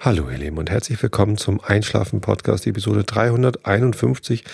Hallo 0.00 0.30
ihr 0.30 0.38
Lieben 0.38 0.58
und 0.58 0.70
herzlich 0.70 1.02
willkommen 1.02 1.36
zum 1.38 1.60
Einschlafen 1.60 2.20
Podcast 2.20 2.68
Episode 2.68 3.02
351. 3.02 4.44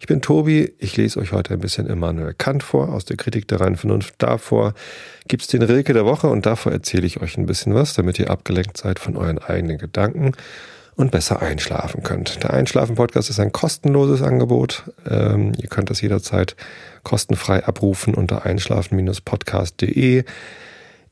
Ich 0.00 0.06
bin 0.08 0.20
Tobi, 0.20 0.74
ich 0.80 0.96
lese 0.96 1.20
euch 1.20 1.30
heute 1.30 1.54
ein 1.54 1.60
bisschen 1.60 1.86
Immanuel 1.86 2.34
Kant 2.34 2.64
vor 2.64 2.88
aus 2.88 3.04
der 3.04 3.16
Kritik 3.16 3.46
der 3.46 3.60
reinen 3.60 3.76
Vernunft. 3.76 4.14
Davor 4.18 4.74
gibt's 5.28 5.46
den 5.46 5.62
Rilke 5.62 5.92
der 5.92 6.06
Woche 6.06 6.26
und 6.26 6.44
davor 6.44 6.72
erzähle 6.72 7.06
ich 7.06 7.20
euch 7.20 7.38
ein 7.38 7.46
bisschen 7.46 7.72
was, 7.72 7.94
damit 7.94 8.18
ihr 8.18 8.30
abgelenkt 8.30 8.78
seid 8.78 8.98
von 8.98 9.16
euren 9.16 9.38
eigenen 9.38 9.78
Gedanken 9.78 10.32
und 10.96 11.12
besser 11.12 11.40
einschlafen 11.40 12.02
könnt. 12.02 12.42
Der 12.42 12.52
Einschlafen 12.52 12.96
Podcast 12.96 13.30
ist 13.30 13.38
ein 13.38 13.52
kostenloses 13.52 14.22
Angebot. 14.22 14.90
Ähm, 15.08 15.52
ihr 15.56 15.68
könnt 15.68 15.90
das 15.90 16.00
jederzeit 16.00 16.56
kostenfrei 17.04 17.64
abrufen 17.64 18.14
unter 18.14 18.44
einschlafen-podcast.de. 18.44 20.24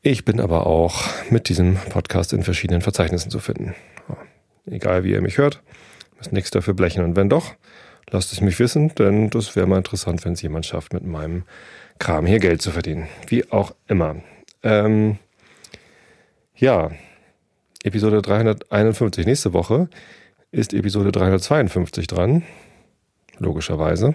Ich 0.03 0.25
bin 0.25 0.41
aber 0.41 0.67
auch 0.67 1.05
mit 1.29 1.49
diesem 1.49 1.75
Podcast 1.75 2.33
in 2.33 2.45
verschiedenen 2.45 2.83
Verzeichnissen 2.83 3.31
zu 3.31 3.41
finden. 3.41 3.75
Egal 4.65 5.03
wie 5.03 5.11
ihr 5.11 5.21
mich 5.21 5.39
hört, 5.39 5.61
müsst 6.17 6.33
nichts 6.33 6.51
dafür 6.51 6.75
blechen. 6.75 7.03
Und 7.03 7.17
wenn 7.17 7.29
doch, 7.29 7.55
lasst 8.09 8.33
es 8.33 8.41
mich 8.41 8.61
wissen, 8.61 8.95
denn 8.95 9.29
das 9.31 9.57
wäre 9.57 9.67
mal 9.67 9.79
interessant, 9.79 10.25
wenn 10.25 10.35
es 10.35 10.43
jemand 10.43 10.67
schafft, 10.67 10.93
mit 10.93 11.05
meinem 11.05 11.45
Kram 11.99 12.27
hier 12.27 12.39
Geld 12.39 12.63
zu 12.63 12.71
verdienen. 12.71 13.09
Wie 13.27 13.51
auch 13.51 13.75
immer. 13.89 14.17
Ähm, 14.63 15.19
ja, 16.55 16.93
Episode 17.83 18.23
351 18.23 19.27
nächste 19.27 19.53
Woche 19.53 19.89
ist 20.53 20.75
Episode 20.75 21.11
352 21.11 22.07
dran. 22.07 22.45
Logischerweise. 23.39 24.15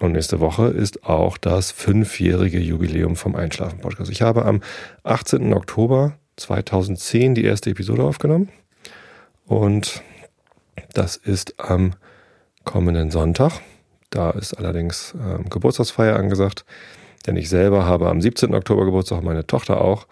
Und 0.00 0.12
nächste 0.12 0.40
Woche 0.40 0.66
ist 0.68 1.04
auch 1.04 1.36
das 1.36 1.70
fünfjährige 1.70 2.58
Jubiläum 2.58 3.16
vom 3.16 3.36
Einschlafen-Podcast. 3.36 4.10
Ich 4.10 4.22
habe 4.22 4.44
am 4.44 4.60
18. 5.04 5.52
Oktober 5.52 6.14
2010 6.36 7.34
die 7.34 7.44
erste 7.44 7.70
Episode 7.70 8.02
aufgenommen. 8.02 8.48
Und 9.46 10.02
das 10.94 11.16
ist 11.16 11.60
am 11.60 11.94
kommenden 12.64 13.10
Sonntag. 13.10 13.60
Da 14.10 14.30
ist 14.30 14.54
allerdings 14.54 15.14
ähm, 15.14 15.48
Geburtstagsfeier 15.48 16.16
angesagt. 16.16 16.64
Denn 17.26 17.36
ich 17.36 17.48
selber 17.48 17.86
habe 17.86 18.08
am 18.08 18.20
17. 18.20 18.54
Oktober 18.54 18.84
Geburtstag, 18.84 19.22
meine 19.22 19.46
Tochter 19.46 19.80
auch. 19.80 20.06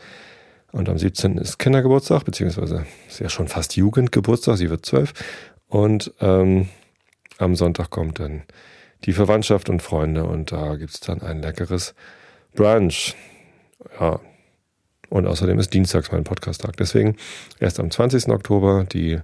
Und 0.73 0.89
am 0.89 0.99
17. 0.99 1.39
ist 1.39 1.59
Kindergeburtstag, 1.59 2.25
beziehungsweise 2.25 2.87
ist 3.09 3.19
ja 3.19 3.29
schon 3.29 3.49
fast 3.49 3.77
Jugendgeburtstag, 3.77 4.57
sie 4.57 4.71
wird 4.71 4.87
zwölf. 4.87 5.13
Und 5.69 6.13
ähm, 6.21 6.69
am 7.39 7.57
Sonntag 7.57 7.91
kommt 7.91 8.21
dann 8.21 8.43
die 9.05 9.13
Verwandtschaft 9.13 9.69
und 9.69 9.83
Freunde 9.83 10.25
und 10.25 10.53
da 10.53 10.77
gibt's 10.77 11.01
dann 11.01 11.23
ein 11.23 11.43
leckeres 11.43 11.95
Brunch. 12.55 13.15
Ja. 13.99 14.21
Und 15.09 15.27
außerdem 15.27 15.59
ist 15.59 15.75
Dienstags 15.75 16.13
mein 16.13 16.23
Podcast-Tag. 16.23 16.77
Deswegen 16.77 17.17
erst 17.59 17.81
am 17.81 17.91
20. 17.91 18.29
Oktober 18.29 18.85
die 18.85 19.19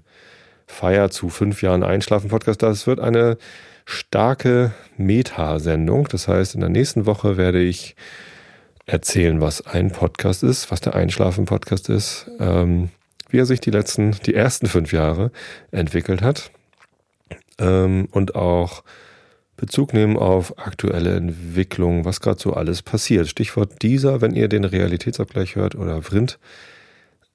Feier 0.67 1.11
zu 1.11 1.29
fünf 1.29 1.63
Jahren 1.63 1.85
Einschlafen-Podcast. 1.85 2.61
Das 2.63 2.89
wird 2.89 2.99
eine 2.99 3.39
starke 3.85 4.75
Meta-Sendung. 4.97 6.09
Das 6.11 6.27
heißt, 6.27 6.55
in 6.55 6.61
der 6.61 6.71
nächsten 6.71 7.07
Woche 7.07 7.37
werde 7.37 7.63
ich 7.63 7.95
erzählen, 8.85 9.41
was 9.41 9.65
ein 9.65 9.93
Podcast 9.93 10.43
ist, 10.43 10.71
was 10.71 10.81
der 10.81 10.95
Einschlafen-Podcast 10.95 11.89
ist, 11.89 12.31
ähm, 12.41 12.91
wie 13.29 13.39
er 13.39 13.47
sich 13.47 13.61
die 13.61 13.71
letzten, 13.71 14.13
die 14.27 14.35
ersten 14.35 14.67
fünf 14.67 14.93
Jahre 14.93 15.31
entwickelt 15.71 16.23
hat 16.23 16.51
ähm, 17.59 18.09
und 18.11 18.35
auch 18.35 18.83
Bezug 19.57 19.95
nehmen 19.95 20.17
auf 20.17 20.59
aktuelle 20.59 21.17
Entwicklungen, 21.17 22.05
was 22.05 22.21
gerade 22.21 22.41
so 22.41 22.53
alles 22.53 22.83
passiert. 22.83 23.29
Stichwort 23.29 23.83
dieser, 23.83 24.21
wenn 24.21 24.35
ihr 24.35 24.49
den 24.49 24.65
Realitätsabgleich 24.65 25.57
hört 25.57 25.75
oder 25.75 26.03
Vrind, 26.03 26.39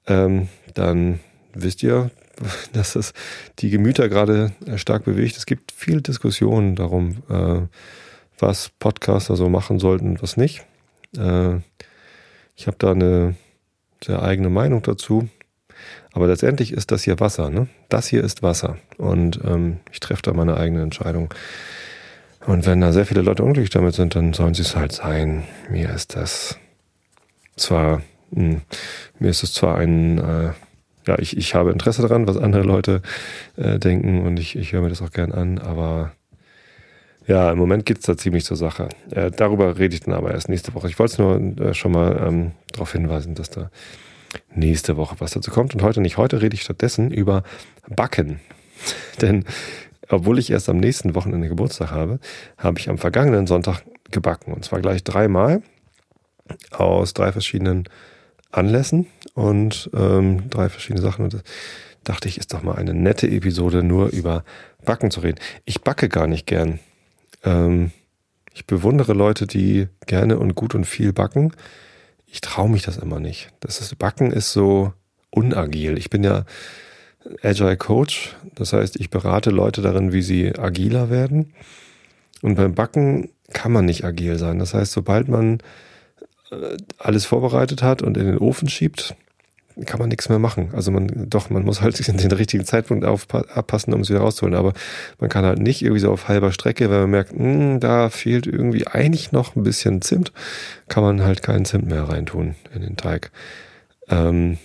ähm, 0.06 0.48
dann 0.74 1.20
wisst 1.52 1.82
ihr, 1.82 2.10
dass 2.72 2.96
es 2.96 3.12
die 3.58 3.70
Gemüter 3.70 4.08
gerade 4.08 4.52
stark 4.76 5.04
bewegt. 5.04 5.36
Es 5.36 5.46
gibt 5.46 5.72
viel 5.72 6.00
Diskussionen 6.00 6.76
darum, 6.76 7.22
äh, 7.28 7.62
was 8.38 8.70
Podcaster 8.78 9.36
so 9.36 9.48
machen 9.48 9.78
sollten 9.78 10.10
und 10.10 10.22
was 10.22 10.36
nicht. 10.36 10.64
Äh, 11.16 11.56
ich 12.56 12.66
habe 12.66 12.76
da 12.78 12.92
eine 12.92 13.34
sehr 14.04 14.22
eigene 14.22 14.50
Meinung 14.50 14.82
dazu. 14.82 15.28
Aber 16.12 16.26
letztendlich 16.26 16.72
ist 16.72 16.90
das 16.90 17.02
hier 17.02 17.18
Wasser. 17.20 17.50
Ne? 17.50 17.68
Das 17.88 18.06
hier 18.06 18.22
ist 18.22 18.42
Wasser. 18.42 18.76
Und 18.98 19.40
ähm, 19.44 19.80
ich 19.90 20.00
treffe 20.00 20.22
da 20.22 20.32
meine 20.32 20.56
eigene 20.56 20.82
Entscheidung. 20.82 21.32
Und 22.46 22.66
wenn 22.66 22.80
da 22.80 22.92
sehr 22.92 23.06
viele 23.06 23.22
Leute 23.22 23.44
unglücklich 23.44 23.70
damit 23.70 23.94
sind, 23.94 24.14
dann 24.14 24.32
sollen 24.32 24.54
sie 24.54 24.62
es 24.62 24.74
halt 24.74 24.92
sein. 24.92 25.44
Mir 25.70 25.90
ist 25.90 26.16
das 26.16 26.58
zwar, 27.56 28.02
mh, 28.30 28.40
hm, 28.40 28.60
mir 29.18 29.30
ist 29.30 29.42
es 29.42 29.54
zwar 29.54 29.78
ein, 29.78 30.18
äh, 30.18 30.52
ja, 31.06 31.18
ich, 31.18 31.36
ich 31.36 31.54
habe 31.54 31.70
Interesse 31.70 32.02
daran, 32.02 32.26
was 32.26 32.36
andere 32.36 32.62
Leute 32.62 33.02
äh, 33.56 33.78
denken 33.78 34.22
und 34.22 34.38
ich, 34.38 34.56
ich 34.56 34.72
höre 34.72 34.82
mir 34.82 34.88
das 34.88 35.02
auch 35.02 35.10
gern 35.10 35.32
an, 35.32 35.58
aber 35.58 36.12
ja, 37.26 37.52
im 37.52 37.58
Moment 37.58 37.86
geht's 37.86 38.06
da 38.06 38.16
ziemlich 38.16 38.44
zur 38.44 38.56
Sache. 38.56 38.88
Äh, 39.10 39.30
darüber 39.30 39.78
rede 39.78 39.94
ich 39.94 40.00
dann 40.00 40.14
aber 40.14 40.32
erst 40.32 40.48
nächste 40.48 40.74
Woche. 40.74 40.88
Ich 40.88 40.98
wollte 40.98 41.12
es 41.12 41.18
nur 41.18 41.66
äh, 41.66 41.74
schon 41.74 41.92
mal 41.92 42.20
ähm, 42.26 42.52
darauf 42.72 42.92
hinweisen, 42.92 43.34
dass 43.34 43.50
da 43.50 43.70
nächste 44.54 44.96
Woche 44.96 45.16
was 45.18 45.32
dazu 45.32 45.50
kommt. 45.50 45.74
Und 45.74 45.82
heute 45.82 46.00
nicht. 46.00 46.16
Heute 46.16 46.42
rede 46.42 46.54
ich 46.54 46.62
stattdessen 46.62 47.10
über 47.12 47.44
Backen. 47.88 48.40
Denn 49.20 49.44
obwohl 50.08 50.38
ich 50.38 50.50
erst 50.50 50.68
am 50.68 50.78
nächsten 50.78 51.14
Wochenende 51.14 51.48
Geburtstag 51.48 51.90
habe, 51.90 52.18
habe 52.58 52.78
ich 52.78 52.88
am 52.88 52.98
vergangenen 52.98 53.46
Sonntag 53.46 53.82
gebacken. 54.10 54.52
Und 54.52 54.64
zwar 54.64 54.80
gleich 54.80 55.04
dreimal 55.04 55.62
aus 56.70 57.14
drei 57.14 57.32
verschiedenen 57.32 57.88
Anlässen 58.50 59.06
und 59.34 59.90
ähm, 59.94 60.50
drei 60.50 60.68
verschiedene 60.68 61.02
Sachen. 61.02 61.24
Und 61.24 61.42
dachte 62.04 62.28
ich, 62.28 62.38
ist 62.38 62.52
doch 62.52 62.62
mal 62.62 62.76
eine 62.76 62.94
nette 62.94 63.28
Episode, 63.28 63.82
nur 63.82 64.08
über 64.08 64.44
Backen 64.84 65.10
zu 65.10 65.20
reden. 65.20 65.38
Ich 65.64 65.82
backe 65.82 66.08
gar 66.08 66.26
nicht 66.26 66.46
gern. 66.46 66.78
Ähm, 67.44 67.92
ich 68.54 68.66
bewundere 68.66 69.14
Leute, 69.14 69.46
die 69.46 69.88
gerne 70.06 70.38
und 70.38 70.54
gut 70.54 70.74
und 70.74 70.84
viel 70.84 71.12
backen. 71.12 71.52
Ich 72.26 72.40
traue 72.40 72.68
mich 72.68 72.82
das 72.82 72.98
immer 72.98 73.20
nicht. 73.20 73.52
Das 73.60 73.80
ist, 73.80 73.98
Backen 73.98 74.30
ist 74.30 74.52
so 74.52 74.92
unagil. 75.30 75.96
Ich 75.96 76.10
bin 76.10 76.24
ja 76.24 76.44
Agile 77.42 77.76
Coach. 77.76 78.36
Das 78.54 78.72
heißt, 78.72 78.96
ich 78.96 79.10
berate 79.10 79.50
Leute 79.50 79.82
darin, 79.82 80.12
wie 80.12 80.22
sie 80.22 80.56
agiler 80.58 81.10
werden. 81.10 81.52
Und 82.42 82.56
beim 82.56 82.74
Backen 82.74 83.30
kann 83.52 83.72
man 83.72 83.84
nicht 83.84 84.04
agil 84.04 84.38
sein. 84.38 84.58
Das 84.58 84.74
heißt, 84.74 84.92
sobald 84.92 85.28
man 85.28 85.58
äh, 86.50 86.76
alles 86.98 87.24
vorbereitet 87.24 87.82
hat 87.82 88.02
und 88.02 88.16
in 88.16 88.26
den 88.26 88.38
Ofen 88.38 88.68
schiebt, 88.68 89.14
kann 89.86 89.98
man 89.98 90.08
nichts 90.08 90.28
mehr 90.28 90.38
machen. 90.38 90.70
Also 90.74 90.90
man, 90.90 91.10
doch, 91.28 91.50
man 91.50 91.64
muss 91.64 91.80
halt 91.80 91.98
den 92.22 92.32
richtigen 92.32 92.64
Zeitpunkt 92.64 93.04
abpassen, 93.04 93.94
um 93.94 94.00
es 94.00 94.10
wieder 94.10 94.20
rauszuholen. 94.20 94.56
Aber 94.56 94.72
man 95.18 95.30
kann 95.30 95.44
halt 95.44 95.58
nicht 95.58 95.82
irgendwie 95.82 96.00
so 96.00 96.10
auf 96.10 96.28
halber 96.28 96.52
Strecke, 96.52 96.90
wenn 96.90 97.00
man 97.00 97.10
merkt, 97.10 97.32
mh, 97.32 97.44
hm, 97.44 97.80
da 97.80 98.10
fehlt 98.10 98.46
irgendwie 98.46 98.86
eigentlich 98.86 99.32
noch 99.32 99.56
ein 99.56 99.62
bisschen 99.62 100.02
Zimt, 100.02 100.32
kann 100.88 101.02
man 101.02 101.22
halt 101.22 101.42
keinen 101.42 101.64
Zimt 101.64 101.86
mehr 101.86 102.04
reintun 102.04 102.54
in 102.74 102.82
den 102.82 102.96
Teig. 102.96 103.30
Ähm, 104.08 104.58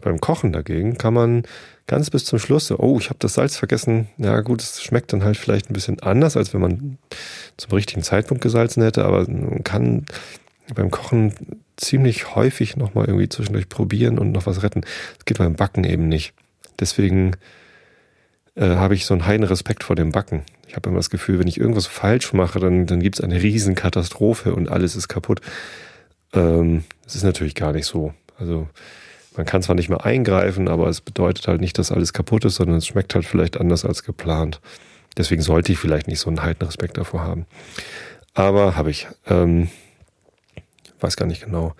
beim 0.00 0.20
Kochen 0.20 0.52
dagegen 0.52 0.96
kann 0.96 1.14
man 1.14 1.42
ganz 1.88 2.10
bis 2.10 2.24
zum 2.24 2.38
Schluss 2.38 2.68
so, 2.68 2.78
oh, 2.78 2.98
ich 3.00 3.08
habe 3.08 3.18
das 3.18 3.34
Salz 3.34 3.56
vergessen. 3.56 4.08
Ja 4.18 4.40
gut, 4.42 4.62
es 4.62 4.80
schmeckt 4.80 5.12
dann 5.12 5.24
halt 5.24 5.36
vielleicht 5.36 5.68
ein 5.68 5.72
bisschen 5.72 5.98
anders, 6.00 6.36
als 6.36 6.54
wenn 6.54 6.60
man 6.60 6.98
zum 7.56 7.72
richtigen 7.72 8.02
Zeitpunkt 8.02 8.42
gesalzen 8.42 8.82
hätte, 8.84 9.04
aber 9.04 9.28
man 9.28 9.64
kann 9.64 10.04
beim 10.74 10.90
Kochen 10.90 11.32
ziemlich 11.76 12.36
häufig 12.36 12.76
nochmal 12.76 13.06
irgendwie 13.06 13.28
zwischendurch 13.28 13.68
probieren 13.68 14.18
und 14.18 14.32
noch 14.32 14.46
was 14.46 14.62
retten. 14.62 14.82
Das 15.16 15.24
geht 15.24 15.38
beim 15.38 15.54
Backen 15.54 15.84
eben 15.84 16.08
nicht. 16.08 16.34
Deswegen 16.78 17.32
äh, 18.54 18.76
habe 18.76 18.94
ich 18.94 19.06
so 19.06 19.14
einen 19.14 19.26
heiden 19.26 19.46
Respekt 19.46 19.82
vor 19.82 19.96
dem 19.96 20.12
Backen. 20.12 20.42
Ich 20.66 20.76
habe 20.76 20.90
immer 20.90 20.98
das 20.98 21.10
Gefühl, 21.10 21.38
wenn 21.38 21.48
ich 21.48 21.58
irgendwas 21.58 21.86
falsch 21.86 22.34
mache, 22.34 22.60
dann, 22.60 22.86
dann 22.86 23.00
gibt 23.00 23.18
es 23.18 23.24
eine 23.24 23.42
Riesenkatastrophe 23.42 24.54
und 24.54 24.68
alles 24.68 24.94
ist 24.94 25.08
kaputt. 25.08 25.40
Ähm, 26.34 26.84
das 27.04 27.16
ist 27.16 27.24
natürlich 27.24 27.54
gar 27.54 27.72
nicht 27.72 27.86
so. 27.86 28.12
Also 28.38 28.68
man 29.38 29.46
kann 29.46 29.62
zwar 29.62 29.76
nicht 29.76 29.88
mehr 29.88 30.04
eingreifen, 30.04 30.68
aber 30.68 30.88
es 30.88 31.00
bedeutet 31.00 31.46
halt 31.46 31.60
nicht, 31.60 31.78
dass 31.78 31.92
alles 31.92 32.12
kaputt 32.12 32.44
ist, 32.44 32.56
sondern 32.56 32.76
es 32.76 32.86
schmeckt 32.86 33.14
halt 33.14 33.24
vielleicht 33.24 33.58
anders 33.58 33.84
als 33.84 34.02
geplant. 34.02 34.60
Deswegen 35.16 35.42
sollte 35.42 35.70
ich 35.72 35.78
vielleicht 35.78 36.08
nicht 36.08 36.18
so 36.18 36.28
einen 36.28 36.42
heiten 36.42 36.64
Respekt 36.64 36.98
davor 36.98 37.22
haben. 37.22 37.46
Aber 38.34 38.76
habe 38.76 38.90
ich. 38.90 39.06
Ähm, 39.28 39.68
weiß 41.00 41.16
gar 41.16 41.26
nicht 41.26 41.44
genau, 41.44 41.74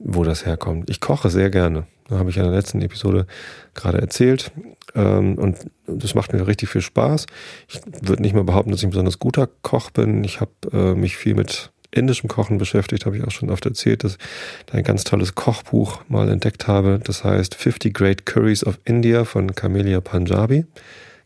wo 0.00 0.24
das 0.24 0.44
herkommt. 0.44 0.90
Ich 0.90 1.00
koche 1.00 1.30
sehr 1.30 1.50
gerne. 1.50 1.86
Da 2.08 2.18
habe 2.18 2.30
ich 2.30 2.36
in 2.36 2.42
der 2.42 2.52
letzten 2.52 2.80
Episode 2.82 3.26
gerade 3.74 3.98
erzählt. 3.98 4.50
Ähm, 4.96 5.38
und 5.38 5.70
das 5.86 6.16
macht 6.16 6.32
mir 6.32 6.46
richtig 6.48 6.68
viel 6.68 6.80
Spaß. 6.80 7.26
Ich 7.68 7.80
würde 8.02 8.22
nicht 8.22 8.34
mal 8.34 8.42
behaupten, 8.42 8.72
dass 8.72 8.80
ich 8.80 8.86
ein 8.86 8.90
besonders 8.90 9.20
guter 9.20 9.48
Koch 9.62 9.90
bin. 9.90 10.24
Ich 10.24 10.40
habe 10.40 10.50
äh, 10.72 10.94
mich 10.94 11.16
viel 11.16 11.34
mit 11.34 11.70
indischem 11.90 12.28
Kochen 12.28 12.58
beschäftigt, 12.58 13.06
habe 13.06 13.16
ich 13.16 13.24
auch 13.24 13.30
schon 13.30 13.50
oft 13.50 13.64
erzählt, 13.66 14.04
dass 14.04 14.18
ich 14.66 14.74
ein 14.74 14.84
ganz 14.84 15.04
tolles 15.04 15.34
Kochbuch 15.34 16.00
mal 16.08 16.28
entdeckt 16.28 16.66
habe. 16.66 17.00
Das 17.02 17.24
heißt 17.24 17.54
50 17.54 17.94
Great 17.94 18.26
Curries 18.26 18.64
of 18.64 18.78
India 18.84 19.24
von 19.24 19.54
Camelia 19.54 20.00
Punjabi. 20.00 20.66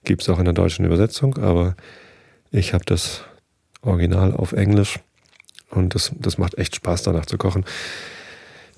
Gibt 0.05 0.23
es 0.23 0.29
auch 0.29 0.39
in 0.39 0.45
der 0.45 0.55
deutschen 0.55 0.85
Übersetzung, 0.85 1.39
aber 1.39 1.77
ich 2.51 2.75
habe 2.75 2.85
das 2.85 3.25
Original 3.83 4.35
auf 4.35 4.53
Englisch 4.53 4.99
und 5.71 5.95
das, 5.95 6.13
das 6.19 6.39
macht 6.39 6.59
echt 6.59 6.77
Spaß, 6.77 7.03
danach 7.03 7.27
zu 7.27 7.39
kochen. 7.39 7.65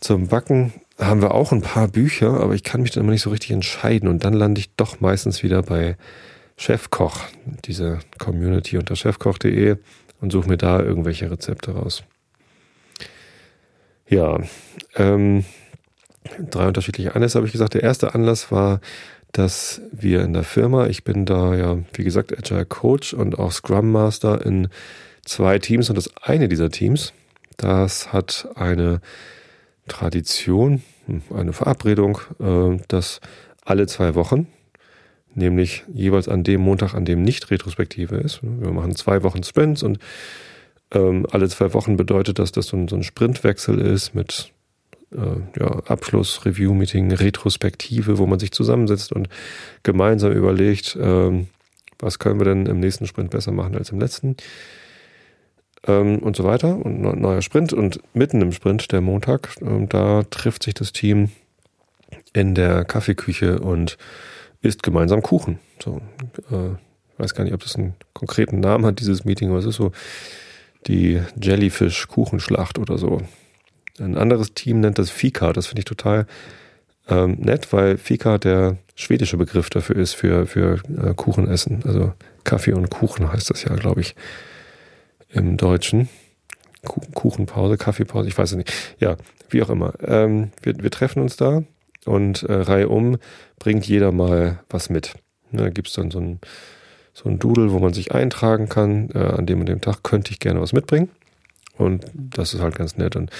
Zum 0.00 0.28
Backen 0.28 0.72
haben 0.98 1.22
wir 1.22 1.32
auch 1.32 1.52
ein 1.52 1.62
paar 1.62 1.88
Bücher, 1.88 2.40
aber 2.40 2.54
ich 2.54 2.64
kann 2.64 2.82
mich 2.82 2.90
dann 2.90 3.04
immer 3.04 3.12
nicht 3.12 3.22
so 3.22 3.30
richtig 3.30 3.52
entscheiden. 3.52 4.08
Und 4.08 4.24
dann 4.24 4.34
lande 4.34 4.60
ich 4.60 4.74
doch 4.74 5.00
meistens 5.00 5.42
wieder 5.42 5.62
bei 5.62 5.96
Chefkoch, 6.56 7.20
diese 7.64 8.00
Community 8.18 8.78
unter 8.78 8.94
chefkoch.de 8.94 9.76
und 10.22 10.30
suche 10.30 10.48
mir 10.48 10.56
da 10.56 10.80
irgendwelche 10.80 11.30
Rezepte 11.30 11.72
raus. 11.72 12.04
Ja, 14.08 14.38
ähm, 14.94 15.44
drei 16.38 16.68
unterschiedliche 16.68 17.14
Anlässe 17.14 17.36
habe 17.36 17.46
ich 17.46 17.52
gesagt. 17.52 17.74
Der 17.74 17.82
erste 17.82 18.14
Anlass 18.14 18.50
war, 18.50 18.80
dass 19.32 19.82
wir 19.90 20.22
in 20.22 20.32
der 20.32 20.44
Firma, 20.44 20.86
ich 20.86 21.04
bin 21.04 21.26
da 21.26 21.54
ja, 21.54 21.78
wie 21.94 22.04
gesagt, 22.04 22.36
Agile 22.36 22.64
Coach 22.64 23.14
und 23.14 23.38
auch 23.38 23.52
Scrum 23.52 23.90
Master 23.90 24.44
in 24.44 24.68
zwei 25.24 25.58
Teams 25.58 25.88
und 25.90 25.96
das 25.96 26.10
eine 26.22 26.48
dieser 26.48 26.70
Teams, 26.70 27.12
das 27.56 28.12
hat 28.12 28.48
eine 28.54 29.00
Tradition, 29.88 30.82
eine 31.34 31.52
Verabredung, 31.52 32.18
äh, 32.38 32.78
dass 32.88 33.20
alle 33.64 33.86
zwei 33.86 34.14
Wochen, 34.14 34.46
nämlich 35.34 35.84
jeweils 35.92 36.28
an 36.28 36.44
dem 36.44 36.60
Montag, 36.60 36.94
an 36.94 37.04
dem 37.04 37.22
nicht 37.22 37.50
Retrospektive 37.50 38.16
ist, 38.16 38.40
wir 38.42 38.70
machen 38.72 38.94
zwei 38.96 39.22
Wochen 39.22 39.42
Sprints 39.42 39.82
und 39.82 39.98
ähm, 40.92 41.26
alle 41.30 41.48
zwei 41.48 41.72
Wochen 41.74 41.96
bedeutet 41.96 42.38
das, 42.38 42.52
dass 42.52 42.66
so 42.66 42.76
ein, 42.76 42.88
so 42.88 42.96
ein 42.96 43.02
Sprintwechsel 43.02 43.78
ist 43.80 44.14
mit 44.14 44.52
äh, 45.12 45.60
ja, 45.60 45.66
Abschluss, 45.86 46.44
Review-Meeting, 46.44 47.12
Retrospektive, 47.12 48.18
wo 48.18 48.26
man 48.26 48.38
sich 48.38 48.52
zusammensetzt 48.52 49.12
und 49.12 49.28
gemeinsam 49.82 50.32
überlegt, 50.32 50.96
ähm, 51.00 51.48
was 51.98 52.18
können 52.18 52.40
wir 52.40 52.44
denn 52.44 52.66
im 52.66 52.80
nächsten 52.80 53.06
Sprint 53.06 53.30
besser 53.30 53.52
machen 53.52 53.76
als 53.76 53.90
im 53.90 54.00
letzten 54.00 54.36
ähm, 55.86 56.18
und 56.18 56.36
so 56.36 56.44
weiter. 56.44 56.76
Und 56.76 57.00
neuer 57.00 57.42
Sprint 57.42 57.72
und 57.72 58.00
mitten 58.14 58.40
im 58.40 58.52
Sprint, 58.52 58.92
der 58.92 59.00
Montag, 59.00 59.50
ähm, 59.60 59.88
da 59.88 60.24
trifft 60.24 60.64
sich 60.64 60.74
das 60.74 60.92
Team 60.92 61.30
in 62.32 62.54
der 62.54 62.84
Kaffeeküche 62.84 63.60
und 63.60 63.96
isst 64.62 64.82
gemeinsam 64.82 65.22
Kuchen. 65.22 65.58
So, 65.82 66.00
äh, 66.50 66.76
weiß 67.18 67.34
gar 67.34 67.44
nicht, 67.44 67.54
ob 67.54 67.62
das 67.62 67.76
einen 67.76 67.94
konkreten 68.14 68.60
Namen 68.60 68.86
hat, 68.86 69.00
dieses 69.00 69.24
Meeting, 69.24 69.50
aber 69.50 69.58
es 69.58 69.66
ist 69.66 69.76
so 69.76 69.92
die 70.86 71.20
Jellyfish-Kuchenschlacht 71.40 72.78
oder 72.78 72.98
so. 72.98 73.20
Ein 73.98 74.16
anderes 74.16 74.54
Team 74.54 74.80
nennt 74.80 74.98
das 74.98 75.10
Fika. 75.10 75.52
Das 75.52 75.66
finde 75.66 75.80
ich 75.80 75.84
total 75.84 76.26
ähm, 77.08 77.36
nett, 77.38 77.72
weil 77.72 77.98
Fika 77.98 78.38
der 78.38 78.78
schwedische 78.94 79.36
Begriff 79.36 79.70
dafür 79.70 79.96
ist, 79.96 80.14
für, 80.14 80.46
für 80.46 80.80
äh, 80.96 81.14
Kuchenessen. 81.14 81.82
Also 81.84 82.12
Kaffee 82.44 82.72
und 82.72 82.90
Kuchen 82.90 83.32
heißt 83.32 83.50
das 83.50 83.64
ja, 83.64 83.74
glaube 83.74 84.00
ich 84.00 84.14
im 85.28 85.56
Deutschen. 85.56 86.08
Kuchenpause, 87.14 87.76
Kaffeepause, 87.76 88.28
ich 88.28 88.36
weiß 88.36 88.52
es 88.52 88.56
nicht. 88.56 88.72
Ja, 88.98 89.16
wie 89.50 89.62
auch 89.62 89.70
immer. 89.70 89.94
Ähm, 90.02 90.50
wir, 90.62 90.82
wir 90.82 90.90
treffen 90.90 91.22
uns 91.22 91.36
da 91.36 91.62
und 92.04 92.42
äh, 92.44 92.52
Reihe 92.52 92.88
um 92.88 93.18
bringt 93.58 93.86
jeder 93.86 94.12
mal 94.12 94.60
was 94.68 94.90
mit. 94.90 95.14
Da 95.52 95.68
gibt 95.68 95.88
es 95.88 95.94
dann 95.94 96.10
so 96.10 96.18
ein, 96.18 96.40
so 97.12 97.28
ein 97.28 97.38
Doodle, 97.38 97.72
wo 97.72 97.78
man 97.78 97.92
sich 97.92 98.12
eintragen 98.12 98.68
kann. 98.68 99.10
Äh, 99.14 99.18
an 99.18 99.46
dem 99.46 99.60
und 99.60 99.66
dem 99.66 99.80
Tag 99.80 100.02
könnte 100.02 100.30
ich 100.30 100.40
gerne 100.40 100.60
was 100.60 100.72
mitbringen. 100.72 101.10
Und 101.78 102.04
das 102.14 102.54
ist 102.54 102.60
halt 102.60 102.76
ganz 102.76 102.96
nett. 102.96 103.16
Und 103.16 103.30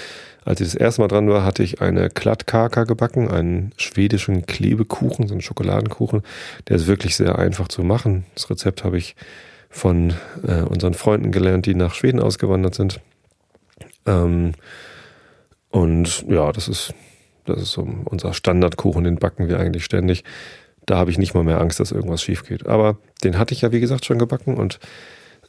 als 0.43 0.59
ich 0.59 0.67
das 0.67 0.75
erste 0.75 1.01
Mal 1.01 1.07
dran 1.07 1.29
war, 1.29 1.45
hatte 1.45 1.63
ich 1.63 1.81
eine 1.81 2.09
Klattkaka 2.09 2.83
gebacken, 2.83 3.29
einen 3.29 3.73
schwedischen 3.77 4.45
Klebekuchen, 4.45 5.27
so 5.27 5.33
einen 5.33 5.41
Schokoladenkuchen. 5.41 6.23
Der 6.67 6.75
ist 6.75 6.87
wirklich 6.87 7.15
sehr 7.15 7.37
einfach 7.37 7.67
zu 7.67 7.83
machen. 7.83 8.25
Das 8.35 8.49
Rezept 8.49 8.83
habe 8.83 8.97
ich 8.97 9.15
von 9.69 10.13
äh, 10.47 10.61
unseren 10.61 10.93
Freunden 10.93 11.31
gelernt, 11.31 11.65
die 11.65 11.75
nach 11.75 11.95
Schweden 11.95 12.19
ausgewandert 12.19 12.75
sind. 12.75 12.99
Ähm, 14.05 14.53
und 15.69 16.25
ja, 16.27 16.51
das 16.51 16.67
ist, 16.67 16.93
das 17.45 17.61
ist 17.61 17.71
so 17.71 17.87
unser 18.05 18.33
Standardkuchen, 18.33 19.03
den 19.03 19.17
backen 19.17 19.47
wir 19.47 19.59
eigentlich 19.59 19.85
ständig. 19.85 20.23
Da 20.85 20.97
habe 20.97 21.11
ich 21.11 21.17
nicht 21.17 21.33
mal 21.33 21.43
mehr 21.43 21.61
Angst, 21.61 21.79
dass 21.79 21.91
irgendwas 21.91 22.21
schief 22.21 22.45
geht. 22.45 22.67
Aber 22.67 22.97
den 23.23 23.37
hatte 23.37 23.53
ich 23.53 23.61
ja, 23.61 23.71
wie 23.71 23.79
gesagt, 23.79 24.05
schon 24.05 24.19
gebacken 24.19 24.57
und 24.57 24.79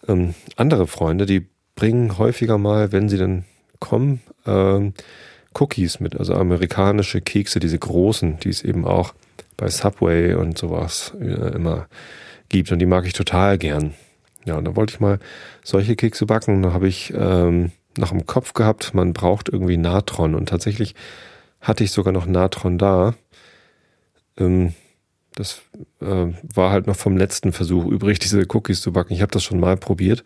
ähm, 0.09 0.35
andere 0.57 0.87
Freunde, 0.87 1.27
die 1.27 1.47
bringen 1.75 2.19
häufiger 2.19 2.59
mal, 2.59 2.93
wenn 2.93 3.09
sie 3.09 3.19
dann 3.19 3.45
kommen, 3.81 4.21
ähm, 4.47 4.95
Cookies 5.55 6.01
mit, 6.01 6.17
also 6.17 6.35
amerikanische 6.35 7.21
Kekse, 7.21 7.61
diese 7.61 7.79
großen, 7.79 8.39
die 8.41 8.49
es 8.49 8.63
eben 8.63 8.85
auch 8.85 9.15
bei 9.57 9.69
Subway 9.69 10.35
und 10.35 10.59
sowas 10.59 11.13
äh, 11.21 11.55
immer 11.55 11.87
gibt. 12.49 12.73
Und 12.73 12.81
die 12.81 12.87
mag 12.87 13.07
ich 13.07 13.13
total 13.13 13.59
gern. 13.59 13.95
Ja, 14.45 14.57
und 14.57 14.65
da 14.65 14.77
wollte 14.77 14.95
ich 14.95 15.01
mal 15.01 15.19
solche 15.63 15.97
Kekse 15.97 16.27
backen. 16.27 16.63
Da 16.63 16.73
habe 16.73 16.89
ich 16.89 17.13
ähm, 17.17 17.73
noch 17.97 18.13
im 18.13 18.27
Kopf 18.27 18.53
gehabt, 18.53 18.95
man 18.95 19.13
braucht 19.13 19.49
irgendwie 19.49 19.77
Natron. 19.77 20.35
Und 20.35 20.49
tatsächlich 20.49 20.95
hatte 21.65 21.83
ich 21.83 21.91
sogar 21.91 22.13
noch 22.13 22.27
Natron 22.27 22.79
da. 22.79 23.15
Ähm, 24.39 24.75
das 25.35 25.63
äh, 26.01 26.27
war 26.55 26.71
halt 26.71 26.87
noch 26.87 26.97
vom 26.97 27.17
letzten 27.17 27.53
Versuch 27.53 27.87
übrig, 27.87 28.21
diese 28.21 28.45
Cookies 28.49 28.81
zu 28.81 28.93
backen. 28.93 29.15
Ich 29.15 29.23
habe 29.23 29.33
das 29.33 29.43
schon 29.43 29.59
mal 29.59 29.77
probiert 29.77 30.23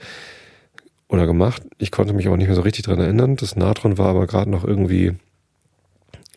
oder 1.08 1.26
gemacht. 1.26 1.62
Ich 1.78 1.90
konnte 1.90 2.12
mich 2.12 2.26
aber 2.26 2.36
nicht 2.36 2.48
mehr 2.48 2.56
so 2.56 2.62
richtig 2.62 2.84
dran 2.84 3.00
erinnern. 3.00 3.36
Das 3.36 3.56
Natron 3.56 3.96
war 3.96 4.08
aber 4.08 4.26
gerade 4.26 4.50
noch 4.50 4.64
irgendwie 4.64 5.16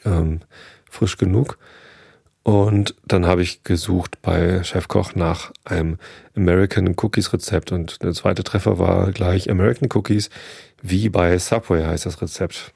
ähm, 0.06 0.40
frisch 0.90 1.18
genug. 1.18 1.58
Und 2.44 2.96
dann 3.06 3.26
habe 3.26 3.44
ich 3.44 3.64
gesucht 3.64 4.22
bei 4.22 4.64
Chefkoch 4.64 5.14
nach 5.14 5.52
einem 5.64 5.98
American 6.36 6.96
Cookies 6.98 7.34
Rezept 7.34 7.72
und 7.72 8.02
der 8.02 8.14
zweite 8.14 8.44
Treffer 8.44 8.80
war 8.80 9.12
gleich 9.12 9.50
American 9.50 9.90
Cookies, 9.94 10.32
wie 10.82 11.10
bei 11.10 11.38
Subway 11.38 11.86
heißt 11.86 12.08
das 12.08 12.22
Rezept. 12.22 12.74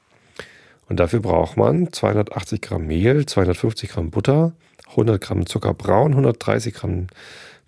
Und 0.88 1.00
dafür 1.00 1.20
braucht 1.20 1.56
man 1.56 1.92
280 1.92 2.60
Gramm 2.60 2.86
Mehl, 2.86 3.26
250 3.26 3.90
Gramm 3.90 4.10
Butter, 4.10 4.52
100 4.90 5.20
Gramm 5.20 5.46
Zucker 5.46 5.74
braun, 5.74 6.12
130 6.12 6.74
Gramm 6.74 7.08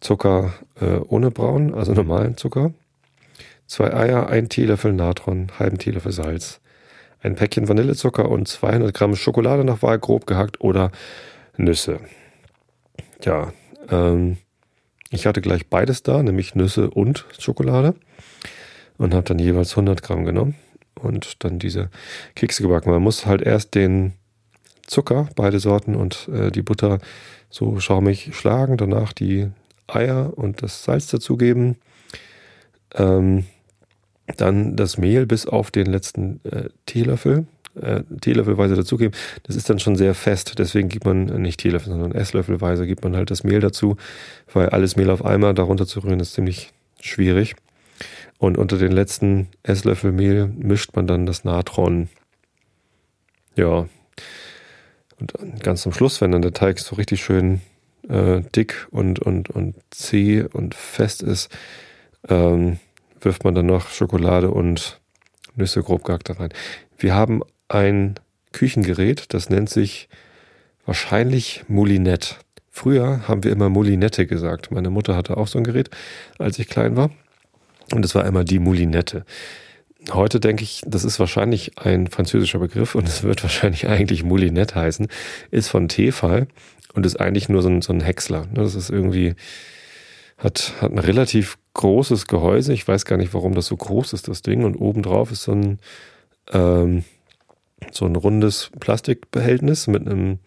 Zucker 0.01 0.55
äh, 0.81 0.99
ohne 1.09 1.31
braun, 1.31 1.75
also 1.75 1.93
normalen 1.93 2.37
Zucker, 2.37 2.73
zwei 3.67 3.93
Eier, 3.93 4.29
ein 4.29 4.49
Teelöffel 4.49 4.93
Natron, 4.93 5.49
halben 5.59 5.79
Teelöffel 5.79 6.13
Salz, 6.13 6.61
ein 7.21 7.35
Päckchen 7.35 7.69
Vanillezucker 7.69 8.29
und 8.29 8.47
200 8.47 8.95
Gramm 8.95 9.17
Schokolade 9.17 9.65
nach 9.65 9.83
Wahl 9.83 9.99
grob 9.99 10.27
gehackt 10.27 10.61
oder 10.61 10.93
Nüsse. 11.57 11.99
Ja, 13.25 13.53
ähm, 13.91 14.37
ich 15.11 15.27
hatte 15.27 15.41
gleich 15.41 15.67
beides 15.67 16.05
da, 16.05 16.23
nämlich 16.23 16.55
Nüsse 16.55 16.91
und 16.91 17.27
Schokolade 17.37 17.97
und 18.97 19.13
habe 19.13 19.25
dann 19.25 19.41
jeweils 19.41 19.73
100 19.73 20.05
Gramm 20.05 20.25
genommen 20.25 20.55
und 20.99 21.45
dann 21.45 21.59
diese 21.59 21.91
Kekse 22.35 22.63
gebacken. 22.63 22.91
Man 22.91 23.03
muss 23.03 23.27
halt 23.27 23.43
erst 23.43 23.75
den 23.75 24.13
Zucker, 24.87 25.29
beide 25.37 25.61
Sorten 25.61 25.95
und 25.95 26.29
äh, 26.33 26.51
die 26.51 26.63
Butter 26.63 26.99
so 27.51 27.81
schaumig 27.81 28.31
schlagen, 28.33 28.77
danach 28.77 29.13
die 29.13 29.49
Eier 29.87 30.33
und 30.37 30.63
das 30.63 30.85
Salz 30.85 31.07
dazugeben, 31.07 31.77
ähm, 32.95 33.47
dann 34.37 34.77
das 34.77 34.99
Mehl 34.99 35.27
bis 35.27 35.47
auf 35.47 35.71
den 35.71 35.87
letzten 35.87 36.41
äh, 36.45 36.69
Teelöffel 36.85 37.47
äh, 37.81 38.03
Teelöffelweise 38.21 38.75
dazugeben. 38.75 39.17
Das 39.45 39.57
ist 39.57 39.71
dann 39.71 39.79
schon 39.79 39.97
sehr 39.97 40.15
fest. 40.15 40.59
Deswegen 40.59 40.89
gibt 40.89 41.05
man 41.05 41.25
nicht 41.41 41.61
Teelöffel, 41.61 41.93
sondern 41.93 42.13
Esslöffelweise 42.13 42.87
gibt 42.87 43.05
man 43.05 43.17
halt 43.17 43.31
das 43.31 43.45
Mehl 43.45 43.61
dazu, 43.61 43.97
weil 44.53 44.69
alles 44.71 44.97
Mehl 44.97 45.11
auf 45.11 45.25
einmal 45.25 45.55
darunter 45.55 45.87
zu 45.87 46.01
rühren 46.01 46.21
ist 46.21 46.35
ziemlich 46.35 46.73
schwierig. 47.01 47.57
Und 48.39 48.57
unter 48.57 48.79
den 48.79 48.93
letzten 48.93 49.49
Esslöffel 49.65 50.13
Mehl 50.13 50.47
mischt 50.47 50.95
man 50.95 51.07
dann 51.07 51.27
das 51.27 51.45
Natron. 51.45 52.09
Ja. 53.57 53.89
Und 55.19 55.35
ganz 55.63 55.83
zum 55.83 55.93
Schluss, 55.93 56.21
wenn 56.21 56.31
dann 56.31 56.43
der 56.43 56.53
Teig 56.53 56.79
so 56.79 56.95
richtig 56.95 57.23
schön 57.23 57.61
äh, 58.09 58.43
dick 58.55 58.87
und, 58.91 59.19
und, 59.19 59.51
und 59.51 59.75
zäh 59.91 60.45
und 60.45 60.75
fest 60.75 61.23
ist, 61.23 61.51
ähm, 62.29 62.79
wirft 63.21 63.43
man 63.43 63.55
dann 63.55 63.67
noch 63.67 63.89
Schokolade 63.89 64.51
und 64.51 65.01
Nüsse 65.57 65.83
grob 65.83 66.05
gehackt 66.05 66.29
da 66.29 66.35
rein. 66.35 66.51
Wir 66.97 67.15
haben 67.15 67.43
ein 67.69 68.15
Küchengerät, 68.53 69.35
das 69.35 69.51
nennt 69.51 69.69
sich 69.69 70.09
wahrscheinlich 70.87 71.65
Moulinette. 71.69 72.37
Früher 72.71 73.27
haben 73.27 73.43
wir 73.43 73.51
immer 73.51 73.69
Moulinette 73.69 74.27
gesagt. 74.27 74.71
Meine 74.71 74.91
Mutter 74.91 75.17
hatte 75.17 75.37
auch 75.37 75.49
so 75.49 75.59
ein 75.59 75.65
Gerät, 75.65 75.91
als 76.39 76.59
ich 76.61 76.69
klein 76.69 76.97
war. 76.97 77.11
Und 77.93 78.05
es 78.05 78.15
war 78.15 78.27
immer 78.27 78.45
die 78.45 78.59
Moulinette. 78.59 79.25
Heute 80.13 80.41
denke 80.41 80.63
ich, 80.63 80.83
das 80.87 81.05
ist 81.05 81.19
wahrscheinlich 81.19 81.79
ein 81.79 82.07
französischer 82.07 82.59
Begriff 82.59 82.95
und 82.95 83.09
es 83.09 83.23
wird 83.23 83.43
wahrscheinlich 83.43 83.89
eigentlich 83.89 84.25
Moulinette 84.25 84.75
heißen. 84.75 85.09
Ist 85.51 85.69
von 85.69 85.89
Tefal 85.89 86.47
und 86.95 87.07
ist 87.07 87.21
eigentlich 87.21 87.49
nur 87.49 87.63
so 87.63 87.69
ein, 87.69 87.83
so 87.83 87.93
ein 87.93 88.01
Häcksler. 88.01 88.47
Das 88.53 88.75
ist 88.75 88.91
irgendwie, 88.91 89.35
hat, 90.37 90.75
hat 90.81 90.93
ein 90.93 90.99
relativ 90.99 91.59
großes 91.75 92.27
Gehäuse. 92.27 92.73
Ich 92.73 92.87
weiß 92.87 93.05
gar 93.05 93.17
nicht, 93.17 93.35
warum 93.35 93.55
das 93.55 93.67
so 93.67 93.77
groß 93.77 94.13
ist, 94.13 94.29
das 94.29 94.43
Ding. 94.43 94.65
Und 94.65 94.77
obendrauf 94.77 95.31
ist 95.31 95.43
so 95.43 95.53
ein, 95.53 95.79
ähm, 96.53 97.05
so 97.93 98.05
ein 98.07 98.17
rundes 98.17 98.71
Plastikbehältnis 98.81 99.87
mit 99.87 100.07
einem 100.07 100.39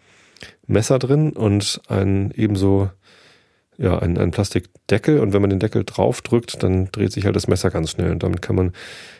Messer 0.66 0.98
drin 0.98 1.32
und 1.32 1.80
ein 1.88 2.32
ebenso 2.34 2.90
ja, 3.82 3.98
ein, 3.98 4.16
ein 4.16 4.30
Plastikdeckel 4.30 5.18
und 5.18 5.32
wenn 5.32 5.42
man 5.42 5.50
den 5.50 5.58
Deckel 5.58 5.82
drauf 5.84 6.22
drückt, 6.22 6.62
dann 6.62 6.90
dreht 6.92 7.12
sich 7.12 7.24
halt 7.24 7.34
das 7.34 7.48
Messer 7.48 7.68
ganz 7.70 7.90
schnell 7.90 8.12
und 8.12 8.22
damit 8.22 8.40
kann 8.40 8.54
man 8.54 8.72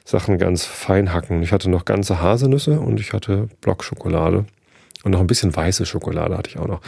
Sachen 0.04 0.38
ganz 0.38 0.64
fein 0.64 1.12
hacken. 1.12 1.42
Ich 1.42 1.50
hatte 1.50 1.69
noch 1.69 1.85
ganze 1.85 2.23
Haselnüsse 2.23 2.78
und 2.78 3.00
ich 3.00 3.12
hatte 3.12 3.49
Blockschokolade 3.61 4.45
und 5.02 5.11
noch 5.11 5.19
ein 5.19 5.26
bisschen 5.26 5.54
weiße 5.54 5.85
Schokolade 5.85 6.38
hatte 6.38 6.49
ich 6.49 6.59
auch 6.59 6.69
noch. 6.69 6.81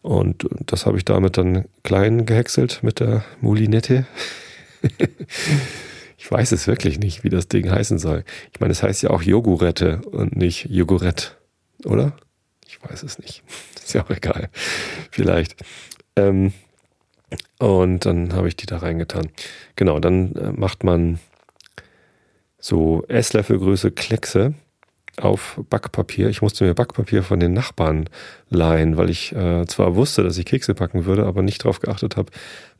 Und 0.00 0.48
das 0.66 0.86
habe 0.86 0.96
ich 0.96 1.04
damit 1.04 1.36
dann 1.36 1.64
klein 1.82 2.24
gehäckselt 2.24 2.84
mit 2.84 3.00
der 3.00 3.24
Moulinette. 3.40 4.06
ich 6.18 6.30
weiß 6.30 6.52
es 6.52 6.68
wirklich 6.68 7.00
nicht, 7.00 7.24
wie 7.24 7.30
das 7.30 7.48
Ding 7.48 7.68
heißen 7.68 7.98
soll. 7.98 8.22
Ich 8.52 8.60
meine, 8.60 8.70
es 8.70 8.84
heißt 8.84 9.02
ja 9.02 9.10
auch 9.10 9.22
Jogurette 9.22 10.02
und 10.02 10.36
nicht 10.36 10.66
Jogurette, 10.70 11.32
oder? 11.84 12.12
Ich 12.68 12.78
weiß 12.80 13.02
es 13.02 13.18
nicht. 13.18 13.42
Ist 13.74 13.94
ja 13.94 14.04
auch 14.04 14.10
egal. 14.10 14.50
Vielleicht. 15.10 15.56
Ähm, 16.14 16.52
und 17.58 18.06
dann 18.06 18.32
habe 18.32 18.48
ich 18.48 18.56
die 18.56 18.66
da 18.66 18.78
reingetan. 18.78 19.28
Genau, 19.76 19.98
dann 20.00 20.34
äh, 20.34 20.52
macht 20.52 20.84
man 20.84 21.18
so 22.58 23.04
Esslöffelgröße 23.08 23.90
Kleckse 23.90 24.54
auf 25.16 25.60
Backpapier. 25.68 26.28
Ich 26.28 26.42
musste 26.42 26.64
mir 26.64 26.74
Backpapier 26.74 27.22
von 27.22 27.40
den 27.40 27.52
Nachbarn 27.52 28.08
leihen, 28.50 28.96
weil 28.96 29.10
ich 29.10 29.34
äh, 29.34 29.66
zwar 29.66 29.96
wusste, 29.96 30.22
dass 30.22 30.38
ich 30.38 30.46
Kekse 30.46 30.74
backen 30.74 31.04
würde, 31.04 31.26
aber 31.26 31.42
nicht 31.42 31.64
darauf 31.64 31.80
geachtet 31.80 32.16
habe, 32.16 32.30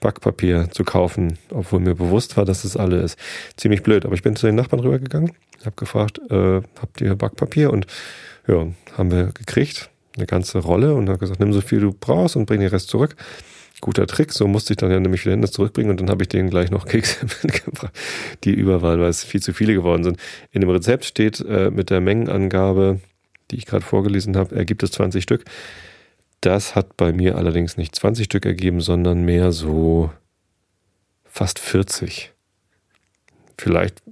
Backpapier 0.01 0.71
zu 0.71 0.85
kaufen, 0.85 1.39
obwohl 1.51 1.81
mir 1.81 1.95
bewusst 1.95 2.37
war, 2.37 2.45
dass 2.45 2.63
das 2.63 2.77
alle 2.77 3.01
ist. 3.01 3.19
Ziemlich 3.57 3.83
blöd. 3.83 4.05
Aber 4.05 4.15
ich 4.15 4.23
bin 4.23 4.37
zu 4.37 4.47
den 4.47 4.55
Nachbarn 4.55 4.81
rübergegangen, 4.81 5.33
habe 5.65 5.77
gefragt, 5.77 6.21
äh, 6.31 6.61
habt 6.81 7.01
ihr 7.01 7.15
Backpapier? 7.17 7.73
Und 7.73 7.87
ja, 8.47 8.69
haben 8.97 9.11
wir 9.11 9.33
gekriegt, 9.33 9.91
eine 10.17 10.27
ganze 10.27 10.59
Rolle 10.59 10.95
und 10.95 11.09
habe 11.09 11.19
gesagt, 11.19 11.41
nimm 11.41 11.53
so 11.53 11.61
viel 11.61 11.81
du 11.81 11.93
brauchst 11.93 12.37
und 12.37 12.47
bring 12.47 12.61
den 12.61 12.71
Rest 12.71 12.89
zurück 12.89 13.17
guter 13.81 14.07
Trick. 14.07 14.33
So 14.33 14.47
musste 14.47 14.73
ich 14.73 14.77
dann 14.77 14.91
ja 14.91 15.01
nämlich 15.01 15.25
wieder 15.25 15.33
hin 15.33 15.43
das 15.43 15.53
zurückbringen 15.53 15.91
und 15.91 16.01
dann 16.01 16.11
habe 16.11 16.23
ich 16.23 16.29
denen 16.29 16.51
gleich 16.51 16.71
noch 16.71 16.87
Kekse 16.89 17.27
mitgebracht, 17.43 17.93
die 18.45 18.53
über 18.53 18.83
waren, 18.83 19.01
weil 19.01 19.09
es 19.09 19.25
viel 19.25 19.43
zu 19.43 19.53
viele 19.53 19.75
geworden 19.75 20.05
sind. 20.05 20.19
In 20.51 20.61
dem 20.61 20.71
Rezept 20.71 21.05
steht 21.05 21.41
äh, 21.41 21.71
mit 21.71 21.91
der 21.91 22.01
Mengenangabe, 22.01 23.01
die 23.51 23.57
ich 23.57 23.67
gerade 23.67 23.85
vorgelesen 23.85 24.37
habe, 24.37 24.55
ergibt 24.55 24.83
es 24.83 24.93
20 24.93 25.23
Stück. 25.23 25.45
Das 26.41 26.75
hat 26.75 26.97
bei 26.97 27.13
mir 27.13 27.37
allerdings 27.37 27.77
nicht 27.77 27.95
20 27.97 28.27
Stück 28.27 28.47
ergeben, 28.47 28.81
sondern 28.81 29.25
mehr 29.25 29.51
so 29.53 30.11
fast 31.25 31.59
40. 31.59 32.33
Vielleicht, 33.57 34.03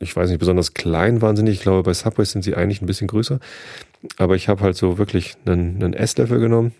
ich 0.00 0.16
weiß 0.16 0.30
nicht, 0.30 0.38
besonders 0.38 0.72
klein 0.72 1.16
nicht. 1.16 1.48
Ich 1.48 1.60
glaube, 1.60 1.82
bei 1.82 1.92
Subway 1.92 2.24
sind 2.24 2.42
sie 2.42 2.54
eigentlich 2.54 2.80
ein 2.80 2.86
bisschen 2.86 3.06
größer. 3.06 3.38
Aber 4.16 4.34
ich 4.34 4.48
habe 4.48 4.62
halt 4.62 4.76
so 4.76 4.96
wirklich 4.96 5.34
einen, 5.44 5.82
einen 5.82 5.92
Esslöffel 5.92 6.38
genommen, 6.38 6.72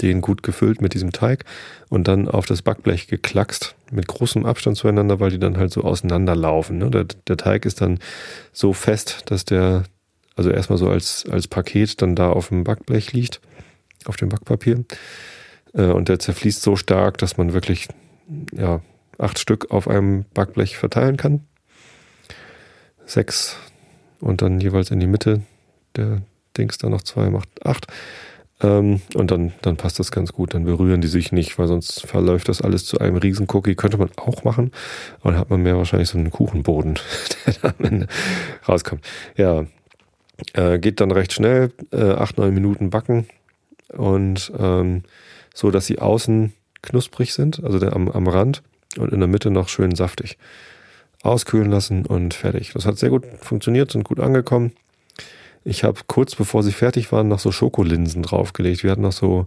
den 0.00 0.20
gut 0.20 0.42
gefüllt 0.42 0.80
mit 0.80 0.94
diesem 0.94 1.12
Teig 1.12 1.44
und 1.88 2.08
dann 2.08 2.28
auf 2.28 2.46
das 2.46 2.62
Backblech 2.62 3.06
geklackst 3.06 3.74
mit 3.90 4.06
großem 4.08 4.44
Abstand 4.44 4.76
zueinander, 4.76 5.20
weil 5.20 5.30
die 5.30 5.38
dann 5.38 5.56
halt 5.56 5.72
so 5.72 5.82
auseinanderlaufen. 5.82 6.78
Ne? 6.78 6.90
Der, 6.90 7.04
der 7.04 7.36
Teig 7.36 7.64
ist 7.64 7.80
dann 7.80 7.98
so 8.52 8.72
fest, 8.72 9.22
dass 9.26 9.44
der 9.44 9.84
also 10.36 10.50
erstmal 10.50 10.78
so 10.78 10.88
als, 10.88 11.24
als 11.30 11.46
Paket 11.48 12.02
dann 12.02 12.16
da 12.16 12.30
auf 12.30 12.48
dem 12.48 12.64
Backblech 12.64 13.12
liegt, 13.12 13.40
auf 14.04 14.16
dem 14.16 14.28
Backpapier. 14.28 14.84
Äh, 15.74 15.86
und 15.86 16.08
der 16.08 16.18
zerfließt 16.18 16.62
so 16.62 16.76
stark, 16.76 17.18
dass 17.18 17.36
man 17.36 17.52
wirklich 17.52 17.88
ja, 18.52 18.80
acht 19.18 19.38
Stück 19.38 19.70
auf 19.70 19.88
einem 19.88 20.24
Backblech 20.34 20.76
verteilen 20.76 21.16
kann. 21.16 21.44
Sechs 23.06 23.56
und 24.20 24.42
dann 24.42 24.60
jeweils 24.60 24.90
in 24.90 25.00
die 25.00 25.06
Mitte 25.06 25.42
der 25.96 26.22
Dings 26.56 26.78
dann 26.78 26.90
noch 26.90 27.02
zwei 27.02 27.30
macht 27.30 27.48
acht. 27.64 27.86
Ähm, 28.64 29.02
und 29.14 29.30
dann, 29.30 29.52
dann 29.60 29.76
passt 29.76 29.98
das 29.98 30.10
ganz 30.10 30.32
gut. 30.32 30.54
Dann 30.54 30.64
berühren 30.64 31.02
die 31.02 31.08
sich 31.08 31.32
nicht, 31.32 31.58
weil 31.58 31.68
sonst 31.68 32.06
verläuft 32.06 32.48
das 32.48 32.62
alles 32.62 32.86
zu 32.86 32.98
einem 32.98 33.16
riesen 33.16 33.46
Cookie. 33.52 33.74
Könnte 33.74 33.98
man 33.98 34.10
auch 34.16 34.42
machen, 34.44 34.72
aber 35.20 35.32
dann 35.32 35.40
hat 35.40 35.50
man 35.50 35.62
mehr 35.62 35.76
wahrscheinlich 35.76 36.08
so 36.08 36.18
einen 36.18 36.30
Kuchenboden, 36.30 36.98
der 37.46 37.54
da 37.60 37.68
am 37.68 37.84
Ende 37.84 38.06
rauskommt. 38.66 39.04
Ja, 39.36 39.66
äh, 40.54 40.78
geht 40.78 41.00
dann 41.00 41.10
recht 41.10 41.32
schnell, 41.32 41.72
äh, 41.92 42.12
acht, 42.12 42.38
neun 42.38 42.54
Minuten 42.54 42.90
backen 42.90 43.26
und 43.92 44.50
ähm, 44.58 45.02
so, 45.54 45.70
dass 45.70 45.86
sie 45.86 45.98
außen 45.98 46.52
knusprig 46.82 47.34
sind, 47.34 47.62
also 47.62 47.78
der, 47.78 47.94
am, 47.94 48.08
am 48.08 48.26
Rand 48.26 48.62
und 48.98 49.12
in 49.12 49.20
der 49.20 49.28
Mitte 49.28 49.50
noch 49.50 49.68
schön 49.68 49.94
saftig. 49.94 50.38
Auskühlen 51.22 51.70
lassen 51.70 52.04
und 52.04 52.34
fertig. 52.34 52.72
Das 52.74 52.84
hat 52.84 52.98
sehr 52.98 53.08
gut 53.10 53.24
funktioniert, 53.40 53.90
sind 53.90 54.04
gut 54.04 54.20
angekommen. 54.20 54.72
Ich 55.64 55.82
habe 55.82 56.00
kurz 56.06 56.34
bevor 56.34 56.62
sie 56.62 56.72
fertig 56.72 57.10
waren 57.10 57.28
noch 57.28 57.38
so 57.38 57.50
Schokolinsen 57.50 58.22
draufgelegt. 58.22 58.82
Wir 58.82 58.90
hatten 58.90 59.02
noch 59.02 59.12
so 59.12 59.46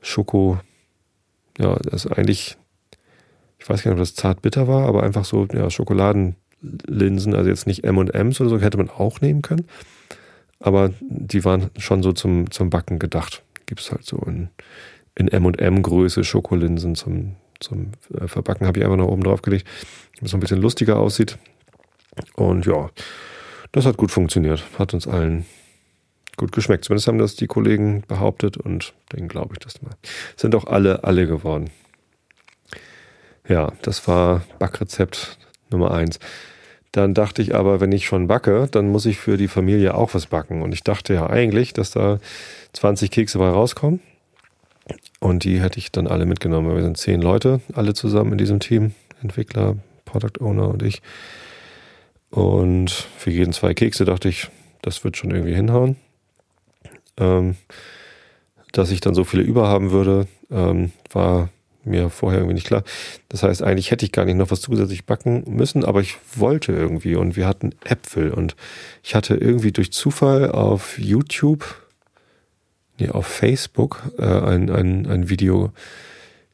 Schoko, 0.00 0.58
ja, 1.58 1.76
das 1.76 2.06
ist 2.06 2.12
eigentlich, 2.12 2.56
ich 3.58 3.68
weiß 3.68 3.82
gar 3.82 3.90
nicht, 3.90 3.98
ob 3.98 4.02
das 4.02 4.14
zartbitter 4.14 4.66
war, 4.66 4.86
aber 4.86 5.02
einfach 5.02 5.24
so 5.24 5.46
ja, 5.52 5.68
Schokoladenlinsen, 5.68 7.34
also 7.34 7.50
jetzt 7.50 7.66
nicht 7.66 7.84
M&M's 7.84 8.40
oder 8.40 8.50
so, 8.50 8.60
hätte 8.60 8.78
man 8.78 8.88
auch 8.88 9.20
nehmen 9.20 9.42
können. 9.42 9.66
Aber 10.58 10.90
die 11.00 11.44
waren 11.44 11.70
schon 11.76 12.02
so 12.02 12.12
zum, 12.12 12.50
zum 12.50 12.70
Backen 12.70 12.98
gedacht. 12.98 13.42
Gibt 13.66 13.80
es 13.82 13.90
halt 13.90 14.06
so 14.06 14.16
in, 14.26 14.48
in 15.14 15.28
M&M-Größe 15.28 16.24
Schokolinsen 16.24 16.94
zum, 16.94 17.36
zum 17.60 17.92
äh, 18.14 18.26
Verbacken. 18.26 18.66
Habe 18.66 18.78
ich 18.78 18.84
einfach 18.84 18.96
noch 18.96 19.08
oben 19.08 19.22
drauf 19.22 19.42
gelegt, 19.42 19.66
damit 20.14 20.26
es 20.26 20.30
so 20.30 20.36
ein 20.38 20.40
bisschen 20.40 20.62
lustiger 20.62 20.98
aussieht. 20.98 21.36
Und 22.36 22.64
ja, 22.64 22.90
das 23.76 23.84
hat 23.84 23.98
gut 23.98 24.10
funktioniert, 24.10 24.64
hat 24.78 24.94
uns 24.94 25.06
allen 25.06 25.44
gut 26.36 26.52
geschmeckt. 26.52 26.84
Zumindest 26.86 27.08
haben 27.08 27.18
das 27.18 27.36
die 27.36 27.46
Kollegen 27.46 28.02
behauptet 28.08 28.56
und 28.56 28.94
denen 29.12 29.28
glaube 29.28 29.54
ich 29.54 29.58
das 29.58 29.82
mal. 29.82 29.92
Sind 30.34 30.54
auch 30.54 30.64
alle, 30.64 31.04
alle 31.04 31.26
geworden. 31.26 31.70
Ja, 33.46 33.72
das 33.82 34.08
war 34.08 34.42
Backrezept 34.58 35.38
Nummer 35.70 35.90
eins. 35.92 36.18
Dann 36.92 37.12
dachte 37.12 37.42
ich 37.42 37.54
aber, 37.54 37.80
wenn 37.80 37.92
ich 37.92 38.06
schon 38.06 38.28
backe, 38.28 38.66
dann 38.70 38.88
muss 38.88 39.04
ich 39.04 39.18
für 39.18 39.36
die 39.36 39.48
Familie 39.48 39.94
auch 39.94 40.14
was 40.14 40.26
backen. 40.26 40.62
Und 40.62 40.72
ich 40.72 40.82
dachte 40.82 41.12
ja 41.12 41.28
eigentlich, 41.28 41.74
dass 41.74 41.90
da 41.90 42.18
20 42.72 43.10
Kekse 43.10 43.38
bei 43.38 43.48
rauskommen. 43.50 44.00
Und 45.20 45.44
die 45.44 45.60
hätte 45.60 45.78
ich 45.78 45.92
dann 45.92 46.06
alle 46.06 46.24
mitgenommen. 46.24 46.74
Wir 46.74 46.82
sind 46.82 46.96
zehn 46.96 47.20
Leute, 47.20 47.60
alle 47.74 47.92
zusammen 47.92 48.32
in 48.32 48.38
diesem 48.38 48.60
Team. 48.60 48.94
Entwickler, 49.22 49.76
Product 50.06 50.40
Owner 50.40 50.68
und 50.68 50.82
ich. 50.82 51.02
Und 52.36 52.90
für 52.90 53.30
jeden 53.30 53.54
zwei 53.54 53.72
Kekse 53.72 54.04
dachte 54.04 54.28
ich, 54.28 54.48
das 54.82 55.04
wird 55.04 55.16
schon 55.16 55.30
irgendwie 55.30 55.54
hinhauen. 55.54 55.96
Ähm, 57.16 57.56
dass 58.72 58.90
ich 58.90 59.00
dann 59.00 59.14
so 59.14 59.24
viele 59.24 59.42
überhaben 59.42 59.90
würde, 59.90 60.28
ähm, 60.50 60.92
war 61.10 61.48
mir 61.82 62.10
vorher 62.10 62.40
irgendwie 62.40 62.56
nicht 62.56 62.66
klar. 62.66 62.82
Das 63.30 63.42
heißt, 63.42 63.62
eigentlich 63.62 63.90
hätte 63.90 64.04
ich 64.04 64.12
gar 64.12 64.26
nicht 64.26 64.36
noch 64.36 64.50
was 64.50 64.60
zusätzlich 64.60 65.06
backen 65.06 65.44
müssen, 65.46 65.82
aber 65.82 66.02
ich 66.02 66.16
wollte 66.34 66.72
irgendwie 66.72 67.16
und 67.16 67.36
wir 67.36 67.46
hatten 67.46 67.74
Äpfel 67.84 68.30
und 68.32 68.54
ich 69.02 69.14
hatte 69.14 69.34
irgendwie 69.34 69.72
durch 69.72 69.90
Zufall 69.90 70.50
auf 70.50 70.98
YouTube, 70.98 71.64
nee, 72.98 73.08
auf 73.08 73.26
Facebook 73.26 74.02
äh, 74.18 74.24
ein, 74.24 74.68
ein, 74.68 75.06
ein 75.06 75.30
Video 75.30 75.72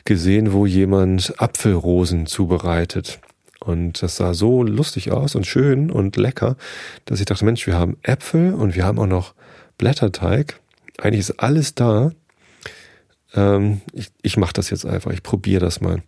gesehen, 0.05 0.53
wo 0.53 0.65
jemand 0.65 1.41
Apfelrosen 1.41 2.27
zubereitet. 2.27 3.19
Und 3.65 4.03
das 4.03 4.17
sah 4.17 4.35
so 4.35 4.63
lustig 4.63 5.13
aus 5.13 5.35
und 5.35 5.47
schön 5.47 5.91
und 5.91 6.17
lecker, 6.17 6.57
dass 7.05 7.21
ich 7.21 7.27
dachte, 7.27 7.45
Mensch, 7.45 7.67
wir 7.67 7.79
haben 7.79 7.97
Äpfel 8.03 8.55
und 8.55 8.75
wir 8.75 8.85
haben 8.85 8.99
auch 8.99 9.07
noch 9.07 9.35
Blätterteig. 9.79 10.59
Eigentlich 10.99 11.21
ist 11.21 11.41
alles 11.41 11.75
da. 11.75 12.11
Ähm, 13.35 13.81
ich 13.93 14.11
ich 14.23 14.37
mache 14.37 14.53
das 14.53 14.71
jetzt 14.71 14.85
einfach, 14.85 15.13
ich 15.13 15.23
probiere 15.23 15.65
das 15.65 15.81
mal. 15.81 16.03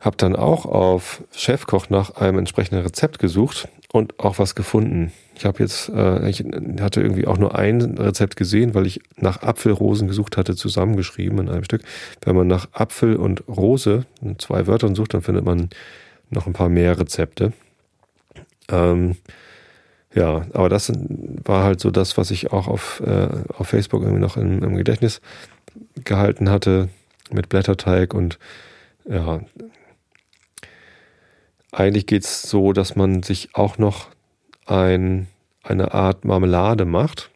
Hab 0.00 0.16
dann 0.18 0.34
auch 0.34 0.66
auf 0.66 1.22
Chefkoch 1.34 1.90
nach 1.90 2.16
einem 2.16 2.38
entsprechenden 2.38 2.82
Rezept 2.82 3.18
gesucht 3.18 3.68
und 3.92 4.18
auch 4.18 4.38
was 4.38 4.54
gefunden. 4.54 5.12
Ich 5.36 5.44
habe 5.44 5.60
jetzt, 5.60 5.88
äh, 5.90 6.28
ich 6.28 6.44
hatte 6.80 7.00
irgendwie 7.00 7.26
auch 7.26 7.38
nur 7.38 7.56
ein 7.56 7.80
Rezept 7.98 8.36
gesehen, 8.36 8.74
weil 8.74 8.86
ich 8.86 9.00
nach 9.16 9.42
Apfelrosen 9.42 10.08
gesucht 10.08 10.36
hatte, 10.36 10.56
zusammengeschrieben 10.56 11.38
in 11.38 11.48
einem 11.48 11.64
Stück. 11.64 11.82
Wenn 12.22 12.36
man 12.36 12.46
nach 12.46 12.68
Apfel 12.72 13.16
und 13.16 13.44
Rose 13.48 14.06
zwei 14.38 14.66
Wörtern 14.66 14.94
sucht, 14.94 15.14
dann 15.14 15.22
findet 15.22 15.44
man 15.44 15.68
noch 16.30 16.46
ein 16.46 16.52
paar 16.52 16.68
mehr 16.68 16.98
Rezepte. 16.98 17.52
Ähm, 18.68 19.16
ja, 20.14 20.46
aber 20.54 20.68
das 20.68 20.90
war 21.44 21.64
halt 21.64 21.80
so 21.80 21.90
das, 21.90 22.16
was 22.16 22.30
ich 22.30 22.52
auch 22.52 22.68
auf, 22.68 23.02
äh, 23.06 23.28
auf 23.56 23.68
Facebook 23.68 24.02
irgendwie 24.02 24.22
noch 24.22 24.36
im, 24.36 24.62
im 24.62 24.76
Gedächtnis 24.76 25.20
gehalten 26.04 26.50
hatte 26.50 26.88
mit 27.30 27.48
Blätterteig 27.48 28.14
und 28.14 28.38
ja, 29.08 29.40
eigentlich 31.76 32.06
geht 32.06 32.24
es 32.24 32.42
so, 32.42 32.72
dass 32.72 32.96
man 32.96 33.22
sich 33.22 33.54
auch 33.54 33.76
noch 33.76 34.08
ein, 34.64 35.28
eine 35.62 35.92
Art 35.92 36.24
Marmelade 36.24 36.86
macht 36.86 37.30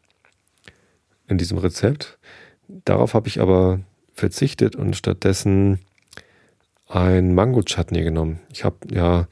in 1.28 1.36
diesem 1.36 1.58
Rezept. 1.58 2.18
Darauf 2.66 3.12
habe 3.12 3.28
ich 3.28 3.40
aber 3.40 3.80
verzichtet 4.14 4.76
und 4.76 4.96
stattdessen 4.96 5.78
ein 6.88 7.34
Mango-Chutney 7.34 8.02
genommen. 8.02 8.40
Ich 8.50 8.64
habe 8.64 8.76
ja 8.90 9.28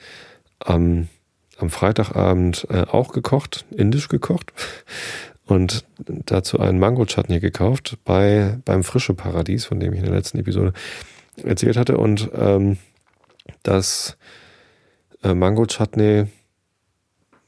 am, 0.59 1.09
am 1.57 1.71
Freitagabend 1.71 2.67
äh, 2.69 2.83
auch 2.83 3.13
gekocht, 3.13 3.65
indisch 3.71 4.09
gekocht. 4.09 4.53
und 5.47 5.87
dazu 6.27 6.61
einen 6.61 6.79
Mango-Chutney 6.79 7.41
gekauft 7.41 7.97
bei, 8.05 8.59
beim 8.67 8.85
Frische 8.85 9.15
Paradies, 9.15 9.65
von 9.65 9.81
dem 9.81 9.95
ich 9.95 10.01
in 10.01 10.05
der 10.05 10.15
letzten 10.15 10.39
Episode 10.39 10.75
erzählt 11.43 11.79
hatte. 11.79 11.97
Und 11.97 12.29
ähm, 12.35 12.77
das 13.63 14.19
äh, 15.23 15.35
Mango-Chutney, 15.35 16.27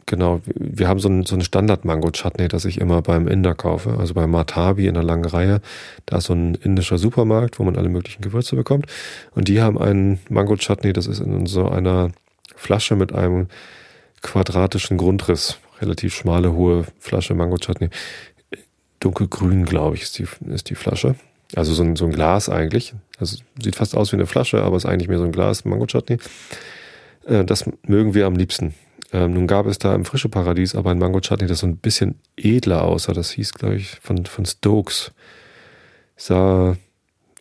genau, 0.07 0.41
wir 0.47 0.89
haben 0.89 0.99
so 0.99 1.09
ein, 1.09 1.25
so 1.25 1.39
Standard-Mango-Chutney, 1.41 2.49
das 2.49 2.65
ich 2.65 2.81
immer 2.81 3.03
beim 3.03 3.29
Inder 3.29 3.55
kaufe, 3.55 3.97
also 3.99 4.15
bei 4.15 4.27
Matabi 4.27 4.87
in 4.87 4.95
der 4.95 5.03
langen 5.03 5.25
Reihe. 5.25 5.61
Da 6.07 6.19
ist 6.19 6.25
so 6.25 6.35
ein 6.35 6.55
indischer 6.57 6.99
Supermarkt, 6.99 7.59
wo 7.59 7.65
man 7.65 7.77
alle 7.77 7.89
möglichen 7.89 8.23
Gewürze 8.23 8.57
bekommt. 8.57 8.87
Und 9.35 9.49
die 9.49 9.61
haben 9.61 9.79
einen 9.79 10.21
Mango-Chutney, 10.29 10.93
das 10.93 11.07
ist 11.07 11.21
in 11.21 11.47
so 11.47 11.69
einer 11.69 12.11
Flasche 12.57 12.97
mit 12.97 13.13
einem 13.13 13.49
quadratischen 14.23 14.99
Grundriss 14.99 15.59
relativ 15.81 16.15
schmale, 16.15 16.53
hohe 16.53 16.85
Flasche 16.99 17.35
Mango 17.35 17.57
Chutney. 17.57 17.89
Dunkelgrün, 19.01 19.65
glaube 19.65 19.97
ich, 19.97 20.03
ist 20.03 20.19
die, 20.19 20.27
ist 20.53 20.69
die 20.69 20.75
Flasche. 20.75 21.15
Also 21.57 21.73
so 21.75 21.83
ein, 21.83 21.97
so 21.97 22.05
ein 22.05 22.13
Glas 22.13 22.49
eigentlich. 22.49 22.95
Also 23.19 23.39
sieht 23.61 23.77
fast 23.77 23.97
aus 23.97 24.13
wie 24.13 24.17
eine 24.17 24.27
Flasche, 24.27 24.63
aber 24.63 24.77
ist 24.77 24.87
eigentlich 24.87 25.09
mehr 25.09 25.19
so 25.19 25.25
ein 25.25 25.33
Glas 25.33 25.65
Mango 25.65 25.87
Chutney. 25.87 26.17
Äh, 26.17 26.19
das 27.25 27.65
mögen 27.87 28.15
wir 28.15 28.27
am 28.27 28.37
liebsten. 28.37 28.75
Ähm, 29.13 29.35
nun 29.35 29.47
gab 29.47 29.67
es 29.67 29.79
da 29.79 29.95
im 29.95 30.05
Frische 30.05 30.29
Paradies 30.29 30.75
aber 30.75 30.91
ein 30.91 30.99
Mango 30.99 31.21
Chutney, 31.21 31.47
das 31.47 31.61
so 31.61 31.67
ein 31.67 31.77
bisschen 31.77 32.19
edler 32.37 32.85
aussah. 32.85 33.13
Das 33.13 33.31
hieß, 33.33 33.55
glaube 33.55 33.77
ich, 33.77 33.91
von, 34.01 34.25
von 34.27 34.47
Stokes. 34.47 35.13
Sah 36.17 36.77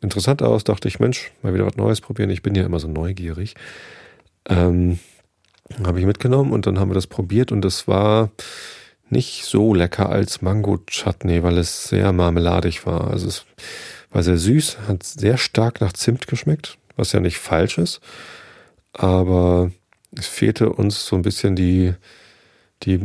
interessant 0.02 0.42
aus, 0.42 0.64
dachte 0.64 0.88
ich, 0.88 1.00
Mensch, 1.00 1.32
mal 1.42 1.54
wieder 1.54 1.66
was 1.66 1.76
Neues 1.76 2.02
probieren. 2.02 2.30
Ich 2.30 2.42
bin 2.42 2.56
ja 2.56 2.66
immer 2.66 2.80
so 2.80 2.88
neugierig. 2.88 3.56
Ähm, 4.48 5.00
habe 5.84 6.00
ich 6.00 6.06
mitgenommen 6.06 6.52
und 6.52 6.66
dann 6.66 6.80
haben 6.80 6.90
wir 6.90 6.96
das 6.96 7.08
probiert 7.08 7.52
und 7.52 7.64
es 7.66 7.88
war 7.88 8.32
nicht 9.10 9.46
so 9.46 9.74
lecker 9.74 10.10
als 10.10 10.42
Mango-Chutney, 10.42 11.44
weil 11.44 11.58
es 11.58 11.90
sehr 11.90 12.12
marmeladig 12.12 12.86
war. 12.86 13.12
Also 13.12 13.28
es 13.28 13.46
war 14.12 14.24
sehr 14.24 14.38
süß, 14.38 14.78
hat 14.88 15.04
sehr 15.04 15.38
stark 15.38 15.82
nach 15.82 15.94
Zimt 15.94 16.28
geschmeckt, 16.28 16.78
was 16.96 17.12
ja 17.12 17.20
nicht 17.20 17.38
falsch 17.38 17.78
ist. 17.78 18.02
Aber 18.93 19.72
es 20.17 20.27
fehlte 20.27 20.72
uns 20.72 21.05
so 21.05 21.15
ein 21.15 21.22
bisschen 21.22 21.55
die, 21.55 21.93
die, 22.84 23.00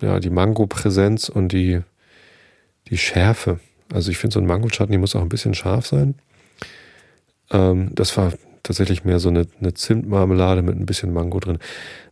ja, 0.00 0.20
die 0.20 0.30
Mango-Präsenz 0.30 1.28
und 1.28 1.52
die, 1.52 1.80
die 2.88 2.98
Schärfe. 2.98 3.60
Also 3.92 4.10
ich 4.10 4.18
finde, 4.18 4.34
so 4.34 4.40
ein 4.40 4.46
Mango-Chutney 4.46 4.98
muss 4.98 5.16
auch 5.16 5.22
ein 5.22 5.28
bisschen 5.28 5.54
scharf 5.54 5.86
sein. 5.86 6.14
Ähm, 7.50 7.90
das 7.94 8.16
war 8.16 8.32
tatsächlich 8.62 9.04
mehr 9.04 9.18
so 9.18 9.28
eine, 9.28 9.46
eine 9.60 9.74
Zimtmarmelade 9.74 10.62
mit 10.62 10.76
ein 10.76 10.86
bisschen 10.86 11.12
Mango 11.12 11.40
drin. 11.40 11.58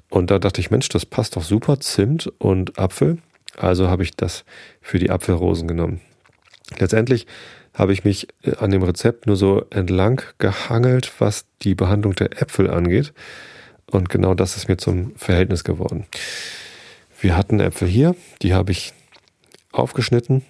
Und 0.08 0.30
da 0.30 0.38
dachte 0.38 0.60
ich, 0.60 0.70
Mensch, 0.70 0.88
das 0.88 1.06
passt 1.06 1.36
doch 1.36 1.44
super, 1.44 1.78
Zimt 1.80 2.26
und 2.38 2.78
Apfel. 2.78 3.18
Also 3.56 3.88
habe 3.88 4.02
ich 4.02 4.16
das 4.16 4.44
für 4.80 4.98
die 4.98 5.10
Apfelrosen 5.10 5.68
genommen. 5.68 6.00
Letztendlich 6.78 7.26
habe 7.74 7.92
ich 7.92 8.04
mich 8.04 8.28
äh, 8.42 8.56
an 8.56 8.70
dem 8.70 8.82
Rezept 8.82 9.26
nur 9.26 9.36
so 9.36 9.64
entlang 9.70 10.22
gehangelt, 10.38 11.12
was 11.18 11.46
die 11.62 11.74
Behandlung 11.74 12.14
der 12.14 12.40
Äpfel 12.40 12.70
angeht. 12.70 13.12
Und 13.90 14.08
genau 14.08 14.34
das 14.34 14.56
ist 14.56 14.68
mir 14.68 14.76
zum 14.76 15.14
Verhältnis 15.16 15.64
geworden. 15.64 16.06
Wir 17.20 17.36
hatten 17.36 17.60
Äpfel 17.60 17.88
hier, 17.88 18.14
die 18.42 18.54
habe 18.54 18.72
ich 18.72 18.92
aufgeschnitten 19.72 20.42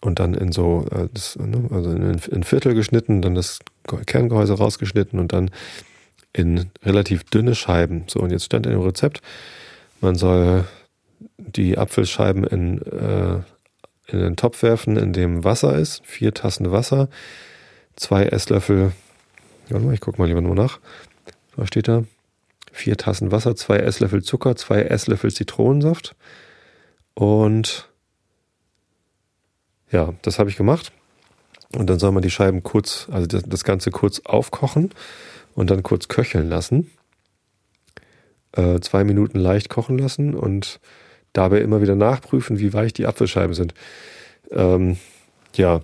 und 0.00 0.18
dann 0.18 0.34
in 0.34 0.52
so, 0.52 0.86
äh, 0.90 1.08
ne, 1.42 1.68
also 1.70 1.90
in 1.90 2.42
Viertel 2.44 2.74
geschnitten, 2.74 3.22
dann 3.22 3.34
das 3.34 3.60
Kerngehäuse 4.06 4.54
rausgeschnitten 4.54 5.18
und 5.18 5.32
dann 5.32 5.50
in 6.32 6.70
relativ 6.82 7.24
dünne 7.24 7.54
Scheiben. 7.54 8.04
So, 8.08 8.20
und 8.20 8.30
jetzt 8.30 8.44
stand 8.44 8.66
in 8.66 8.72
dem 8.72 8.80
Rezept, 8.80 9.20
man 10.00 10.14
soll 10.14 10.64
die 11.36 11.78
Apfelscheiben 11.78 12.44
in, 12.44 12.82
äh, 12.82 13.40
in 14.06 14.18
den 14.18 14.36
Topf 14.36 14.62
werfen, 14.62 14.96
in 14.96 15.12
dem 15.12 15.44
Wasser 15.44 15.76
ist. 15.76 16.02
Vier 16.04 16.34
Tassen 16.34 16.70
Wasser, 16.72 17.08
zwei 17.96 18.24
Esslöffel, 18.24 18.92
warte 19.68 19.84
mal, 19.84 19.94
ich 19.94 20.00
gucke 20.00 20.18
mal 20.18 20.28
lieber 20.28 20.40
nur 20.40 20.54
nach. 20.54 20.80
Was 21.56 21.68
steht 21.68 21.88
da? 21.88 22.04
Vier 22.72 22.96
Tassen 22.96 23.32
Wasser, 23.32 23.54
zwei 23.54 23.78
Esslöffel 23.78 24.22
Zucker, 24.22 24.56
zwei 24.56 24.82
Esslöffel 24.82 25.32
Zitronensaft. 25.32 26.16
Und 27.14 27.88
ja, 29.90 30.14
das 30.22 30.38
habe 30.38 30.48
ich 30.48 30.56
gemacht. 30.56 30.92
Und 31.76 31.88
dann 31.88 31.98
soll 31.98 32.12
man 32.12 32.22
die 32.22 32.30
Scheiben 32.30 32.62
kurz, 32.62 33.08
also 33.10 33.26
das, 33.26 33.64
Ganze 33.64 33.90
kurz 33.90 34.20
aufkochen 34.24 34.90
und 35.54 35.70
dann 35.70 35.82
kurz 35.82 36.08
köcheln 36.08 36.48
lassen. 36.48 36.90
Äh, 38.52 38.80
zwei 38.80 39.04
Minuten 39.04 39.38
leicht 39.38 39.70
kochen 39.70 39.98
lassen 39.98 40.34
und 40.34 40.80
dabei 41.32 41.60
immer 41.60 41.80
wieder 41.80 41.94
nachprüfen, 41.94 42.58
wie 42.58 42.72
weich 42.72 42.92
die 42.92 43.06
Apfelscheiben 43.06 43.54
sind. 43.54 43.74
Ähm, 44.50 44.98
ja, 45.54 45.80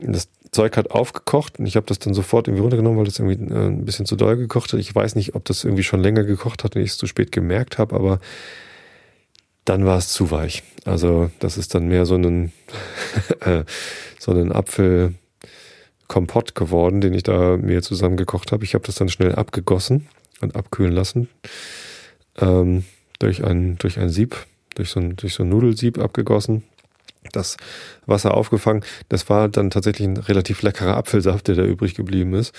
das 0.00 0.28
Zeug 0.52 0.76
hat 0.76 0.90
aufgekocht 0.90 1.58
und 1.58 1.66
ich 1.66 1.76
habe 1.76 1.86
das 1.86 1.98
dann 1.98 2.14
sofort 2.14 2.48
irgendwie 2.48 2.62
runtergenommen, 2.62 2.98
weil 2.98 3.04
das 3.04 3.18
irgendwie 3.18 3.54
äh, 3.54 3.66
ein 3.66 3.84
bisschen 3.84 4.06
zu 4.06 4.16
doll 4.16 4.36
gekocht 4.36 4.72
hat. 4.72 4.80
Ich 4.80 4.94
weiß 4.94 5.14
nicht, 5.14 5.34
ob 5.34 5.44
das 5.44 5.64
irgendwie 5.64 5.82
schon 5.84 6.00
länger 6.00 6.24
gekocht 6.24 6.64
hat 6.64 6.76
und 6.76 6.82
ich 6.82 6.90
es 6.90 6.98
zu 6.98 7.06
spät 7.06 7.30
gemerkt 7.30 7.78
habe, 7.78 7.94
aber 7.94 8.20
dann 9.64 9.84
war 9.84 9.98
es 9.98 10.08
zu 10.08 10.30
weich. 10.30 10.62
Also 10.84 11.30
das 11.38 11.56
ist 11.56 11.74
dann 11.74 11.86
mehr 11.86 12.06
so 12.06 12.16
ein, 12.16 12.52
äh, 13.40 13.64
so 14.18 14.32
ein 14.32 14.52
Apfel, 14.52 15.14
Kompott 16.08 16.56
geworden, 16.56 17.00
den 17.00 17.14
ich 17.14 17.22
da 17.22 17.56
mir 17.56 17.82
zusammen 17.82 18.16
gekocht 18.16 18.50
habe. 18.50 18.64
Ich 18.64 18.74
habe 18.74 18.84
das 18.84 18.96
dann 18.96 19.08
schnell 19.08 19.36
abgegossen 19.36 20.08
und 20.40 20.56
abkühlen 20.56 20.92
lassen. 20.92 21.28
Ähm, 22.40 22.84
durch, 23.20 23.44
ein, 23.44 23.78
durch 23.78 23.96
ein 23.96 24.08
Sieb, 24.08 24.34
durch 24.80 24.90
so 24.90 25.00
ein, 25.00 25.16
durch 25.16 25.34
so 25.34 25.42
ein 25.42 25.50
Nudelsieb 25.50 25.98
abgegossen. 25.98 26.64
Das 27.32 27.58
Wasser 28.06 28.34
aufgefangen. 28.34 28.82
Das 29.10 29.28
war 29.28 29.48
dann 29.48 29.70
tatsächlich 29.70 30.08
ein 30.08 30.16
relativ 30.16 30.62
leckerer 30.62 30.96
Apfelsaft, 30.96 31.48
der 31.48 31.54
da 31.54 31.64
übrig 31.64 31.94
geblieben 31.94 32.34
ist. 32.34 32.54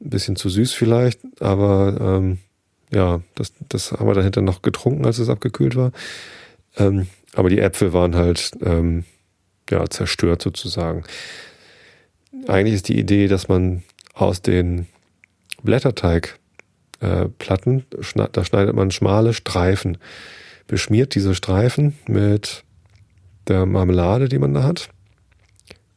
Ein 0.00 0.10
bisschen 0.10 0.36
zu 0.36 0.50
süß 0.50 0.74
vielleicht, 0.74 1.20
aber 1.40 1.96
ähm, 1.98 2.38
ja, 2.92 3.22
das, 3.34 3.54
das 3.70 3.92
haben 3.92 4.06
wir 4.06 4.14
dahinter 4.14 4.42
noch 4.42 4.60
getrunken, 4.60 5.06
als 5.06 5.18
es 5.18 5.30
abgekühlt 5.30 5.76
war. 5.76 5.92
Ähm, 6.76 7.06
aber 7.34 7.48
die 7.48 7.58
Äpfel 7.58 7.94
waren 7.94 8.16
halt 8.16 8.50
ähm, 8.62 9.04
ja, 9.70 9.88
zerstört 9.88 10.42
sozusagen. 10.42 11.04
Eigentlich 12.46 12.74
ist 12.74 12.88
die 12.88 12.98
Idee, 12.98 13.28
dass 13.28 13.48
man 13.48 13.82
aus 14.12 14.42
den 14.42 14.86
Blätterteigplatten, 15.62 17.80
äh, 17.80 18.28
da 18.30 18.44
schneidet 18.44 18.76
man 18.76 18.90
schmale 18.90 19.32
Streifen, 19.32 19.96
beschmiert 20.66 21.14
diese 21.14 21.34
Streifen 21.34 21.96
mit 22.06 22.64
der 23.48 23.66
Marmelade, 23.66 24.28
die 24.28 24.38
man 24.38 24.54
da 24.54 24.62
hat. 24.62 24.88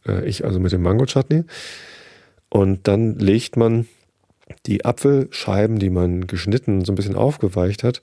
Äh, 0.07 0.25
ich 0.25 0.45
also 0.45 0.59
mit 0.59 0.71
dem 0.71 0.81
Mango-Chutney. 0.81 1.43
Und 2.49 2.87
dann 2.87 3.17
legt 3.17 3.57
man 3.57 3.87
die 4.65 4.85
Apfelscheiben, 4.85 5.79
die 5.79 5.89
man 5.89 6.27
geschnitten 6.27 6.83
so 6.83 6.91
ein 6.91 6.95
bisschen 6.95 7.15
aufgeweicht 7.15 7.83
hat, 7.83 8.01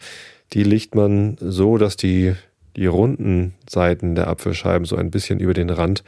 die 0.53 0.63
legt 0.63 0.95
man 0.95 1.37
so, 1.41 1.77
dass 1.77 1.97
die, 1.97 2.35
die 2.77 2.87
runden 2.87 3.55
Seiten 3.69 4.15
der 4.15 4.29
Apfelscheiben 4.29 4.85
so 4.85 4.97
ein 4.97 5.11
bisschen 5.11 5.41
über 5.41 5.55
den 5.55 5.71
Rand 5.71 6.05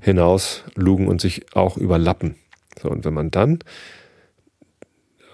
hinaus 0.00 0.64
lugen 0.74 1.06
und 1.06 1.20
sich 1.20 1.54
auch 1.54 1.76
überlappen. 1.76 2.34
So, 2.80 2.90
und 2.90 3.04
wenn 3.04 3.14
man 3.14 3.30
dann, 3.30 3.60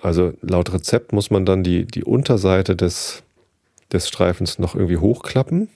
also 0.02 0.34
laut 0.42 0.72
Rezept 0.72 1.12
muss 1.12 1.30
man 1.30 1.46
dann 1.46 1.62
die, 1.62 1.86
die 1.86 2.04
Unterseite 2.04 2.76
des, 2.76 3.22
des 3.92 4.08
Streifens 4.08 4.58
noch 4.58 4.74
irgendwie 4.74 4.98
hochklappen 4.98 5.68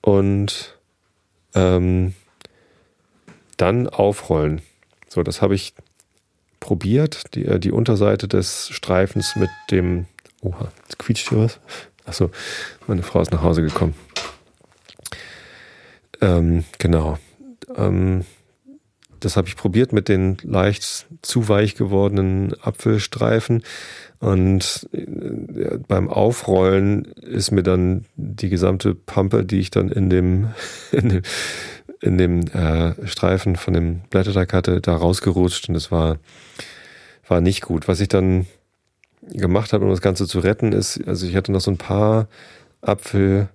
und 0.00 0.78
ähm, 1.54 2.14
dann 3.56 3.88
aufrollen. 3.88 4.62
So, 5.08 5.22
das 5.22 5.42
habe 5.42 5.54
ich 5.54 5.74
probiert, 6.60 7.34
die, 7.34 7.46
äh, 7.46 7.58
die 7.58 7.72
Unterseite 7.72 8.28
des 8.28 8.68
Streifens 8.68 9.36
mit 9.36 9.50
dem. 9.70 10.06
Oha, 10.42 10.70
jetzt 10.82 10.98
quietscht 10.98 11.28
hier 11.28 11.38
was. 11.38 11.60
Achso, 12.06 12.30
meine 12.86 13.02
Frau 13.02 13.20
ist 13.20 13.32
nach 13.32 13.42
Hause 13.42 13.62
gekommen. 13.62 13.94
Ähm, 16.20 16.64
genau. 16.78 17.18
Ähm, 17.76 18.24
das 19.20 19.36
habe 19.36 19.48
ich 19.48 19.56
probiert 19.56 19.92
mit 19.92 20.08
den 20.08 20.36
leicht 20.42 21.06
zu 21.22 21.48
weich 21.48 21.74
gewordenen 21.74 22.54
Apfelstreifen. 22.60 23.62
Und 24.18 24.88
äh, 24.92 25.78
beim 25.88 26.08
Aufrollen 26.08 27.04
ist 27.04 27.50
mir 27.50 27.62
dann 27.62 28.04
die 28.16 28.48
gesamte 28.48 28.94
Pampe, 28.94 29.44
die 29.44 29.60
ich 29.60 29.70
dann 29.70 29.88
in 29.88 30.10
dem, 30.10 30.48
in 30.92 31.08
dem, 31.08 31.22
in 32.00 32.18
dem 32.18 32.40
äh, 32.48 33.06
Streifen 33.06 33.56
von 33.56 33.74
dem 33.74 34.00
Blätterteig 34.10 34.52
hatte, 34.52 34.80
da 34.80 34.94
rausgerutscht 34.94 35.68
und 35.68 35.74
es 35.74 35.90
war, 35.90 36.18
war 37.26 37.40
nicht 37.40 37.62
gut. 37.62 37.88
Was 37.88 38.00
ich 38.00 38.08
dann 38.08 38.46
gemacht 39.22 39.72
habe, 39.72 39.84
um 39.84 39.90
das 39.90 40.00
Ganze 40.00 40.26
zu 40.26 40.40
retten, 40.40 40.72
ist, 40.72 41.06
also 41.06 41.26
ich 41.26 41.36
hatte 41.36 41.52
noch 41.52 41.60
so 41.60 41.70
ein 41.70 41.78
paar 41.78 42.28
Apfel 42.80 43.48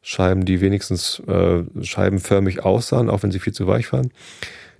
Scheiben, 0.00 0.44
die 0.44 0.60
wenigstens 0.60 1.20
äh, 1.26 1.64
scheibenförmig 1.82 2.64
aussahen, 2.64 3.10
auch 3.10 3.22
wenn 3.22 3.30
sie 3.30 3.40
viel 3.40 3.52
zu 3.52 3.66
weich 3.66 3.92
waren. 3.92 4.10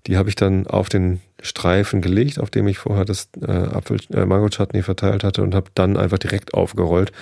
Die 0.09 0.17
habe 0.17 0.31
ich 0.31 0.37
dann 0.37 0.67
auf 0.67 0.89
den 0.89 1.21
Streifen 1.43 2.01
gelegt, 2.01 2.41
auf 2.41 2.49
dem 2.49 2.67
ich 2.67 2.79
vorher 2.79 3.05
das 3.05 3.29
äh, 3.43 3.51
Apfel 3.51 3.99
äh, 4.11 4.25
Mango 4.25 4.49
Chutney 4.49 4.83
verteilt 4.83 5.23
hatte 5.23 5.43
und 5.43 5.55
habe 5.55 5.71
dann 5.75 5.99
einfach 5.99 6.17
direkt 6.17 6.55
aufgerollt, 6.55 7.13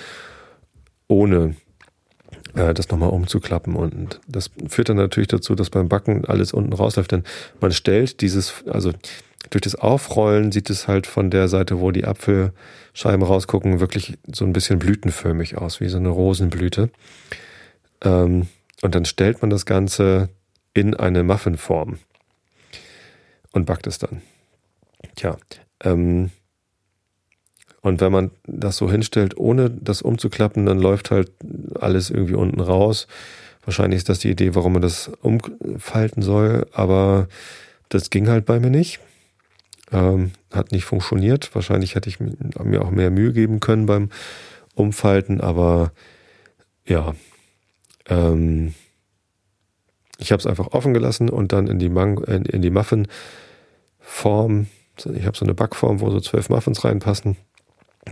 ohne 1.09 1.55
äh, 2.55 2.73
das 2.73 2.89
nochmal 2.89 3.09
umzuklappen. 3.09 3.75
Und 3.75 4.21
das 4.25 4.51
führt 4.69 4.87
dann 4.87 4.95
natürlich 4.95 5.27
dazu, 5.27 5.53
dass 5.53 5.69
beim 5.69 5.89
Backen 5.89 6.23
alles 6.23 6.53
unten 6.53 6.71
rausläuft. 6.71 7.11
Denn 7.11 7.23
man 7.59 7.73
stellt 7.73 8.21
dieses, 8.21 8.63
also 8.67 8.93
durch 9.49 9.63
das 9.63 9.75
Aufrollen 9.75 10.53
sieht 10.53 10.69
es 10.69 10.87
halt 10.87 11.07
von 11.07 11.29
der 11.29 11.49
Seite, 11.49 11.81
wo 11.81 11.91
die 11.91 12.05
Apfelscheiben 12.05 13.21
rausgucken, 13.21 13.81
wirklich 13.81 14.17
so 14.31 14.45
ein 14.45 14.53
bisschen 14.53 14.79
blütenförmig 14.79 15.57
aus, 15.57 15.81
wie 15.81 15.89
so 15.89 15.97
eine 15.97 16.09
Rosenblüte. 16.09 16.89
Ähm, 18.01 18.47
und 18.81 18.95
dann 18.95 19.03
stellt 19.03 19.41
man 19.41 19.49
das 19.49 19.65
Ganze 19.65 20.29
in 20.73 20.93
eine 20.93 21.23
Muffinform 21.23 21.97
und 23.57 23.65
backt 23.65 23.87
es 23.87 23.99
dann. 23.99 24.21
Tja, 25.15 25.37
ähm, 25.83 26.31
und 27.81 28.01
wenn 28.01 28.11
man 28.11 28.31
das 28.45 28.77
so 28.77 28.89
hinstellt, 28.89 29.37
ohne 29.37 29.69
das 29.69 30.01
umzuklappen, 30.01 30.65
dann 30.65 30.79
läuft 30.79 31.11
halt 31.11 31.31
alles 31.79 32.09
irgendwie 32.09 32.33
unten 32.33 32.59
raus. 32.59 33.07
Wahrscheinlich 33.63 33.99
ist 33.99 34.09
das 34.09 34.19
die 34.19 34.31
Idee, 34.31 34.55
warum 34.55 34.73
man 34.73 34.81
das 34.81 35.09
umfalten 35.21 36.21
soll, 36.21 36.67
aber 36.71 37.27
das 37.89 38.09
ging 38.09 38.27
halt 38.27 38.45
bei 38.45 38.59
mir 38.59 38.69
nicht. 38.69 38.99
Ähm, 39.91 40.31
hat 40.51 40.71
nicht 40.71 40.85
funktioniert. 40.85 41.53
Wahrscheinlich 41.55 41.95
hätte 41.95 42.09
ich 42.09 42.19
mir 42.19 42.81
auch 42.81 42.91
mehr 42.91 43.09
Mühe 43.09 43.31
geben 43.31 43.59
können 43.59 43.85
beim 43.85 44.09
Umfalten, 44.75 45.39
aber 45.39 45.91
ja. 46.85 47.15
Ähm, 48.09 48.73
ich 50.17 50.31
habe 50.31 50.39
es 50.39 50.47
einfach 50.47 50.67
offen 50.73 50.93
gelassen 50.93 51.29
und 51.29 51.53
dann 51.53 51.67
in 51.67 51.79
die, 51.79 51.89
Mang 51.89 52.21
in, 52.25 52.43
in 52.43 52.61
die 52.61 52.69
Muffin-Form. 54.07 54.67
Ich 55.13 55.25
habe 55.25 55.37
so 55.37 55.45
eine 55.45 55.53
Backform, 55.53 55.99
wo 55.99 56.09
so 56.09 56.19
zwölf 56.19 56.49
Muffins 56.49 56.83
reinpassen. 56.83 57.37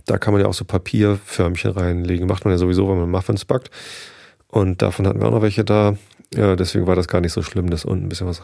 Da 0.06 0.18
kann 0.18 0.34
man 0.34 0.42
ja 0.42 0.48
auch 0.48 0.54
so 0.54 0.66
Papierförmchen 0.66 1.72
reinlegen. 1.72 2.28
Macht 2.28 2.46
man 2.46 2.54
ja 2.54 2.58
sowieso, 2.58 2.90
wenn 2.90 3.00
man 3.00 3.10
Muffins 3.10 3.46
backt. 3.46 3.72
Und 4.48 4.82
davon 4.82 5.08
hatten 5.08 5.20
wir 5.20 5.28
auch 5.28 5.32
noch 5.32 5.42
welche 5.42 5.64
da. 5.64 5.98
Ja, 6.34 6.56
deswegen 6.56 6.86
war 6.86 6.96
das 6.96 7.08
gar 7.08 7.22
nicht 7.22 7.34
so 7.34 7.42
schlimm, 7.42 7.70
dass 7.70 7.86
unten 7.86 8.06
ein 8.06 8.10
bisschen 8.10 8.28
was 8.28 8.44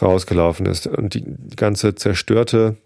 rausgelaufen 0.00 0.66
ist. 0.66 0.86
Und 0.86 1.14
die 1.14 1.24
ganze 1.56 1.94
zerstörte, 1.94 2.76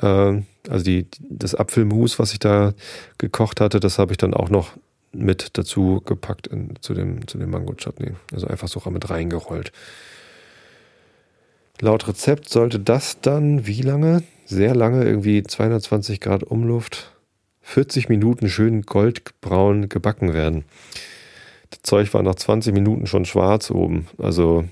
äh, 0.00 0.42
also 0.68 0.84
die, 0.84 1.06
das 1.20 1.54
Apfelmus, 1.54 2.18
was 2.18 2.32
ich 2.32 2.38
da 2.38 2.72
gekocht 3.18 3.60
hatte, 3.60 3.78
das 3.78 3.98
habe 3.98 4.12
ich 4.12 4.18
dann 4.18 4.34
auch 4.34 4.48
noch 4.48 4.72
mit 5.12 5.58
dazu 5.58 6.02
gepackt 6.04 6.46
in, 6.46 6.74
zu 6.80 6.94
dem, 6.94 7.26
zu 7.28 7.38
dem 7.38 7.50
Mango-Chutney. 7.50 8.12
Also 8.32 8.46
einfach 8.46 8.68
so 8.68 8.82
mit 8.90 9.10
reingerollt. 9.10 9.72
Laut 11.80 12.06
Rezept 12.06 12.48
sollte 12.48 12.78
das 12.78 13.20
dann 13.20 13.66
wie 13.66 13.82
lange? 13.82 14.22
Sehr 14.44 14.74
lange, 14.74 15.04
irgendwie 15.04 15.42
220 15.42 16.20
Grad 16.20 16.42
Umluft, 16.42 17.12
40 17.62 18.08
Minuten 18.08 18.48
schön 18.48 18.82
goldbraun 18.82 19.88
gebacken 19.88 20.34
werden. 20.34 20.64
Das 21.70 21.82
Zeug 21.82 22.12
war 22.12 22.22
nach 22.22 22.34
20 22.34 22.74
Minuten 22.74 23.06
schon 23.06 23.24
schwarz 23.24 23.70
oben. 23.70 24.06
Also 24.18 24.64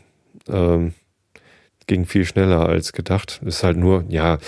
ähm, 0.48 0.92
ging 1.86 2.04
viel 2.04 2.24
schneller 2.24 2.68
als 2.68 2.92
gedacht. 2.92 3.40
Ist 3.44 3.64
halt 3.64 3.76
nur, 3.76 4.04
ja, 4.08 4.38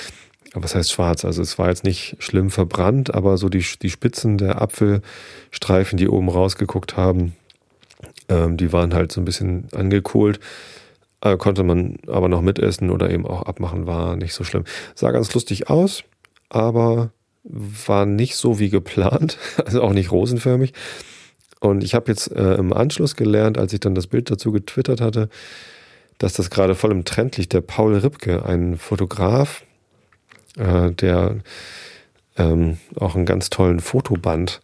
was 0.55 0.75
heißt 0.75 0.93
schwarz? 0.93 1.25
Also 1.25 1.43
es 1.43 1.59
war 1.59 1.69
jetzt 1.69 1.85
nicht 1.85 2.17
schlimm 2.19 2.51
verbrannt, 2.51 3.15
aber 3.15 3.39
so 3.39 3.49
die, 3.49 3.65
die 3.81 3.91
Spitzen 3.91 4.39
der 4.39 4.61
Apfelstreifen, 4.61 5.97
die 5.97 6.09
oben 6.09 6.29
rausgeguckt 6.29 6.97
haben, 6.97 7.35
ähm, 8.29 8.57
die 8.57 8.73
waren 8.73 8.95
halt 8.95 9.13
so 9.13 9.21
ein 9.21 9.25
bisschen 9.25 9.69
angekohlt. 9.73 10.41
Äh, 11.23 11.37
konnte 11.37 11.63
man 11.63 11.99
aber 12.09 12.29
noch 12.29 12.43
mitessen 12.43 12.91
oder 12.91 13.11
eben 13.11 13.27
auch 13.27 13.43
abmachen, 13.43 13.87
war 13.87 14.17
nicht 14.17 14.35
so 14.35 14.43
schlimm. 14.43 14.65
Sah 14.95 15.13
ganz 15.13 15.33
lustig 15.33 15.71
aus, 15.71 16.03
aber 16.49 17.13
war 17.45 18.07
nicht 18.07 18.37
so 18.37 18.59
wie 18.59 18.71
geplant, 18.71 19.39
also 19.65 19.83
auch 19.83 19.93
nicht 19.93 20.11
rosenförmig. 20.11 20.73
Und 21.61 21.85
ich 21.85 21.95
habe 21.95 22.11
jetzt 22.11 22.33
äh, 22.33 22.55
im 22.55 22.73
Anschluss 22.73 23.15
gelernt, 23.15 23.57
als 23.57 23.73
ich 23.73 23.79
dann 23.79 23.95
das 23.95 24.09
Bild 24.09 24.31
dazu 24.31 24.51
getwittert 24.51 25.01
hatte, 25.01 25.29
dass 26.19 26.33
das 26.33 26.51
gerade 26.51 26.75
voll 26.75 26.91
im 26.91 27.05
Trend 27.05 27.37
liegt. 27.37 27.53
Der 27.53 27.61
Paul 27.61 27.95
Ripke, 27.95 28.45
ein 28.45 28.77
Fotograf, 28.77 29.63
äh, 30.57 30.91
der 30.91 31.37
ähm, 32.37 32.79
auch 32.97 33.15
einen 33.15 33.27
ganz 33.27 33.49
tollen 33.49 33.79
Fotoband 33.79 34.61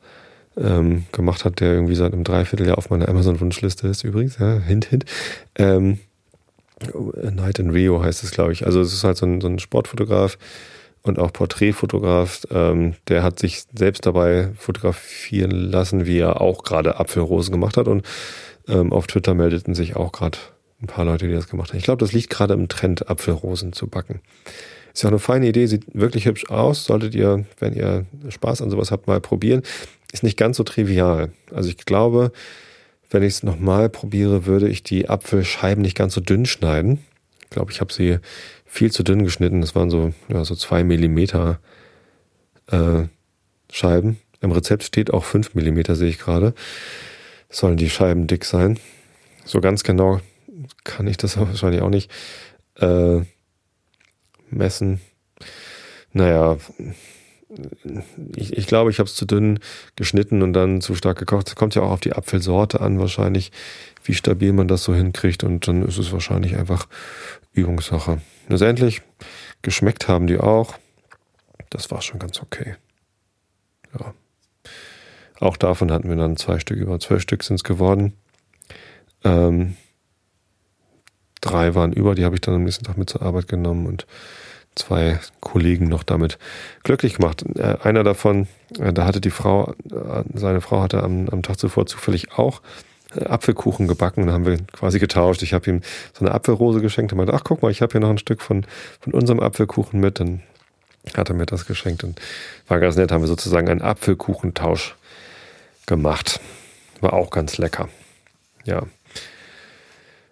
ähm, 0.57 1.07
gemacht 1.13 1.45
hat, 1.45 1.61
der 1.61 1.73
irgendwie 1.73 1.95
seit 1.95 2.13
einem 2.13 2.25
Dreivierteljahr 2.25 2.79
auf 2.79 2.91
meiner 2.91 3.09
Amazon-Wunschliste 3.09 3.87
ist 3.87 4.03
übrigens. 4.03 4.39
Ja, 4.39 4.59
hint, 4.59 4.87
hint. 4.87 5.05
Ähm, 5.55 6.01
Night 7.33 7.59
in 7.59 7.71
Rio 7.71 8.03
heißt 8.03 8.23
es, 8.23 8.31
glaube 8.31 8.53
ich. 8.53 8.67
Also 8.67 8.81
es 8.81 8.93
ist 8.93 9.05
halt 9.05 9.17
so 9.17 9.27
ein, 9.27 9.41
so 9.41 9.49
ein 9.49 9.59
Sportfotograf 9.59 10.39
und 11.03 11.19
auch 11.19 11.33
Porträtfotograf. 11.33 12.43
Ähm, 12.51 12.95
der 13.09 13.23
hat 13.23 13.39
sich 13.39 13.65
selbst 13.75 14.07
dabei 14.07 14.51
fotografieren 14.57 15.51
lassen, 15.51 16.07
wie 16.07 16.19
er 16.19 16.41
auch 16.41 16.63
gerade 16.63 16.99
Apfelrosen 16.99 17.53
gemacht 17.53 17.77
hat. 17.77 17.89
Und 17.89 18.07
ähm, 18.69 18.93
auf 18.93 19.07
Twitter 19.07 19.35
meldeten 19.35 19.75
sich 19.75 19.97
auch 19.97 20.13
gerade 20.13 20.39
ein 20.81 20.87
paar 20.87 21.05
Leute, 21.05 21.27
die 21.27 21.35
das 21.35 21.49
gemacht 21.49 21.71
haben. 21.71 21.79
Ich 21.79 21.85
glaube, 21.85 22.05
das 22.05 22.13
liegt 22.13 22.31
gerade 22.31 22.55
im 22.55 22.69
Trend, 22.69 23.09
Apfelrosen 23.09 23.73
zu 23.73 23.89
backen. 23.89 24.21
Ist 24.95 25.03
ja 25.03 25.09
auch 25.09 25.13
eine 25.13 25.19
feine 25.19 25.49
Idee, 25.49 25.67
sieht 25.67 25.85
wirklich 25.93 26.27
hübsch 26.27 26.49
aus. 26.51 26.85
Solltet 26.85 27.15
ihr, 27.15 27.45
wenn 27.59 27.75
ihr 27.75 28.07
Spaß 28.29 28.63
an 28.63 28.71
sowas 28.71 28.91
habt, 28.91 29.07
mal 29.07 29.21
probieren. 29.21 29.63
Ist 30.13 30.23
nicht 30.23 30.37
ganz 30.37 30.57
so 30.57 30.65
trivial. 30.65 31.33
Also 31.53 31.69
ich 31.69 31.79
glaube, 31.79 32.33
wenn 33.11 33.23
ich 33.23 33.35
es 33.35 33.43
nochmal 33.43 33.89
probiere, 33.89 34.47
würde 34.47 34.69
ich 34.69 34.83
die 34.83 35.09
Apfelscheiben 35.09 35.83
nicht 35.83 35.97
ganz 35.97 36.15
so 36.15 36.21
dünn 36.21 36.47
schneiden. 36.47 36.99
Ich 37.43 37.51
glaube, 37.51 37.73
ich 37.73 37.81
habe 37.81 37.93
sie 37.93 38.19
viel 38.67 38.93
zu 38.93 39.03
dünn 39.03 39.25
geschnitten. 39.25 39.61
Das 39.61 39.75
waren 39.75 39.91
so, 39.91 40.13
ja, 40.29 40.45
so 40.45 40.55
zwei 40.55 40.85
Millimeter 40.85 41.59
äh, 42.67 43.05
Scheiben. 43.73 44.19
Im 44.41 44.53
Rezept 44.53 44.85
steht 44.85 45.13
auch 45.13 45.25
fünf 45.25 45.55
Millimeter, 45.55 45.97
sehe 45.97 46.11
ich 46.11 46.19
gerade. 46.19 46.55
Sollen 47.51 47.77
die 47.77 47.91
Scheiben 47.91 48.27
dick 48.27 48.45
sein. 48.45 48.79
So 49.45 49.61
ganz 49.61 49.83
genau 49.83 50.21
kann 50.85 51.07
ich 51.07 51.17
das 51.17 51.37
wahrscheinlich 51.39 51.81
auch 51.81 51.91
nicht 51.91 52.11
äh, 52.77 53.21
messen. 54.51 55.01
Naja, 56.13 56.59
ich, 58.37 58.57
ich 58.57 58.67
glaube, 58.67 58.91
ich 58.91 58.99
habe 58.99 59.09
es 59.09 59.15
zu 59.15 59.27
dünn 59.27 59.59
geschnitten 59.97 60.43
und 60.43 60.53
dann 60.53 60.81
zu 60.81 60.95
stark 60.95 61.19
gekocht. 61.19 61.49
Es 61.49 61.57
kommt 61.57 61.75
ja 61.75 61.83
auch 61.83 61.91
auf 61.91 62.01
die 62.01 62.13
Apfelsorte 62.13 62.81
an, 62.81 62.99
wahrscheinlich, 62.99 63.53
wie 64.05 64.15
stabil 64.15 64.53
man 64.53 64.69
das 64.69 64.85
so 64.85 64.95
hinkriegt. 64.95 65.45
Und 65.45 65.69
dann 65.69 65.83
ist 65.83 65.99
es 65.99 66.13
wahrscheinlich 66.13 66.57
einfach 66.57 66.87
Übungssache. 67.53 68.21
Letztendlich, 68.49 69.03
geschmeckt 69.63 70.09
haben 70.09 70.27
die 70.27 70.39
auch. 70.39 70.75
Das 71.71 71.91
war 71.91 72.01
schon 72.01 72.19
ganz 72.19 72.41
okay. 72.41 72.77
Ja. 73.99 74.15
Auch 75.41 75.57
davon 75.57 75.93
hatten 75.93 76.09
wir 76.09 76.17
dann 76.17 76.37
zwei 76.37 76.59
Stück, 76.59 76.79
über 76.79 76.99
zwölf 76.99 77.23
Stück 77.23 77.45
sind 77.45 77.57
es 77.57 77.65
geworden. 77.65 78.15
Ähm, 79.25 79.77
drei 81.41 81.75
waren 81.75 81.93
über, 81.93 82.15
die 82.15 82.25
habe 82.25 82.35
ich 82.35 82.41
dann 82.41 82.55
am 82.55 82.65
nächsten 82.65 82.85
Tag 82.85 82.97
mit 82.97 83.11
zur 83.11 83.23
Arbeit 83.23 83.49
genommen 83.49 83.87
und 83.87 84.07
zwei 84.79 85.21
Kollegen 85.41 85.89
noch 85.89 86.03
damit 86.03 86.39
glücklich 86.83 87.15
gemacht. 87.17 87.45
Äh, 87.57 87.77
einer 87.83 88.05
davon, 88.05 88.49
äh, 88.79 88.93
da 88.93 89.05
hatte 89.05 89.21
die 89.21 89.31
Frau, 89.31 89.75
äh, 89.91 90.23
seine 90.35 90.61
Frau 90.61 90.83
hatte 90.83 91.03
am, 91.03 91.29
am 91.29 91.43
Tag 91.43 91.59
zuvor 91.59 91.87
zufällig 91.87 92.33
auch 92.33 92.63
Apfelkuchen 93.15 93.89
gebacken 93.89 94.25
und 94.25 94.33
haben 94.33 94.47
wir 94.47 94.59
quasi 94.73 94.99
getauscht. 94.99 95.43
Ich 95.43 95.55
habe 95.55 95.71
ihm 95.71 95.81
so 96.13 96.25
eine 96.25 96.35
Apfelrose 96.35 96.81
geschenkt 96.81 97.13
und 97.13 97.19
meinte, 97.19 97.35
ach 97.35 97.45
guck 97.45 97.63
mal, 97.63 97.71
ich 97.71 97.81
habe 97.81 97.93
hier 97.93 98.01
noch 98.01 98.11
ein 98.11 98.19
Stück 98.19 98.43
von, 98.43 98.67
von 99.01 99.15
unserem 99.15 99.41
Apfelkuchen 99.41 99.99
mit. 99.99 100.21
Dann 100.21 100.43
hat 101.17 101.31
er 101.31 101.35
mir 101.35 101.47
das 101.47 101.67
geschenkt 101.67 102.05
und 102.05 102.21
war 102.67 102.81
ganz 102.81 102.97
nett, 102.97 103.11
haben 103.11 103.23
wir 103.23 103.29
sozusagen 103.29 103.69
einen 103.69 103.83
Apfelkuchentausch 103.83 104.95
gemacht. 105.87 106.41
War 107.01 107.15
auch 107.15 107.31
ganz 107.31 107.57
lecker. 107.57 107.89
Ja. 108.65 108.83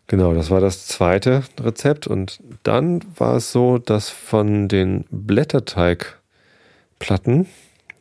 Genau, 0.09 0.35
das 0.35 0.51
war 0.51 0.61
das 0.61 0.87
zweite 0.87 1.43
Rezept. 1.61 2.07
Und 2.07 2.39
dann 2.63 3.01
war 3.17 3.35
es 3.37 3.51
so, 3.51 3.79
dass 3.79 4.09
von 4.09 4.69
den 4.69 5.05
Blätterteigplatten, 5.11 7.49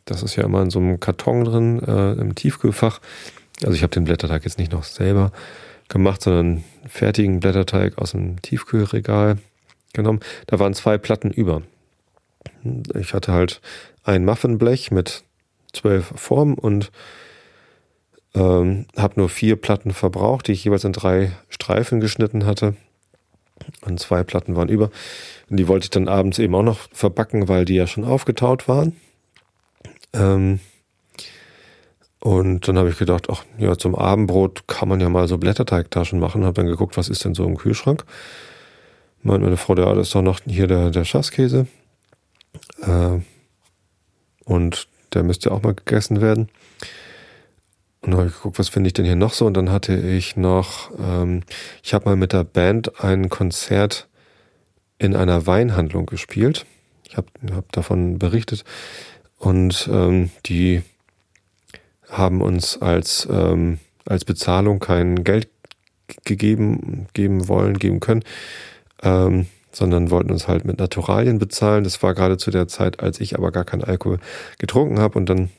das 0.04 0.22
ist 0.22 0.36
ja 0.36 0.44
immer 0.44 0.62
in 0.62 0.70
so 0.70 0.78
einem 0.78 1.00
Karton 1.00 1.44
drin, 1.44 1.82
äh, 1.82 2.12
im 2.12 2.36
Tiefkühlfach. 2.36 3.00
Also 3.62 3.74
ich 3.74 3.82
habe 3.82 3.92
den 3.92 4.04
Blätterteig 4.04 4.44
jetzt 4.44 4.58
nicht 4.58 4.72
noch 4.72 4.84
selber 4.84 5.32
gemacht, 5.88 6.22
sondern 6.22 6.64
fertigen 6.86 7.40
Blätterteig 7.40 7.98
aus 7.98 8.12
dem 8.12 8.40
Tiefkühlregal 8.40 9.38
genommen. 9.92 10.20
Da 10.46 10.58
waren 10.58 10.72
zwei 10.74 10.98
Platten 10.98 11.32
über. 11.32 11.62
Ich 12.94 13.14
hatte 13.14 13.32
halt 13.32 13.60
ein 14.04 14.24
Muffinblech 14.24 14.92
mit 14.92 15.24
zwölf 15.72 16.12
Formen 16.16 16.54
und 16.54 16.92
ähm, 18.36 18.84
habe 18.96 19.14
nur 19.16 19.28
vier 19.28 19.56
Platten 19.56 19.92
verbraucht, 19.92 20.46
die 20.46 20.52
ich 20.52 20.64
jeweils 20.64 20.84
in 20.84 20.92
drei 20.92 21.32
Streifen 21.48 22.00
geschnitten 22.00 22.44
hatte. 22.44 22.76
Und 23.80 23.98
zwei 23.98 24.22
Platten 24.22 24.54
waren 24.54 24.68
über. 24.68 24.90
Und 25.48 25.56
die 25.56 25.66
wollte 25.66 25.84
ich 25.84 25.90
dann 25.90 26.08
abends 26.08 26.38
eben 26.38 26.54
auch 26.54 26.62
noch 26.62 26.80
verbacken, 26.92 27.48
weil 27.48 27.64
die 27.64 27.74
ja 27.74 27.86
schon 27.86 28.04
aufgetaut 28.04 28.68
waren. 28.68 28.94
Ähm, 30.12 30.60
und 32.20 32.68
dann 32.68 32.76
habe 32.76 32.90
ich 32.90 32.98
gedacht, 32.98 33.28
ach 33.30 33.44
ja, 33.56 33.78
zum 33.78 33.94
Abendbrot 33.94 34.68
kann 34.68 34.88
man 34.88 35.00
ja 35.00 35.08
mal 35.08 35.26
so 35.28 35.38
Blätterteigtaschen 35.38 36.20
machen. 36.20 36.44
Habe 36.44 36.54
dann 36.54 36.66
geguckt, 36.66 36.96
was 36.96 37.08
ist 37.08 37.24
denn 37.24 37.34
so 37.34 37.46
im 37.46 37.56
Kühlschrank. 37.56 38.04
Meint 39.22 39.42
meine 39.42 39.56
Frau, 39.56 39.74
ja, 39.76 39.94
das 39.94 40.08
ist 40.08 40.14
doch 40.14 40.22
noch 40.22 40.40
hier 40.44 40.66
der, 40.66 40.90
der 40.90 41.04
Schasskäse. 41.04 41.66
Äh, 42.82 43.20
und 44.44 44.88
der 45.14 45.22
müsste 45.22 45.50
auch 45.50 45.62
mal 45.62 45.74
gegessen 45.74 46.20
werden. 46.20 46.50
Und 48.06 48.12
dann 48.12 48.20
habe 48.20 48.28
ich 48.28 48.36
geguckt, 48.36 48.60
was 48.60 48.68
finde 48.68 48.86
ich 48.86 48.94
denn 48.94 49.04
hier 49.04 49.16
noch 49.16 49.32
so? 49.32 49.46
Und 49.46 49.54
dann 49.56 49.72
hatte 49.72 49.96
ich 49.96 50.36
noch, 50.36 50.92
ähm, 50.96 51.42
ich 51.82 51.92
habe 51.92 52.04
mal 52.04 52.14
mit 52.14 52.32
der 52.32 52.44
Band 52.44 53.02
ein 53.02 53.28
Konzert 53.28 54.06
in 54.98 55.16
einer 55.16 55.48
Weinhandlung 55.48 56.06
gespielt. 56.06 56.66
Ich 57.08 57.16
habe 57.16 57.26
hab 57.52 57.72
davon 57.72 58.20
berichtet. 58.20 58.64
Und 59.38 59.90
ähm, 59.92 60.30
die 60.46 60.82
haben 62.08 62.42
uns 62.42 62.80
als, 62.80 63.26
ähm, 63.28 63.80
als 64.06 64.24
Bezahlung 64.24 64.78
kein 64.78 65.24
Geld 65.24 65.48
gegeben, 66.24 67.08
geben 67.12 67.48
wollen, 67.48 67.76
geben 67.76 67.98
können, 67.98 68.22
ähm, 69.02 69.46
sondern 69.72 70.12
wollten 70.12 70.30
uns 70.30 70.46
halt 70.46 70.64
mit 70.64 70.78
Naturalien 70.78 71.40
bezahlen. 71.40 71.82
Das 71.82 72.00
war 72.04 72.14
gerade 72.14 72.36
zu 72.36 72.52
der 72.52 72.68
Zeit, 72.68 73.00
als 73.00 73.18
ich 73.18 73.34
aber 73.34 73.50
gar 73.50 73.64
keinen 73.64 73.82
Alkohol 73.82 74.20
getrunken 74.58 75.00
habe. 75.00 75.18
Und 75.18 75.28
dann 75.28 75.50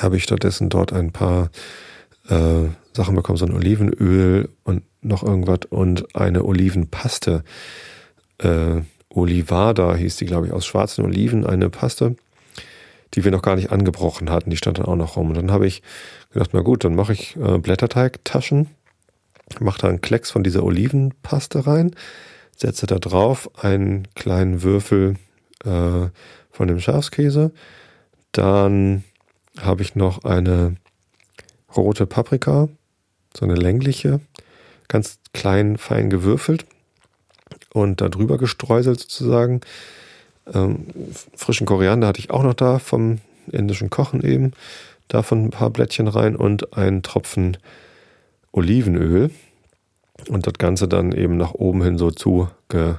habe 0.00 0.16
ich 0.16 0.24
stattdessen 0.24 0.68
dort 0.68 0.92
ein 0.92 1.12
paar 1.12 1.50
äh, 2.28 2.68
Sachen 2.92 3.14
bekommen, 3.14 3.38
so 3.38 3.46
ein 3.46 3.54
Olivenöl 3.54 4.48
und 4.64 4.82
noch 5.02 5.22
irgendwas 5.22 5.60
und 5.70 6.14
eine 6.14 6.44
Olivenpaste. 6.44 7.44
Äh, 8.38 8.82
Olivada 9.08 9.94
hieß 9.94 10.16
die, 10.16 10.26
glaube 10.26 10.46
ich, 10.46 10.52
aus 10.52 10.66
schwarzen 10.66 11.04
Oliven, 11.04 11.46
eine 11.46 11.70
Paste, 11.70 12.16
die 13.14 13.24
wir 13.24 13.32
noch 13.32 13.42
gar 13.42 13.56
nicht 13.56 13.72
angebrochen 13.72 14.30
hatten. 14.30 14.50
Die 14.50 14.56
stand 14.56 14.78
dann 14.78 14.86
auch 14.86 14.96
noch 14.96 15.16
rum. 15.16 15.28
Und 15.30 15.36
dann 15.36 15.50
habe 15.50 15.66
ich 15.66 15.82
gedacht, 16.32 16.50
na 16.52 16.60
gut, 16.60 16.84
dann 16.84 16.94
mache 16.94 17.12
ich 17.12 17.36
äh, 17.36 17.58
Blätterteigtaschen, 17.58 18.68
mache 19.58 19.80
da 19.80 19.88
einen 19.88 20.00
Klecks 20.00 20.30
von 20.30 20.44
dieser 20.44 20.62
Olivenpaste 20.62 21.66
rein, 21.66 21.92
setze 22.56 22.86
da 22.86 22.98
drauf 22.98 23.50
einen 23.62 24.06
kleinen 24.14 24.62
Würfel 24.62 25.16
äh, 25.64 26.08
von 26.50 26.68
dem 26.68 26.78
Schafskäse, 26.78 27.52
dann 28.32 29.02
habe 29.58 29.82
ich 29.82 29.96
noch 29.96 30.24
eine 30.24 30.76
rote 31.76 32.06
Paprika, 32.06 32.68
so 33.36 33.44
eine 33.44 33.54
längliche, 33.54 34.20
ganz 34.88 35.18
klein, 35.32 35.76
fein 35.78 36.10
gewürfelt 36.10 36.66
und 37.72 38.00
da 38.00 38.08
drüber 38.08 38.38
gestreuselt 38.38 39.00
sozusagen. 39.00 39.60
Ähm, 40.52 40.86
frischen 41.34 41.66
Koriander 41.66 42.08
hatte 42.08 42.20
ich 42.20 42.30
auch 42.30 42.42
noch 42.42 42.54
da 42.54 42.78
vom 42.78 43.18
indischen 43.50 43.90
Kochen 43.90 44.22
eben. 44.22 44.52
Davon 45.08 45.46
ein 45.46 45.50
paar 45.50 45.70
Blättchen 45.70 46.08
rein 46.08 46.36
und 46.36 46.76
einen 46.76 47.02
Tropfen 47.02 47.56
Olivenöl. 48.52 49.30
Und 50.28 50.46
das 50.46 50.54
Ganze 50.54 50.86
dann 50.86 51.12
eben 51.12 51.36
nach 51.36 51.54
oben 51.54 51.82
hin 51.82 51.98
so 51.98 52.10
zugewickelt 52.10 52.98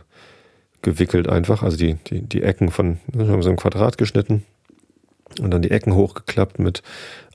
einfach. 1.30 1.62
Also 1.64 1.78
die, 1.78 1.96
die, 2.08 2.22
die 2.22 2.42
Ecken 2.42 2.72
von, 2.72 3.00
haben 3.16 3.44
so 3.44 3.50
ein 3.50 3.58
Quadrat 3.58 3.98
geschnitten 3.98 4.44
und 5.40 5.52
dann 5.52 5.62
die 5.62 5.72
Ecken 5.72 5.96
hochgeklappt 5.96 6.60
mit 6.60 6.84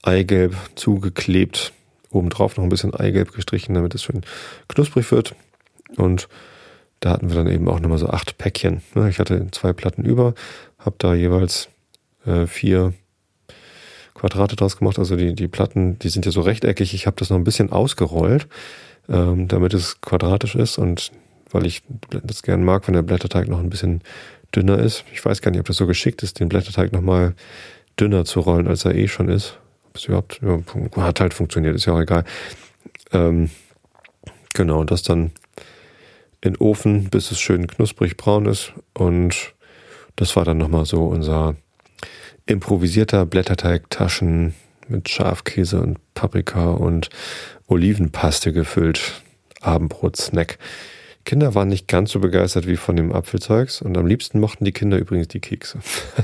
Eigelb 0.02 0.54
zugeklebt. 0.74 1.72
Obendrauf 2.10 2.56
noch 2.56 2.64
ein 2.64 2.70
bisschen 2.70 2.94
Eigelb 2.94 3.32
gestrichen, 3.32 3.74
damit 3.74 3.94
es 3.94 4.02
schön 4.02 4.22
knusprig 4.68 5.10
wird. 5.10 5.34
Und 5.96 6.28
da 7.00 7.10
hatten 7.10 7.28
wir 7.28 7.36
dann 7.36 7.50
eben 7.50 7.68
auch 7.68 7.80
nochmal 7.80 7.98
so 7.98 8.08
acht 8.08 8.38
Päckchen. 8.38 8.82
Ich 9.08 9.18
hatte 9.18 9.48
zwei 9.50 9.72
Platten 9.72 10.04
über, 10.04 10.34
habe 10.78 10.96
da 10.98 11.14
jeweils 11.14 11.68
äh, 12.24 12.46
vier 12.46 12.94
Quadrate 14.14 14.56
draus 14.56 14.78
gemacht. 14.78 14.98
Also 14.98 15.16
die, 15.16 15.34
die 15.34 15.48
Platten, 15.48 15.98
die 15.98 16.08
sind 16.08 16.24
ja 16.24 16.32
so 16.32 16.40
rechteckig. 16.40 16.94
Ich 16.94 17.06
habe 17.06 17.16
das 17.18 17.30
noch 17.30 17.36
ein 17.36 17.44
bisschen 17.44 17.70
ausgerollt, 17.70 18.46
ähm, 19.08 19.48
damit 19.48 19.74
es 19.74 20.00
quadratisch 20.00 20.54
ist 20.54 20.78
und 20.78 21.12
weil 21.50 21.66
ich 21.66 21.82
das 22.10 22.42
gern 22.42 22.64
mag, 22.64 22.86
wenn 22.86 22.94
der 22.94 23.02
Blätterteig 23.02 23.48
noch 23.48 23.60
ein 23.60 23.70
bisschen 23.70 24.02
dünner 24.54 24.78
ist. 24.78 25.04
Ich 25.12 25.24
weiß 25.24 25.42
gar 25.42 25.50
nicht, 25.50 25.60
ob 25.60 25.66
das 25.66 25.76
so 25.76 25.86
geschickt 25.86 26.22
ist, 26.22 26.40
den 26.40 26.48
Blätterteig 26.48 26.92
nochmal 26.92 27.34
dünner 27.98 28.24
zu 28.24 28.40
rollen, 28.40 28.66
als 28.66 28.84
er 28.84 28.94
eh 28.94 29.08
schon 29.08 29.28
ist. 29.28 29.58
Es 29.94 30.06
überhaupt, 30.06 30.40
ja, 30.42 30.58
hat 31.02 31.20
halt 31.20 31.34
funktioniert, 31.34 31.74
ist 31.74 31.86
ja 31.86 31.94
auch 31.94 32.00
egal. 32.00 32.24
Ähm, 33.12 33.50
genau, 34.52 34.84
das 34.84 35.02
dann 35.02 35.32
in 36.42 36.52
den 36.52 36.56
Ofen, 36.56 37.08
bis 37.10 37.30
es 37.30 37.40
schön 37.40 37.66
knusprig 37.66 38.16
braun 38.16 38.46
ist. 38.46 38.72
Und 38.92 39.54
das 40.16 40.36
war 40.36 40.44
dann 40.44 40.58
nochmal 40.58 40.84
so 40.84 41.06
unser 41.06 41.56
improvisierter 42.46 43.26
Blätterteig-Taschen 43.26 44.54
mit 44.88 45.08
Schafkäse 45.08 45.80
und 45.80 45.98
Paprika 46.14 46.70
und 46.70 47.08
Olivenpaste 47.66 48.52
gefüllt. 48.52 49.22
Abendbrot-Snack. 49.62 50.58
Kinder 51.26 51.56
waren 51.56 51.68
nicht 51.68 51.88
ganz 51.88 52.12
so 52.12 52.20
begeistert 52.20 52.66
wie 52.68 52.76
von 52.76 52.96
dem 52.96 53.12
Apfelzeugs 53.12 53.82
und 53.82 53.98
am 53.98 54.06
liebsten 54.06 54.38
mochten 54.38 54.64
die 54.64 54.72
Kinder 54.72 54.96
übrigens 54.96 55.26
die 55.28 55.40
Kekse. 55.40 55.80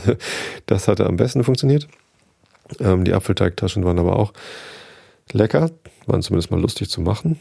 das 0.67 0.87
hatte 0.87 1.07
am 1.07 1.17
besten 1.17 1.43
funktioniert. 1.43 1.89
Ähm, 2.79 3.05
die 3.05 3.13
Apfelteigtaschen 3.13 3.85
waren 3.85 3.99
aber 3.99 4.17
auch 4.17 4.33
lecker, 5.33 5.71
waren 6.07 6.23
zumindest 6.23 6.53
mal 6.53 6.61
lustig 6.61 6.89
zu 6.89 7.01
machen. 7.01 7.41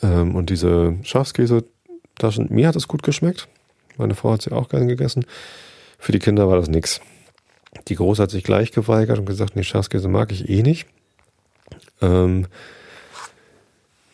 Ähm, 0.00 0.36
und 0.36 0.48
diese 0.48 0.96
Schafskäse-Taschen, 1.02 2.46
mir 2.50 2.68
hat 2.68 2.76
es 2.76 2.86
gut 2.86 3.02
geschmeckt. 3.02 3.48
Meine 3.96 4.14
Frau 4.14 4.32
hat 4.32 4.42
sie 4.42 4.52
auch 4.52 4.68
gern 4.68 4.86
gegessen. 4.86 5.26
Für 5.98 6.12
die 6.12 6.20
Kinder 6.20 6.48
war 6.48 6.56
das 6.56 6.68
nix. 6.68 7.00
Die 7.88 7.96
Große 7.96 8.22
hat 8.22 8.30
sich 8.30 8.44
gleich 8.44 8.70
geweigert 8.70 9.18
und 9.18 9.26
gesagt, 9.26 9.56
nee, 9.56 9.64
Schafskäse 9.64 10.06
mag 10.06 10.30
ich 10.30 10.48
eh 10.48 10.62
nicht. 10.62 10.86
Ähm, 12.00 12.46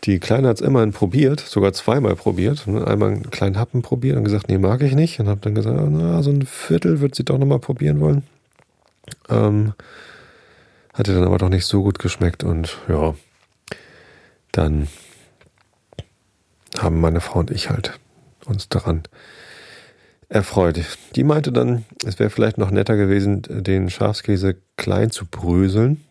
die 0.06 0.20
Kleine 0.20 0.48
hat 0.48 0.60
es 0.60 0.66
immerhin 0.66 0.92
probiert, 0.92 1.40
sogar 1.40 1.72
zweimal 1.72 2.14
probiert. 2.14 2.66
Ne? 2.66 2.86
Einmal 2.86 3.10
einen 3.10 3.30
kleinen 3.30 3.58
Happen 3.58 3.82
probiert 3.82 4.16
und 4.16 4.24
gesagt, 4.24 4.48
nee, 4.48 4.58
mag 4.58 4.80
ich 4.82 4.94
nicht. 4.94 5.18
Und 5.18 5.28
habe 5.28 5.40
dann 5.40 5.54
gesagt, 5.54 5.76
na, 5.90 6.22
so 6.22 6.30
ein 6.30 6.46
Viertel 6.46 7.00
wird 7.00 7.16
sie 7.16 7.24
doch 7.24 7.38
nochmal 7.38 7.58
probieren 7.58 8.00
wollen. 8.00 8.22
Ähm, 9.28 9.74
hat 10.94 11.08
ihr 11.08 11.14
dann 11.14 11.24
aber 11.24 11.38
doch 11.38 11.48
nicht 11.48 11.66
so 11.66 11.82
gut 11.82 11.98
geschmeckt 11.98 12.44
und 12.44 12.78
ja, 12.88 13.14
dann 14.52 14.88
haben 16.78 17.00
meine 17.00 17.20
Frau 17.20 17.40
und 17.40 17.50
ich 17.50 17.68
halt 17.68 17.98
uns 18.46 18.68
daran 18.68 19.02
erfreut. 20.28 20.80
Die 21.14 21.24
meinte 21.24 21.52
dann, 21.52 21.84
es 22.04 22.18
wäre 22.18 22.30
vielleicht 22.30 22.58
noch 22.58 22.70
netter 22.70 22.96
gewesen, 22.96 23.42
den 23.42 23.90
Schafskäse 23.90 24.56
klein 24.76 25.10
zu 25.10 25.26
bröseln, 25.26 26.04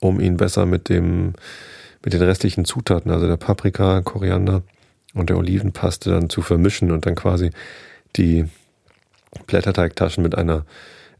um 0.00 0.20
ihn 0.20 0.36
besser 0.36 0.64
mit 0.64 0.88
dem 0.88 1.34
mit 2.04 2.12
den 2.12 2.22
restlichen 2.22 2.64
Zutaten, 2.64 3.10
also 3.10 3.26
der 3.26 3.36
Paprika, 3.36 4.02
Koriander 4.02 4.62
und 5.14 5.30
der 5.30 5.38
Olivenpaste 5.38 6.10
dann 6.10 6.28
zu 6.28 6.42
vermischen 6.42 6.90
und 6.90 7.06
dann 7.06 7.14
quasi 7.14 7.50
die 8.16 8.46
Blätterteigtaschen 9.46 10.22
mit 10.22 10.36
einer 10.36 10.64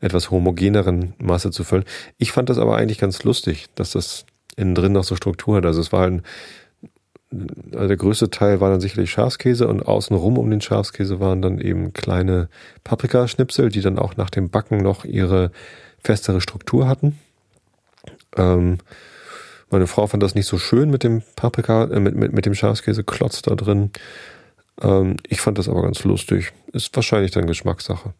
etwas 0.01 0.31
homogeneren 0.31 1.15
Masse 1.19 1.51
zu 1.51 1.65
füllen. 1.65 1.85
Ich 2.19 2.33
fand 2.33 2.51
das 2.51 2.59
aber 2.59 2.77
eigentlich 2.77 2.99
ganz 2.99 3.25
lustig, 3.25 3.67
dass 3.75 3.93
das 3.93 4.27
innen 4.57 4.75
drin 4.75 4.93
noch 4.93 5.05
so 5.05 5.17
Struktur 5.17 5.57
hat. 5.57 5.67
Also 5.67 5.81
es 5.81 5.93
war 5.93 6.07
ein, 6.07 6.23
also 7.73 7.89
der 7.89 7.97
größte 7.97 8.31
Teil 8.31 8.61
war 8.61 8.71
dann 8.71 8.81
sicherlich 8.81 9.11
Schafskäse 9.11 9.67
und 9.67 9.83
außenrum 9.83 10.39
um 10.39 10.51
den 10.51 10.61
Schafskäse 10.61 11.21
waren 11.21 11.41
dann 11.41 11.59
eben 11.59 11.93
kleine 11.93 12.49
Paprikaschnipsel, 12.85 13.71
die 13.71 13.81
dann 13.81 13.99
auch 13.99 14.17
nach 14.17 14.31
dem 14.31 14.51
Backen 14.51 14.79
noch 14.79 15.05
ihre 15.05 15.51
festere 16.03 16.41
Struktur 16.41 16.87
hatten. 16.87 17.19
Ähm, 18.37 18.79
meine 19.75 19.89
Frau 19.89 20.07
fand 20.07 20.23
das 20.23 20.37
nicht 20.37 20.47
so 20.47 20.57
schön 20.57 20.89
mit 20.89 21.03
dem 21.03 21.23
Paprika, 21.35 21.85
äh, 21.85 21.99
mit, 21.99 22.15
mit, 22.15 22.33
mit 22.33 22.47
dem 22.47 22.55
Schafskäseklotz 22.55 23.43
da 23.43 23.57
drin. 23.57 23.91
Ähm, 24.81 25.17
ich 25.29 25.41
fand 25.41 25.59
das 25.59 25.69
aber 25.69 25.83
ganz 25.83 26.05
lustig. 26.05 26.53
Ist 26.73 26.95
wahrscheinlich 26.95 27.33
dann 27.33 27.49
Geschmackssache. 27.49 28.15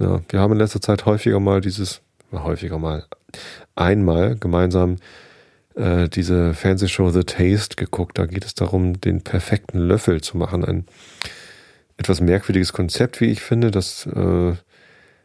Ja, 0.00 0.20
wir 0.28 0.40
haben 0.40 0.52
in 0.52 0.58
letzter 0.58 0.80
Zeit 0.80 1.06
häufiger 1.06 1.38
mal 1.38 1.60
dieses, 1.60 2.00
häufiger 2.32 2.78
mal, 2.78 3.04
einmal 3.76 4.34
gemeinsam 4.34 4.96
äh, 5.76 6.08
diese 6.08 6.54
Fernsehshow 6.54 7.10
The 7.10 7.22
Taste 7.22 7.76
geguckt. 7.76 8.18
Da 8.18 8.26
geht 8.26 8.44
es 8.44 8.54
darum, 8.54 9.00
den 9.00 9.22
perfekten 9.22 9.78
Löffel 9.78 10.22
zu 10.22 10.36
machen. 10.36 10.64
Ein 10.64 10.86
etwas 11.98 12.20
merkwürdiges 12.20 12.72
Konzept, 12.72 13.20
wie 13.20 13.26
ich 13.26 13.42
finde, 13.42 13.70
dass, 13.70 14.06
äh, 14.06 14.54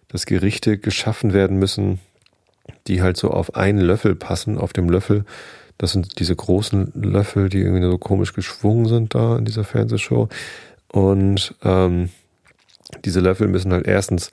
dass 0.09 0.27
Gerichte 0.27 0.77
geschaffen 0.77 1.33
werden 1.33 1.57
müssen, 1.57 1.99
die 2.87 3.01
halt 3.01 3.17
so 3.17 3.31
auf 3.31 3.55
einen 3.55 3.79
Löffel 3.79 4.15
passen, 4.15 4.57
auf 4.57 4.73
dem 4.73 4.89
Löffel. 4.89 5.25
Das 5.77 5.91
sind 5.91 6.19
diese 6.19 6.35
großen 6.35 6.91
Löffel, 6.95 7.49
die 7.49 7.59
irgendwie 7.59 7.85
so 7.85 7.97
komisch 7.97 8.33
geschwungen 8.33 8.87
sind 8.87 9.13
da 9.13 9.37
in 9.37 9.45
dieser 9.45 9.63
Fernsehshow. 9.63 10.27
Und 10.91 11.53
ähm, 11.63 12.09
diese 13.05 13.19
Löffel 13.19 13.47
müssen 13.47 13.73
halt 13.73 13.85
erstens 13.87 14.31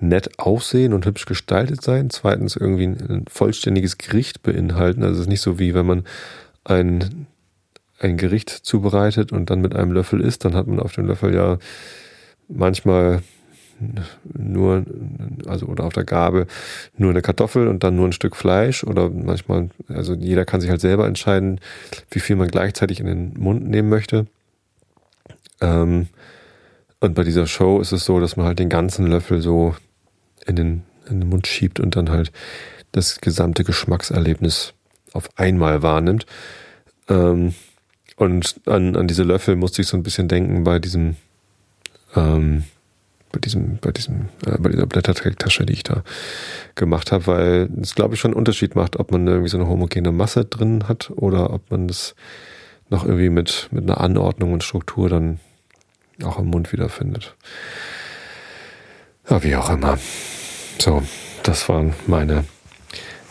nett 0.00 0.38
aussehen 0.38 0.92
und 0.92 1.06
hübsch 1.06 1.26
gestaltet 1.26 1.82
sein. 1.82 2.10
Zweitens 2.10 2.56
irgendwie 2.56 2.84
ein 2.84 3.24
vollständiges 3.28 3.98
Gericht 3.98 4.42
beinhalten. 4.42 5.02
Also 5.02 5.14
es 5.14 5.20
ist 5.22 5.28
nicht 5.28 5.40
so 5.40 5.58
wie 5.58 5.74
wenn 5.74 5.86
man 5.86 6.04
ein, 6.64 7.26
ein 7.98 8.16
Gericht 8.16 8.50
zubereitet 8.50 9.32
und 9.32 9.50
dann 9.50 9.60
mit 9.60 9.74
einem 9.74 9.92
Löffel 9.92 10.20
isst, 10.20 10.44
dann 10.44 10.54
hat 10.54 10.66
man 10.66 10.80
auf 10.80 10.92
dem 10.92 11.06
Löffel 11.06 11.34
ja 11.34 11.58
manchmal 12.48 13.22
nur, 14.32 14.84
also 15.46 15.66
oder 15.66 15.84
auf 15.84 15.92
der 15.92 16.04
Gabel 16.04 16.46
nur 16.96 17.10
eine 17.10 17.22
Kartoffel 17.22 17.68
und 17.68 17.84
dann 17.84 17.96
nur 17.96 18.06
ein 18.06 18.12
Stück 18.12 18.36
Fleisch 18.36 18.84
oder 18.84 19.10
manchmal, 19.10 19.70
also 19.88 20.14
jeder 20.14 20.44
kann 20.44 20.60
sich 20.60 20.70
halt 20.70 20.80
selber 20.80 21.06
entscheiden, 21.06 21.60
wie 22.10 22.20
viel 22.20 22.36
man 22.36 22.48
gleichzeitig 22.48 23.00
in 23.00 23.06
den 23.06 23.34
Mund 23.38 23.68
nehmen 23.68 23.88
möchte. 23.88 24.26
Ähm, 25.60 26.08
und 27.00 27.14
bei 27.14 27.24
dieser 27.24 27.46
Show 27.46 27.80
ist 27.80 27.92
es 27.92 28.04
so, 28.04 28.20
dass 28.20 28.36
man 28.36 28.46
halt 28.46 28.58
den 28.58 28.68
ganzen 28.68 29.06
Löffel 29.06 29.42
so 29.42 29.76
in 30.46 30.56
den, 30.56 30.82
in 31.08 31.20
den 31.20 31.28
Mund 31.28 31.46
schiebt 31.46 31.80
und 31.80 31.96
dann 31.96 32.10
halt 32.10 32.32
das 32.92 33.20
gesamte 33.20 33.64
Geschmackserlebnis 33.64 34.72
auf 35.12 35.28
einmal 35.36 35.82
wahrnimmt. 35.82 36.26
Ähm, 37.08 37.54
und 38.16 38.60
an, 38.66 38.96
an 38.96 39.06
diese 39.06 39.24
Löffel 39.24 39.56
musste 39.56 39.82
ich 39.82 39.88
so 39.88 39.96
ein 39.96 40.02
bisschen 40.02 40.28
denken 40.28 40.64
bei 40.64 40.78
diesem, 40.78 41.16
ähm, 42.14 42.64
bei 43.32 43.40
diesem, 43.40 43.78
bei 43.78 43.90
diesem, 43.90 44.28
äh, 44.46 44.58
bei 44.58 44.70
dieser 44.70 44.86
Blätterteigtasche, 44.86 45.66
die 45.66 45.74
ich 45.74 45.82
da 45.82 46.02
gemacht 46.74 47.12
habe, 47.12 47.26
weil 47.26 47.68
es 47.80 47.94
glaube 47.94 48.14
ich 48.14 48.20
schon 48.20 48.32
einen 48.32 48.38
Unterschied 48.38 48.74
macht, 48.74 48.98
ob 48.98 49.12
man 49.12 49.26
irgendwie 49.26 49.48
so 49.48 49.58
eine 49.58 49.68
homogene 49.68 50.12
Masse 50.12 50.44
drin 50.44 50.88
hat 50.88 51.10
oder 51.10 51.52
ob 51.52 51.70
man 51.70 51.88
das 51.88 52.14
noch 52.88 53.04
irgendwie 53.04 53.30
mit, 53.30 53.68
mit 53.72 53.84
einer 53.84 54.00
Anordnung 54.00 54.52
und 54.52 54.64
Struktur 54.64 55.08
dann 55.08 55.40
auch 56.22 56.38
im 56.38 56.46
Mund 56.46 56.72
wiederfindet. 56.72 57.36
Ja, 59.28 59.42
wie 59.42 59.56
auch 59.56 59.70
immer. 59.70 59.98
So, 60.78 61.02
das 61.42 61.68
waren 61.68 61.94
meine, 62.06 62.44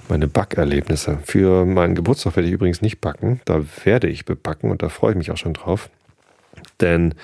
meine 0.10 0.28
Backerlebnisse. 0.28 1.20
Für 1.24 1.66
meinen 1.66 1.96
Geburtstag 1.96 2.36
werde 2.36 2.48
ich 2.48 2.54
übrigens 2.54 2.82
nicht 2.82 3.00
backen. 3.00 3.40
Da 3.46 3.64
werde 3.86 4.08
ich 4.08 4.26
bebacken 4.26 4.72
und 4.72 4.84
da 4.84 4.90
freue 4.90 5.12
ich 5.12 5.18
mich 5.18 5.32
auch 5.32 5.38
schon 5.38 5.54
drauf. 5.54 5.90
Denn 6.82 7.16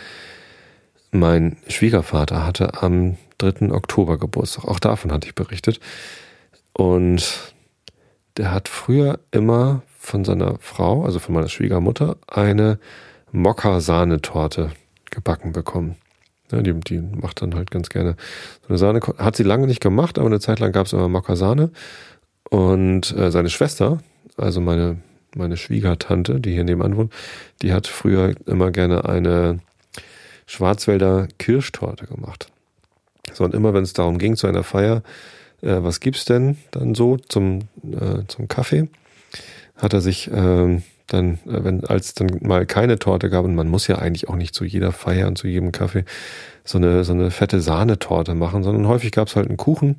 mein 1.11 1.57
Schwiegervater 1.67 2.45
hatte 2.45 2.81
am 2.81 3.17
3. 3.39 3.71
Oktober 3.71 4.17
Geburtstag. 4.17 4.65
Auch 4.65 4.79
davon 4.79 5.11
hatte 5.11 5.27
ich 5.27 5.35
berichtet. 5.35 5.79
Und 6.73 7.53
der 8.37 8.51
hat 8.51 8.69
früher 8.69 9.19
immer 9.31 9.83
von 9.99 10.23
seiner 10.25 10.57
Frau, 10.59 11.03
also 11.03 11.19
von 11.19 11.35
meiner 11.35 11.49
Schwiegermutter, 11.49 12.17
eine 12.27 12.79
Mokka-Sahnetorte 13.31 14.71
gebacken 15.09 15.51
bekommen. 15.51 15.95
Ja, 16.51 16.61
die, 16.61 16.73
die 16.73 16.99
macht 16.99 17.41
dann 17.41 17.55
halt 17.55 17.71
ganz 17.71 17.89
gerne 17.89 18.15
so 18.61 18.69
eine 18.69 18.77
Sahne. 18.77 18.99
Hat 19.17 19.35
sie 19.35 19.43
lange 19.43 19.67
nicht 19.67 19.81
gemacht, 19.81 20.17
aber 20.17 20.27
eine 20.27 20.39
Zeit 20.39 20.59
lang 20.59 20.71
gab 20.71 20.85
es 20.85 20.93
immer 20.93 21.09
Mokka-Sahne. 21.09 21.71
Und 22.49 23.15
äh, 23.15 23.31
seine 23.31 23.49
Schwester, 23.49 23.99
also 24.37 24.59
meine, 24.59 24.97
meine 25.35 25.57
Schwiegertante, 25.57 26.39
die 26.39 26.51
hier 26.53 26.63
nebenan 26.63 26.97
wohnt, 26.97 27.13
die 27.61 27.73
hat 27.73 27.87
früher 27.87 28.33
immer 28.45 28.71
gerne 28.71 29.05
eine 29.05 29.59
Schwarzwälder 30.51 31.29
Kirschtorte 31.37 32.07
gemacht. 32.07 32.47
So, 33.31 33.45
und 33.45 33.53
immer 33.53 33.73
wenn 33.73 33.83
es 33.83 33.93
darum 33.93 34.17
ging, 34.17 34.35
zu 34.35 34.47
einer 34.47 34.63
Feier, 34.63 35.01
äh, 35.61 35.77
was 35.79 36.01
gibt's 36.01 36.25
denn 36.25 36.57
dann 36.71 36.93
so 36.93 37.15
zum, 37.15 37.69
äh, 37.89 38.23
zum 38.27 38.49
Kaffee, 38.49 38.89
hat 39.77 39.93
er 39.93 40.01
sich 40.01 40.29
äh, 40.29 40.81
dann, 41.07 41.39
wenn 41.45 41.85
als 41.85 42.15
dann 42.15 42.39
mal 42.41 42.65
keine 42.65 42.99
Torte 42.99 43.29
gab, 43.29 43.45
und 43.45 43.55
man 43.55 43.69
muss 43.69 43.87
ja 43.87 43.99
eigentlich 43.99 44.27
auch 44.27 44.35
nicht 44.35 44.53
zu 44.53 44.65
jeder 44.65 44.91
Feier 44.91 45.27
und 45.27 45.37
zu 45.37 45.47
jedem 45.47 45.71
Kaffee 45.71 46.03
so 46.65 46.77
eine, 46.77 47.05
so 47.05 47.13
eine 47.13 47.31
fette 47.31 47.61
Sahnetorte 47.61 48.35
machen, 48.35 48.63
sondern 48.63 48.89
häufig 48.89 49.13
gab 49.13 49.29
es 49.29 49.37
halt 49.37 49.47
einen 49.47 49.57
Kuchen 49.57 49.97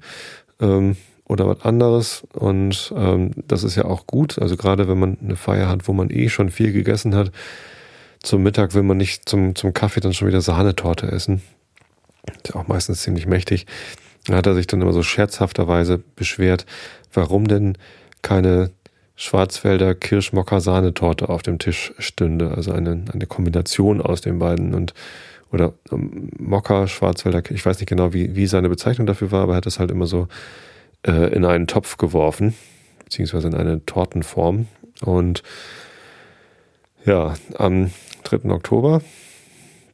ähm, 0.61 0.97
oder 1.27 1.49
was 1.49 1.63
anderes. 1.63 2.25
Und 2.35 2.93
ähm, 2.95 3.31
das 3.49 3.65
ist 3.65 3.77
ja 3.77 3.87
auch 3.87 4.07
gut. 4.07 4.39
Also 4.39 4.59
gerade 4.59 4.87
wenn 4.87 4.99
man 4.99 5.17
eine 5.23 5.37
Feier 5.37 5.71
hat, 5.71 5.89
wo 5.89 5.95
man 5.95 6.11
eh 6.11 6.29
schon 6.29 6.51
viel 6.51 6.73
gegessen 6.73 7.15
hat, 7.15 7.33
zum 8.23 8.43
Mittag 8.43 8.75
will 8.75 8.83
man 8.83 8.97
nicht 8.97 9.29
zum, 9.29 9.55
zum 9.55 9.75
Kaffee 9.75 10.01
dann 10.01 10.13
schon 10.13 10.29
wieder 10.29 10.41
Sahnetorte 10.41 11.11
essen. 11.11 11.43
Ist 12.27 12.55
ja 12.55 12.61
auch 12.61 12.69
meistens 12.69 13.03
ziemlich 13.03 13.27
mächtig. 13.27 13.67
Da 14.27 14.37
hat 14.37 14.47
er 14.47 14.55
sich 14.55 14.67
dann 14.67 14.81
immer 14.81 14.93
so 14.93 15.03
scherzhafterweise 15.03 15.99
beschwert, 16.15 16.67
warum 17.13 17.49
denn 17.49 17.77
keine 18.23 18.71
Schwarzwälder 19.17 19.95
Kirschmocker-Sahnetorte 19.95 21.29
auf 21.29 21.43
dem 21.43 21.59
Tisch 21.59 21.93
stünde. 21.99 22.53
Also 22.53 22.73
eine, 22.73 23.05
eine 23.13 23.27
Kombination 23.27 24.01
aus 24.01 24.21
den 24.21 24.39
beiden 24.39 24.75
und 24.75 24.95
oder 25.53 25.75
ähm, 25.91 26.31
Mokka, 26.39 26.89
Schwarzwälder, 26.89 27.43
ich 27.51 27.65
weiß 27.65 27.79
nicht 27.79 27.89
genau, 27.89 28.15
wie, 28.15 28.35
wie 28.35 28.47
seine 28.47 28.71
Bezeichnung 28.71 29.07
dafür 29.07 29.31
war, 29.31 29.43
aber 29.43 29.53
er 29.53 29.57
hat 29.57 29.67
es 29.67 29.79
halt 29.79 29.91
immer 29.91 30.07
so 30.07 30.29
äh, 31.07 31.33
in 31.35 31.45
einen 31.45 31.67
Topf 31.67 31.99
geworfen, 31.99 32.55
beziehungsweise 33.05 33.49
in 33.49 33.55
eine 33.55 33.85
Tortenform. 33.85 34.67
Und 35.03 35.43
ja, 37.05 37.35
am 37.59 37.91
3. 38.25 38.51
Oktober 38.51 39.03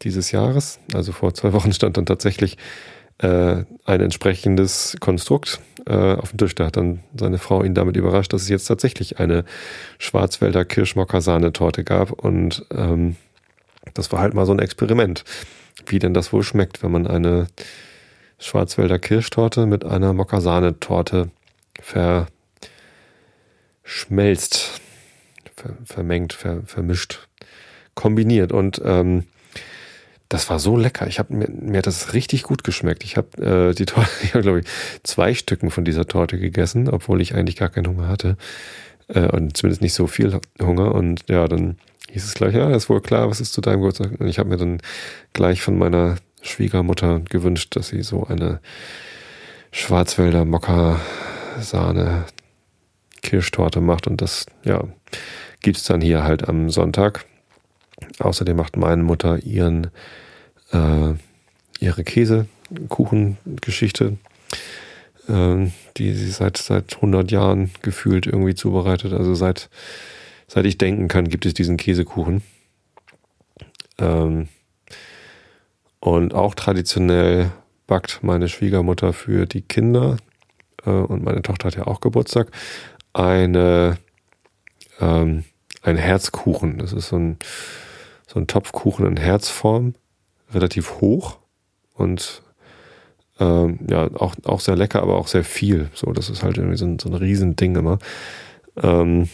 dieses 0.03 0.31
Jahres, 0.31 0.79
also 0.95 1.13
vor 1.13 1.35
zwei 1.35 1.53
Wochen, 1.53 1.73
stand 1.73 1.97
dann 1.97 2.07
tatsächlich 2.07 2.57
äh, 3.19 3.65
ein 3.85 4.01
entsprechendes 4.01 4.97
Konstrukt 5.01 5.61
äh, 5.87 6.15
auf 6.15 6.31
dem 6.31 6.39
Tisch. 6.39 6.55
Da 6.55 6.67
hat 6.67 6.77
dann 6.77 7.01
seine 7.17 7.39
Frau 7.39 7.65
ihn 7.65 7.75
damit 7.75 7.97
überrascht, 7.97 8.33
dass 8.33 8.43
es 8.43 8.49
jetzt 8.49 8.67
tatsächlich 8.67 9.19
eine 9.19 9.45
Schwarzwälder 9.99 10.65
Kirschmocker-Sahnetorte 10.65 11.85
gab. 11.85 12.13
Und 12.13 12.65
ähm, 12.71 13.17
das 13.95 14.13
war 14.13 14.21
halt 14.21 14.35
mal 14.35 14.47
so 14.47 14.53
ein 14.53 14.61
Experiment, 14.61 15.25
wie 15.87 15.99
denn 15.99 16.15
das 16.15 16.33
wohl 16.33 16.43
schmeckt, 16.43 16.83
wenn 16.83 16.93
man 16.93 17.07
eine 17.07 17.49
Schwarzwälder 18.39 18.99
Kirschtorte 19.01 19.67
mit 19.67 19.85
einer 19.85 20.13
Mokka-Sahnetorte 20.13 21.31
verschmelzt, 23.85 24.81
ver 25.57 25.77
vermengt, 25.85 26.35
ver 26.35 26.63
vermischt, 26.67 27.28
kombiniert. 27.99 28.53
Und 28.53 28.81
ähm, 28.85 29.25
das 30.29 30.49
war 30.49 30.61
so 30.61 30.77
lecker. 30.77 31.09
Ich 31.09 31.19
habe 31.19 31.35
mir, 31.35 31.49
mir 31.51 31.79
hat 31.79 31.89
das 31.89 32.15
richtig 32.15 32.45
gut 32.45 32.63
geschmeckt. 32.63 33.03
Ich 33.03 33.17
habe 33.17 33.71
äh, 33.71 33.75
die 33.75 33.87
Torte, 33.87 34.09
ich 34.23 34.35
habe 34.35 34.43
glaube 34.43 34.61
ich 34.61 34.67
zwei 35.03 35.35
Stücken 35.35 35.71
von 35.71 35.85
dieser 35.85 36.07
Torte 36.07 36.39
gegessen, 36.39 36.89
obwohl 36.89 37.21
ich 37.21 37.35
eigentlich 37.35 37.57
gar 37.57 37.71
keinen 37.71 37.89
Hunger 37.89 38.09
hatte 38.09 38.37
äh, 39.09 39.27
und 39.27 39.57
zumindest 39.57 39.83
nicht 39.83 39.95
so 39.95 40.07
viel 40.07 40.41
Hunger. 40.61 40.95
Und 40.95 41.25
ja, 41.29 41.49
dann 41.49 41.77
hieß 42.11 42.25
es 42.25 42.35
gleich, 42.35 42.55
ja, 42.55 42.71
ist 42.71 42.89
wohl 42.89 43.03
klar, 43.03 43.29
was 43.29 43.41
ist 43.41 43.53
zu 43.53 43.61
deinem 43.61 43.81
Geburtstag? 43.81 44.13
Und 44.21 44.29
ich 44.29 44.39
habe 44.39 44.49
mir 44.49 44.57
dann 44.57 44.81
gleich 45.33 45.61
von 45.61 45.77
meiner 45.77 46.17
Schwiegermutter 46.41 47.21
gewünscht, 47.29 47.75
dass 47.75 47.89
sie 47.89 48.03
so 48.03 48.25
eine 48.25 48.61
Schwarzwälder 49.73 50.45
Mokka 50.45 51.01
Sahne 51.61 52.27
Kirschtorte 53.23 53.81
macht 53.81 54.07
und 54.07 54.23
das 54.23 54.47
ja 54.65 54.85
gibt's 55.61 55.83
dann 55.83 56.01
hier 56.01 56.23
halt 56.23 56.49
am 56.49 56.71
Sonntag 56.71 57.27
Außerdem 58.19 58.57
macht 58.57 58.77
meine 58.77 59.03
Mutter 59.03 59.43
ihren, 59.45 59.89
äh, 60.73 61.15
ihre 61.81 62.05
Käsekuchengeschichte, 62.05 64.17
äh, 65.29 65.67
die 65.97 66.15
sie 66.15 66.31
seit, 66.31 66.57
seit 66.57 66.97
100 66.97 67.31
Jahren 67.31 67.71
gefühlt 67.83 68.27
irgendwie 68.27 68.55
zubereitet. 68.55 69.13
Also 69.13 69.35
seit, 69.35 69.69
seit 70.47 70.67
ich 70.67 70.79
denken 70.79 71.09
kann, 71.09 71.29
gibt 71.29 71.47
es 71.47 71.55
diesen 71.55 71.77
Käsekuchen. 71.77 72.43
Ähm, 73.99 74.49
und 76.01 76.35
auch 76.35 76.55
traditionell 76.55 77.51
backt 77.87 78.21
meine 78.23 78.49
Schwiegermutter 78.49 79.13
für 79.13 79.47
die 79.47 79.63
Kinder, 79.63 80.19
äh, 80.85 80.91
und 80.91 81.25
meine 81.25 81.43
Tochter 81.43 81.69
hat 81.69 81.77
ja 81.77 81.87
auch 81.87 82.01
Geburtstag, 82.01 82.51
eine, 83.13 83.99
ähm, 85.01 85.45
ein 85.83 85.97
Herzkuchen. 85.97 86.79
Das 86.79 86.93
ist 86.93 87.09
so 87.09 87.17
ein, 87.17 87.39
so 88.29 88.39
ein 88.39 88.47
Topfkuchen 88.47 89.07
in 89.07 89.17
Herzform, 89.17 89.95
relativ 90.53 91.01
hoch 91.01 91.39
und 91.95 92.43
ähm, 93.41 93.79
ja, 93.89 94.09
auch, 94.15 94.35
auch 94.45 94.61
sehr 94.61 94.77
lecker, 94.77 95.03
aber 95.03 95.17
auch 95.17 95.29
sehr 95.29 95.45
viel. 95.45 95.91
So, 95.95 96.13
das 96.13 96.29
ist 96.29 96.43
halt 96.43 96.59
irgendwie 96.59 96.77
so 96.77 96.85
ein, 96.85 96.99
so 96.99 97.09
ein 97.09 97.15
Riesending 97.15 97.75
immer. 97.77 97.99
Ähm, 98.83 99.29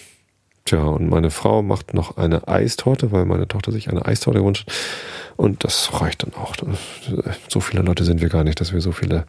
tja, 0.64 0.82
und 0.82 1.08
meine 1.08 1.30
Frau 1.30 1.62
macht 1.62 1.92
noch 1.92 2.16
eine 2.16 2.46
Eistorte, 2.46 3.12
weil 3.12 3.24
meine 3.24 3.48
Tochter 3.48 3.72
sich 3.72 3.90
eine 3.90 4.06
Eistorte 4.06 4.40
gewünscht 4.40 4.66
hat. 4.66 4.74
Und 5.36 5.64
das 5.64 6.00
reicht 6.00 6.22
dann 6.22 6.34
auch. 6.34 6.54
So 7.48 7.60
viele 7.60 7.82
Leute 7.82 8.04
sind 8.04 8.20
wir 8.20 8.28
gar 8.28 8.44
nicht, 8.44 8.60
dass 8.60 8.72
wir 8.72 8.80
so 8.80 8.92
viele 8.92 9.26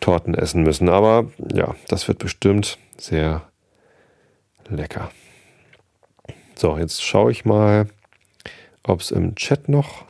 Torten 0.00 0.34
essen 0.34 0.62
müssen. 0.62 0.90
Aber 0.90 1.30
ja, 1.52 1.74
das 1.88 2.08
wird 2.08 2.18
bestimmt 2.18 2.78
sehr 2.98 3.42
lecker. 4.68 5.10
So, 6.56 6.76
jetzt 6.76 7.02
schaue 7.02 7.32
ich 7.32 7.46
mal, 7.46 7.86
ob 8.82 9.00
es 9.00 9.10
im 9.10 9.34
Chat 9.34 9.68
noch 9.68 10.04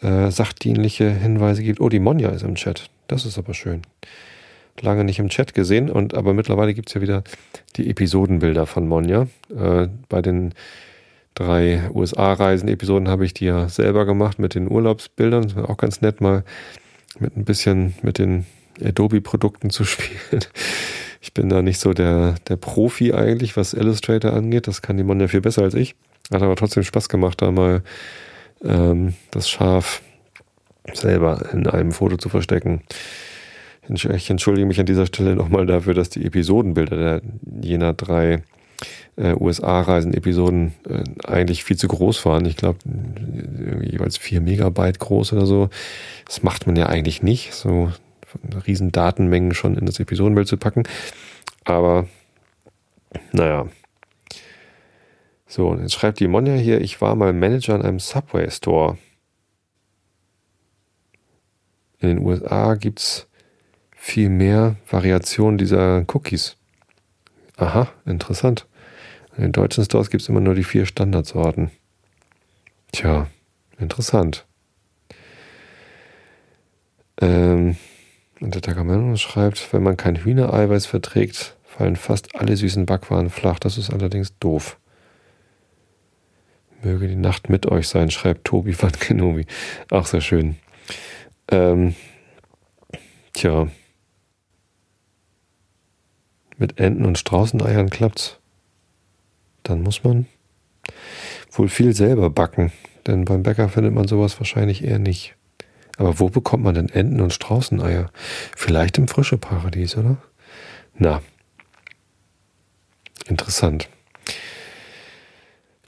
äh, 0.00 0.30
sachdienliche 0.30 1.10
Hinweise 1.10 1.62
gibt. 1.62 1.80
Oh, 1.80 1.88
die 1.88 2.00
Monja 2.00 2.30
ist 2.30 2.42
im 2.42 2.54
Chat. 2.54 2.90
Das 3.08 3.24
ist 3.24 3.38
aber 3.38 3.54
schön. 3.54 3.82
Lange 4.80 5.02
nicht 5.02 5.18
im 5.18 5.28
Chat 5.28 5.54
gesehen, 5.54 5.90
und 5.90 6.14
aber 6.14 6.34
mittlerweile 6.34 6.72
gibt 6.72 6.88
es 6.88 6.94
ja 6.94 7.00
wieder 7.00 7.24
die 7.76 7.90
Episodenbilder 7.90 8.66
von 8.66 8.86
Monja. 8.86 9.26
Äh, 9.54 9.88
bei 10.08 10.22
den 10.22 10.54
drei 11.34 11.90
USA-Reisen-Episoden 11.92 13.08
habe 13.08 13.24
ich 13.24 13.34
die 13.34 13.46
ja 13.46 13.68
selber 13.68 14.04
gemacht 14.06 14.38
mit 14.38 14.54
den 14.54 14.70
Urlaubsbildern. 14.70 15.42
Das 15.42 15.56
war 15.56 15.70
auch 15.70 15.76
ganz 15.76 16.00
nett, 16.00 16.20
mal 16.20 16.44
mit 17.18 17.36
ein 17.36 17.44
bisschen 17.44 17.94
mit 18.02 18.18
den 18.18 18.46
Adobe-Produkten 18.82 19.70
zu 19.70 19.84
spielen. 19.84 20.44
Ich 21.20 21.34
bin 21.34 21.48
da 21.48 21.62
nicht 21.62 21.80
so 21.80 21.92
der, 21.92 22.36
der 22.48 22.56
Profi 22.56 23.12
eigentlich, 23.12 23.56
was 23.56 23.74
Illustrator 23.74 24.32
angeht. 24.32 24.66
Das 24.66 24.82
kann 24.82 24.96
die 24.96 25.04
Monja 25.04 25.28
viel 25.28 25.40
besser 25.40 25.62
als 25.62 25.74
ich. 25.74 25.94
Hat 26.32 26.42
aber 26.42 26.56
trotzdem 26.56 26.84
Spaß 26.84 27.08
gemacht, 27.08 27.42
da 27.42 27.50
mal 27.50 27.82
ähm, 28.64 29.14
das 29.30 29.48
Schaf 29.48 30.02
selber 30.92 31.48
in 31.52 31.66
einem 31.66 31.92
Foto 31.92 32.16
zu 32.16 32.28
verstecken. 32.28 32.82
Ich 33.88 34.28
entschuldige 34.28 34.66
mich 34.66 34.80
an 34.80 34.86
dieser 34.86 35.06
Stelle 35.06 35.34
nochmal 35.34 35.64
dafür, 35.64 35.94
dass 35.94 36.10
die 36.10 36.24
Episodenbilder 36.24 36.96
der 36.96 37.22
jener 37.62 37.94
drei 37.94 38.42
äh, 39.16 39.34
USA-Reisen-Episoden 39.34 40.74
äh, 40.88 41.04
eigentlich 41.26 41.64
viel 41.64 41.76
zu 41.76 41.88
groß 41.88 42.24
waren. 42.26 42.44
Ich 42.44 42.56
glaube, 42.56 42.78
jeweils 43.82 44.18
vier 44.18 44.40
Megabyte 44.42 44.98
groß 44.98 45.32
oder 45.32 45.46
so. 45.46 45.70
Das 46.26 46.42
macht 46.42 46.66
man 46.66 46.76
ja 46.76 46.86
eigentlich 46.86 47.22
nicht, 47.22 47.54
so 47.54 47.90
riesen 48.66 48.92
Datenmengen 48.92 49.54
schon 49.54 49.76
in 49.76 49.86
das 49.86 50.00
Episodenbild 50.00 50.48
zu 50.48 50.56
packen. 50.56 50.84
Aber 51.64 52.06
naja, 53.32 53.68
So, 55.50 55.68
und 55.68 55.80
jetzt 55.80 55.94
schreibt 55.94 56.20
die 56.20 56.28
Monja 56.28 56.54
hier, 56.54 56.80
ich 56.82 57.00
war 57.00 57.16
mal 57.16 57.32
Manager 57.32 57.74
in 57.74 57.82
einem 57.82 57.98
Subway 58.00 58.50
Store. 58.50 58.98
In 62.00 62.08
den 62.08 62.18
USA 62.18 62.74
gibt 62.74 63.00
es 63.00 63.26
viel 63.96 64.28
mehr 64.28 64.76
Variationen 64.88 65.56
dieser 65.56 66.04
Cookies. 66.12 66.56
Aha, 67.56 67.88
interessant. 68.04 68.66
In 69.36 69.42
den 69.42 69.52
deutschen 69.52 69.84
Stores 69.84 70.10
gibt 70.10 70.22
es 70.22 70.28
immer 70.28 70.40
nur 70.40 70.54
die 70.54 70.64
vier 70.64 70.84
Standardsorten. 70.84 71.70
Tja, 72.92 73.26
interessant. 73.78 74.46
Ähm, 77.20 77.76
und 78.40 78.54
der 78.54 78.62
Takamano 78.62 79.16
schreibt, 79.16 79.72
wenn 79.72 79.82
man 79.82 79.96
kein 79.96 80.16
Hühnereiweiß 80.16 80.86
verträgt, 80.86 81.56
fallen 81.64 81.96
fast 81.96 82.36
alle 82.36 82.56
süßen 82.56 82.86
Backwaren 82.86 83.30
flach. 83.30 83.58
Das 83.58 83.78
ist 83.78 83.90
allerdings 83.90 84.36
doof. 84.38 84.78
Möge 86.82 87.08
die 87.08 87.16
Nacht 87.16 87.48
mit 87.48 87.66
euch 87.66 87.88
sein, 87.88 88.10
schreibt 88.10 88.44
Tobi 88.44 88.80
van 88.80 88.92
Kenobi. 89.00 89.46
Auch 89.90 90.06
sehr 90.06 90.20
schön. 90.20 90.56
Ähm, 91.50 91.94
tja. 93.32 93.68
Mit 96.56 96.78
Enten 96.78 97.04
und 97.04 97.18
Straußeneiern 97.18 97.90
klappt's. 97.90 98.38
Dann 99.62 99.82
muss 99.82 100.02
man 100.04 100.26
wohl 101.52 101.68
viel 101.68 101.94
selber 101.94 102.30
backen, 102.30 102.72
denn 103.06 103.24
beim 103.24 103.42
Bäcker 103.42 103.68
findet 103.68 103.94
man 103.94 104.08
sowas 104.08 104.38
wahrscheinlich 104.40 104.84
eher 104.84 104.98
nicht. 104.98 105.37
Aber 105.98 106.20
wo 106.20 106.28
bekommt 106.30 106.62
man 106.62 106.76
denn 106.76 106.88
Enten 106.88 107.20
und 107.20 107.32
Straußeneier? 107.32 108.10
Vielleicht 108.56 108.98
im 108.98 109.08
frische 109.08 109.36
Paradies, 109.36 109.96
oder? 109.96 110.16
Na, 110.94 111.20
interessant. 113.26 113.88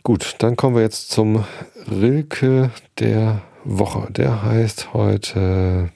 Gut, 0.03 0.35
dann 0.39 0.57
kommen 0.57 0.75
wir 0.75 0.83
jetzt 0.83 1.11
zum 1.11 1.45
Rilke 1.89 2.71
der 2.99 3.43
Woche. 3.65 4.11
Der 4.11 4.43
heißt 4.43 4.95
heute, 4.95 5.93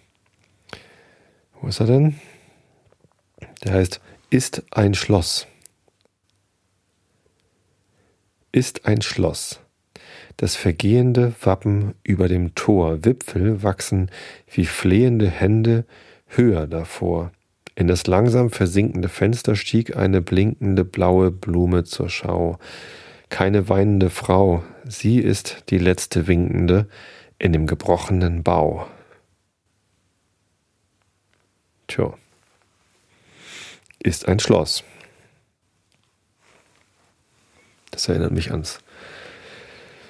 wo 1.60 1.66
ist 1.66 1.80
er 1.80 1.86
denn? 1.86 2.20
Der 3.64 3.74
heißt 3.74 4.00
Ist 4.30 4.62
ein 4.70 4.94
Schloss. 4.94 5.48
Ist 8.52 8.86
ein 8.86 9.02
Schloss. 9.02 9.63
Das 10.36 10.56
vergehende 10.56 11.32
Wappen 11.42 11.94
über 12.02 12.28
dem 12.28 12.54
Tor, 12.54 13.04
Wipfel 13.04 13.62
wachsen 13.62 14.10
wie 14.52 14.66
flehende 14.66 15.28
Hände 15.28 15.84
höher 16.26 16.66
davor. 16.66 17.30
In 17.76 17.86
das 17.88 18.06
langsam 18.06 18.50
versinkende 18.50 19.08
Fenster 19.08 19.56
stieg 19.56 19.96
eine 19.96 20.20
blinkende 20.20 20.84
blaue 20.84 21.30
Blume 21.30 21.84
zur 21.84 22.08
Schau. 22.08 22.58
Keine 23.28 23.68
weinende 23.68 24.10
Frau, 24.10 24.62
sie 24.84 25.18
ist 25.18 25.64
die 25.70 25.78
letzte 25.78 26.26
winkende 26.26 26.88
in 27.38 27.52
dem 27.52 27.66
gebrochenen 27.66 28.42
Bau. 28.42 28.86
Tja, 31.88 32.14
ist 34.02 34.28
ein 34.28 34.38
Schloss. 34.38 34.84
Das 37.90 38.08
erinnert 38.08 38.32
mich 38.32 38.50
ans 38.50 38.83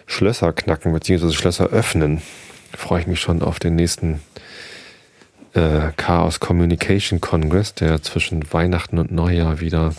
Schlösser 0.07 0.52
knacken 0.52 0.92
bzw. 0.92 1.32
Schlösser 1.32 1.68
öffnen, 1.68 2.22
freue 2.76 3.00
ich 3.00 3.07
mich 3.07 3.20
schon 3.20 3.42
auf 3.42 3.59
den 3.59 3.74
nächsten 3.76 4.20
äh, 5.55 5.92
Chaos 5.96 6.40
Communication 6.40 7.20
Congress, 7.20 7.74
der 7.74 8.02
zwischen 8.02 8.52
Weihnachten 8.52 8.98
und 8.98 9.12
Neujahr 9.12 9.61
wieder 9.61 9.94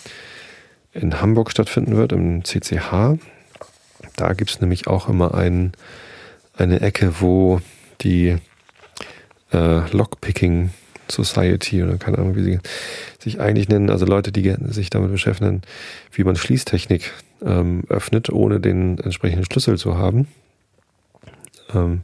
in 0.93 1.22
Hamburg 1.22 1.51
stattfinden 1.51 1.97
wird, 1.97 2.12
im 2.12 2.43
CCH. 2.43 3.18
Da 4.16 4.34
gibt 4.34 4.51
es 4.51 4.62
nämlich 4.62 4.88
auch 4.88 5.10
immer 5.10 5.34
ein, 5.34 5.74
eine 6.58 6.82
Ecke, 6.82 7.16
wo 7.20 7.62
die 8.01 8.38
äh, 9.51 9.89
Lockpicking 9.91 10.72
Society 11.10 11.84
oder 11.84 11.97
keine 11.97 12.18
Ahnung, 12.18 12.36
wie 12.36 12.43
sie 12.43 12.60
sich 13.20 13.39
eigentlich 13.39 13.70
nennen, 13.70 13.89
also 13.89 14.06
Leute, 14.06 14.32
die 14.32 14.56
sich 14.70 14.89
damit 14.89 15.12
beschäftigen, 15.12 15.62
wie 16.12 16.24
man 16.24 16.36
Schließtechnik 16.36 17.12
ähm, 17.43 17.84
öffnet, 17.89 18.30
ohne 18.30 18.60
den 18.60 18.97
entsprechenden 18.99 19.45
Schlüssel 19.45 19.78
zu 19.78 19.97
haben. 19.97 20.28
Ähm, 21.74 22.01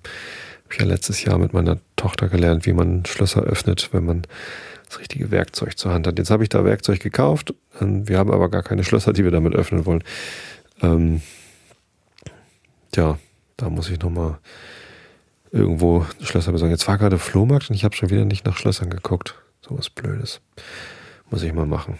habe 0.63 0.73
ich 0.73 0.79
ja 0.79 0.85
letztes 0.85 1.23
Jahr 1.23 1.37
mit 1.37 1.53
meiner 1.53 1.79
Tochter 1.95 2.29
gelernt, 2.29 2.65
wie 2.65 2.73
man 2.73 3.05
Schlösser 3.05 3.43
öffnet, 3.43 3.89
wenn 3.91 4.05
man 4.05 4.23
das 4.87 4.99
richtige 4.99 5.31
Werkzeug 5.31 5.77
zur 5.77 5.93
Hand 5.93 6.07
hat. 6.07 6.17
Jetzt 6.17 6.31
habe 6.31 6.43
ich 6.43 6.49
da 6.49 6.63
Werkzeug 6.65 6.99
gekauft. 6.99 7.53
Ähm, 7.79 8.07
wir 8.07 8.17
haben 8.17 8.31
aber 8.31 8.49
gar 8.49 8.63
keine 8.63 8.83
Schlösser, 8.83 9.13
die 9.13 9.23
wir 9.23 9.31
damit 9.31 9.53
öffnen 9.53 9.85
wollen. 9.85 10.03
Ähm, 10.81 11.21
ja, 12.95 13.17
da 13.57 13.69
muss 13.69 13.89
ich 13.89 13.99
nochmal 13.99 14.39
irgendwo 15.51 16.05
Schlösser 16.21 16.51
besorgen. 16.51 16.71
Jetzt 16.71 16.87
war 16.87 16.97
gerade 16.97 17.19
Flohmarkt 17.19 17.69
und 17.69 17.75
ich 17.75 17.83
habe 17.83 17.95
schon 17.95 18.09
wieder 18.09 18.25
nicht 18.25 18.45
nach 18.45 18.57
Schlössern 18.57 18.89
geguckt. 18.89 19.35
So 19.67 19.77
was 19.77 19.89
Blödes. 19.89 20.41
Muss 21.29 21.43
ich 21.43 21.53
mal 21.53 21.65
machen. 21.65 21.99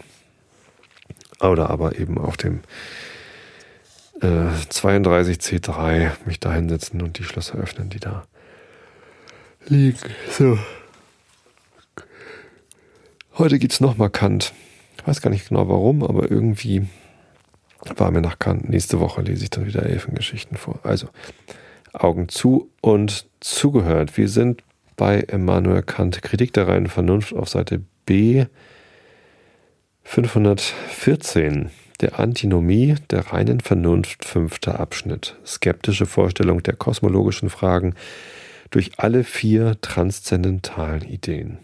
Oder 1.40 1.70
aber 1.70 1.98
eben 1.98 2.18
auf 2.18 2.36
dem 2.36 2.60
äh, 4.20 4.26
32C3 4.70 6.12
mich 6.24 6.40
da 6.40 6.52
hinsetzen 6.52 7.02
und 7.02 7.18
die 7.18 7.24
Schlösser 7.24 7.58
öffnen, 7.58 7.90
die 7.90 8.00
da 8.00 8.24
liegen. 9.66 9.98
So. 10.30 10.58
Heute 13.38 13.58
geht's 13.58 13.80
nochmal 13.80 14.10
Kant. 14.10 14.52
Ich 14.98 15.06
weiß 15.06 15.20
gar 15.20 15.30
nicht 15.30 15.48
genau 15.48 15.68
warum, 15.68 16.04
aber 16.04 16.30
irgendwie 16.30 16.86
war 17.96 18.10
mir 18.10 18.20
nach 18.20 18.38
Kant. 18.38 18.68
Nächste 18.68 19.00
Woche 19.00 19.22
lese 19.22 19.44
ich 19.44 19.50
dann 19.50 19.66
wieder 19.66 19.82
Elfengeschichten 19.82 20.56
vor. 20.56 20.78
Also, 20.84 21.08
Augen 21.92 22.28
zu 22.28 22.70
und 22.80 23.26
zugehört. 23.40 24.16
Wir 24.16 24.28
sind 24.28 24.62
bei 24.96 25.18
Immanuel 25.18 25.82
Kant, 25.82 26.22
Kritik 26.22 26.52
der 26.52 26.68
reinen 26.68 26.88
Vernunft 26.88 27.32
auf 27.34 27.48
Seite 27.48 27.82
B 28.06 28.46
514. 30.04 31.70
Der 32.00 32.18
Antinomie 32.18 32.96
der 33.10 33.32
reinen 33.32 33.60
Vernunft, 33.60 34.24
fünfter 34.24 34.80
Abschnitt. 34.80 35.36
Skeptische 35.46 36.06
Vorstellung 36.06 36.62
der 36.62 36.74
kosmologischen 36.74 37.48
Fragen 37.48 37.94
durch 38.70 38.92
alle 38.98 39.22
vier 39.22 39.80
transzendentalen 39.80 41.02
Ideen. 41.02 41.58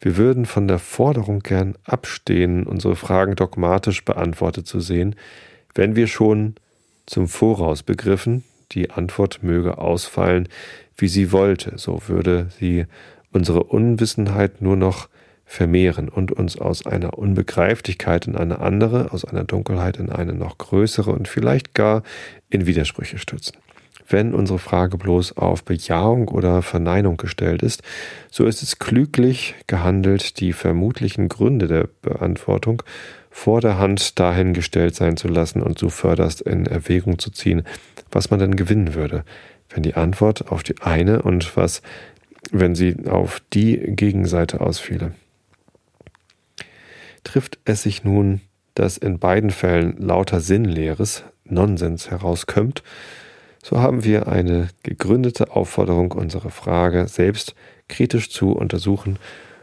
Wir 0.00 0.16
würden 0.16 0.46
von 0.46 0.68
der 0.68 0.78
Forderung 0.78 1.40
gern 1.40 1.74
abstehen, 1.84 2.64
unsere 2.64 2.94
Fragen 2.94 3.34
dogmatisch 3.34 4.04
beantwortet 4.04 4.66
zu 4.66 4.78
sehen, 4.78 5.16
wenn 5.74 5.96
wir 5.96 6.06
schon 6.06 6.54
zum 7.08 7.28
Voraus 7.28 7.82
begriffen, 7.82 8.44
die 8.72 8.90
Antwort 8.90 9.42
möge 9.42 9.78
ausfallen, 9.78 10.48
wie 10.96 11.08
sie 11.08 11.32
wollte, 11.32 11.78
so 11.78 12.02
würde 12.06 12.48
sie 12.58 12.86
unsere 13.32 13.64
Unwissenheit 13.64 14.62
nur 14.62 14.76
noch 14.76 15.08
vermehren 15.44 16.10
und 16.10 16.30
uns 16.30 16.58
aus 16.58 16.84
einer 16.84 17.18
Unbegreiflichkeit 17.18 18.26
in 18.26 18.36
eine 18.36 18.60
andere, 18.60 19.12
aus 19.12 19.24
einer 19.24 19.44
Dunkelheit 19.44 19.96
in 19.96 20.10
eine 20.10 20.34
noch 20.34 20.58
größere 20.58 21.10
und 21.10 21.26
vielleicht 21.26 21.74
gar 21.74 22.02
in 22.50 22.66
Widersprüche 22.66 23.18
stürzen. 23.18 23.56
Wenn 24.10 24.34
unsere 24.34 24.58
Frage 24.58 24.96
bloß 24.96 25.36
auf 25.36 25.64
Bejahung 25.64 26.28
oder 26.28 26.62
Verneinung 26.62 27.16
gestellt 27.18 27.62
ist, 27.62 27.82
so 28.30 28.46
ist 28.46 28.62
es 28.62 28.78
klüglich 28.78 29.54
gehandelt, 29.66 30.40
die 30.40 30.52
vermutlichen 30.52 31.28
Gründe 31.28 31.66
der 31.66 31.88
Beantwortung 32.02 32.82
vor 33.30 33.60
der 33.60 33.78
Hand 33.78 34.18
dahingestellt 34.18 34.94
sein 34.94 35.16
zu 35.16 35.28
lassen 35.28 35.62
und 35.62 35.78
so 35.78 35.88
förderst 35.90 36.40
in 36.40 36.66
Erwägung 36.66 37.18
zu 37.18 37.30
ziehen, 37.30 37.62
was 38.10 38.30
man 38.30 38.40
denn 38.40 38.56
gewinnen 38.56 38.94
würde, 38.94 39.24
wenn 39.70 39.82
die 39.82 39.94
Antwort 39.94 40.50
auf 40.50 40.62
die 40.62 40.80
eine 40.80 41.22
und 41.22 41.56
was, 41.56 41.82
wenn 42.50 42.74
sie 42.74 42.96
auf 43.06 43.40
die 43.52 43.78
Gegenseite 43.78 44.60
ausfiele. 44.60 45.12
Trifft 47.24 47.58
es 47.64 47.82
sich 47.82 48.04
nun, 48.04 48.40
dass 48.74 48.96
in 48.96 49.18
beiden 49.18 49.50
Fällen 49.50 49.96
lauter 49.98 50.40
Sinnleeres, 50.40 51.24
Nonsens 51.44 52.10
herauskömmt, 52.10 52.82
so 53.62 53.78
haben 53.80 54.04
wir 54.04 54.28
eine 54.28 54.68
gegründete 54.82 55.50
Aufforderung, 55.50 56.12
unsere 56.12 56.50
Frage 56.50 57.08
selbst 57.08 57.54
kritisch 57.88 58.30
zu 58.30 58.52
untersuchen 58.52 59.18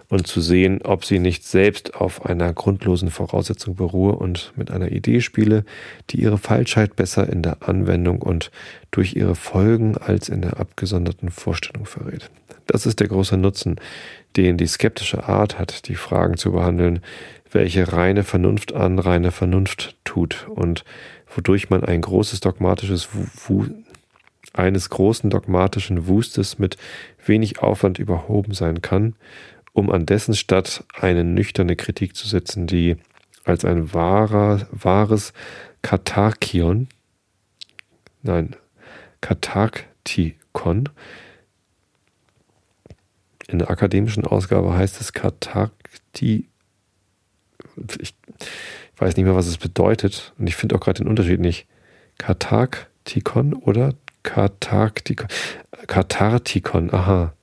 und 0.10 0.28
zu 0.28 0.42
sehen, 0.42 0.82
ob 0.84 1.06
sie 1.06 1.20
nicht 1.20 1.46
selbst 1.46 1.96
auf 1.96 2.26
einer 2.26 2.54
grundlosen 2.54 3.10
Voraussetzung 3.10 3.76
beruhe 3.76 4.16
und 4.16 4.54
mit 4.56 4.72
einer 4.72 4.92
Idee 4.92 5.22
spiele, 5.22 5.66
die 6.10 6.22
ihre 6.22 6.38
Falschheit 6.38 6.96
besser 6.96 7.28
in 7.30 7.42
der 7.42 7.68
Anwendung 7.68 8.22
und 8.22 8.52
durch 8.92 9.16
ihre 9.16 9.36
Folgen 9.36 9.98
als 9.98 10.30
in 10.30 10.42
der 10.42 10.60
abgesonderten 10.60 11.30
Vorstellung 11.30 11.86
verrät. 11.86 12.30
Das 12.68 12.86
ist 12.86 13.00
der 13.00 13.08
große 13.08 13.38
Nutzen, 13.38 13.80
den 14.38 14.58
die 14.58 14.68
skeptische 14.68 15.28
Art 15.28 15.60
hat, 15.60 15.88
die 15.88 15.96
Fragen 15.96 16.38
zu 16.38 16.52
behandeln, 16.52 17.02
welche 17.52 17.94
reine 17.94 18.24
Vernunft 18.24 18.74
an 18.74 19.00
reine 19.00 19.32
Vernunft 19.32 19.96
tut 20.04 20.48
und 20.50 20.84
wodurch 21.34 21.70
man 21.70 21.84
ein 21.84 22.02
großes 22.02 22.40
dogmatisches 22.42 23.10
eines 24.54 24.90
großen 24.90 25.30
dogmatischen 25.30 26.08
Wustes 26.08 26.60
mit 26.60 26.78
wenig 27.26 27.60
Aufwand 27.60 28.00
überhoben 28.00 28.54
sein 28.54 28.82
kann 28.82 29.16
um 29.76 29.92
an 29.92 30.06
dessen 30.06 30.34
Stadt 30.36 30.86
eine 30.94 31.26
nüchterne 31.26 31.76
Kritik 31.76 32.16
zu 32.16 32.28
setzen, 32.28 32.66
die 32.66 32.96
als 33.44 33.66
ein 33.66 33.94
wahrer, 33.94 34.68
wahres 34.72 35.34
Katarkion, 35.82 36.88
nein, 38.24 38.56
Katarktikon. 39.20 40.90
In 43.48 43.60
der 43.60 43.70
akademischen 43.70 44.26
Ausgabe 44.26 44.74
heißt 44.74 45.02
es 45.02 45.12
Katarkti. 45.12 46.48
Ich 48.00 48.16
weiß 48.96 49.18
nicht 49.18 49.26
mehr, 49.26 49.36
was 49.36 49.48
es 49.48 49.58
bedeutet 49.58 50.34
und 50.40 50.48
ich 50.48 50.56
finde 50.56 50.76
auch 50.76 50.80
gerade 50.80 51.04
den 51.04 51.10
Unterschied 51.10 51.42
nicht. 51.42 51.68
Katarktikon 52.18 53.54
oder 53.54 53.94
Katarktikon? 54.24 55.28
Katartikon, 55.86 56.94
aha. 56.94 57.34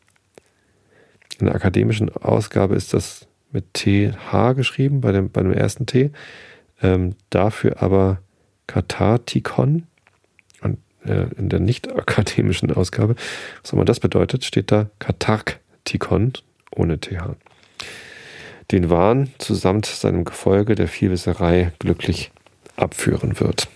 In 1.43 1.47
der 1.47 1.57
akademischen 1.57 2.09
Ausgabe 2.15 2.77
ist 2.77 2.95
das 2.95 3.27
mit 3.51 3.75
TH 3.75 4.55
geschrieben, 4.55 5.01
bei 5.01 5.11
dem, 5.11 5.29
bei 5.29 5.43
dem 5.43 5.53
ersten 5.53 5.87
T. 5.87 6.13
Ähm, 6.81 7.17
dafür 7.31 7.83
aber 7.83 8.19
Katartikon. 8.69 9.89
Und 10.61 10.79
äh, 11.05 11.27
in 11.37 11.49
der 11.49 11.59
nicht 11.59 11.93
akademischen 11.93 12.71
Ausgabe, 12.71 13.17
was 13.61 13.73
immer 13.73 13.85
das 13.85 13.99
bedeutet, 13.99 14.45
steht 14.45 14.71
da 14.71 14.89
Katarktikon 15.01 16.35
ohne 16.77 17.01
TH. 17.01 17.35
Den 18.71 18.89
Wahn 18.89 19.31
zusammen 19.39 19.83
seinem 19.83 20.25
Gefolge 20.25 20.77
der 20.77 20.87
Vielwisserei 20.87 21.73
glücklich 21.81 22.31
abführen 22.77 23.41
wird. 23.41 23.67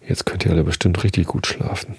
Jetzt 0.00 0.24
könnt 0.24 0.46
ihr 0.46 0.52
alle 0.52 0.64
bestimmt 0.64 1.04
richtig 1.04 1.26
gut 1.26 1.46
schlafen. 1.46 1.96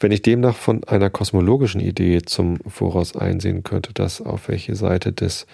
Wenn 0.00 0.12
ich 0.12 0.22
demnach 0.22 0.56
von 0.56 0.84
einer 0.84 1.10
kosmologischen 1.10 1.80
Idee 1.80 2.22
zum 2.22 2.58
Voraus 2.68 3.16
einsehen 3.16 3.64
könnte, 3.64 3.92
dass 3.92 4.20
auf 4.20 4.48
welche 4.48 4.76
Seite 4.76 5.12
des 5.12 5.46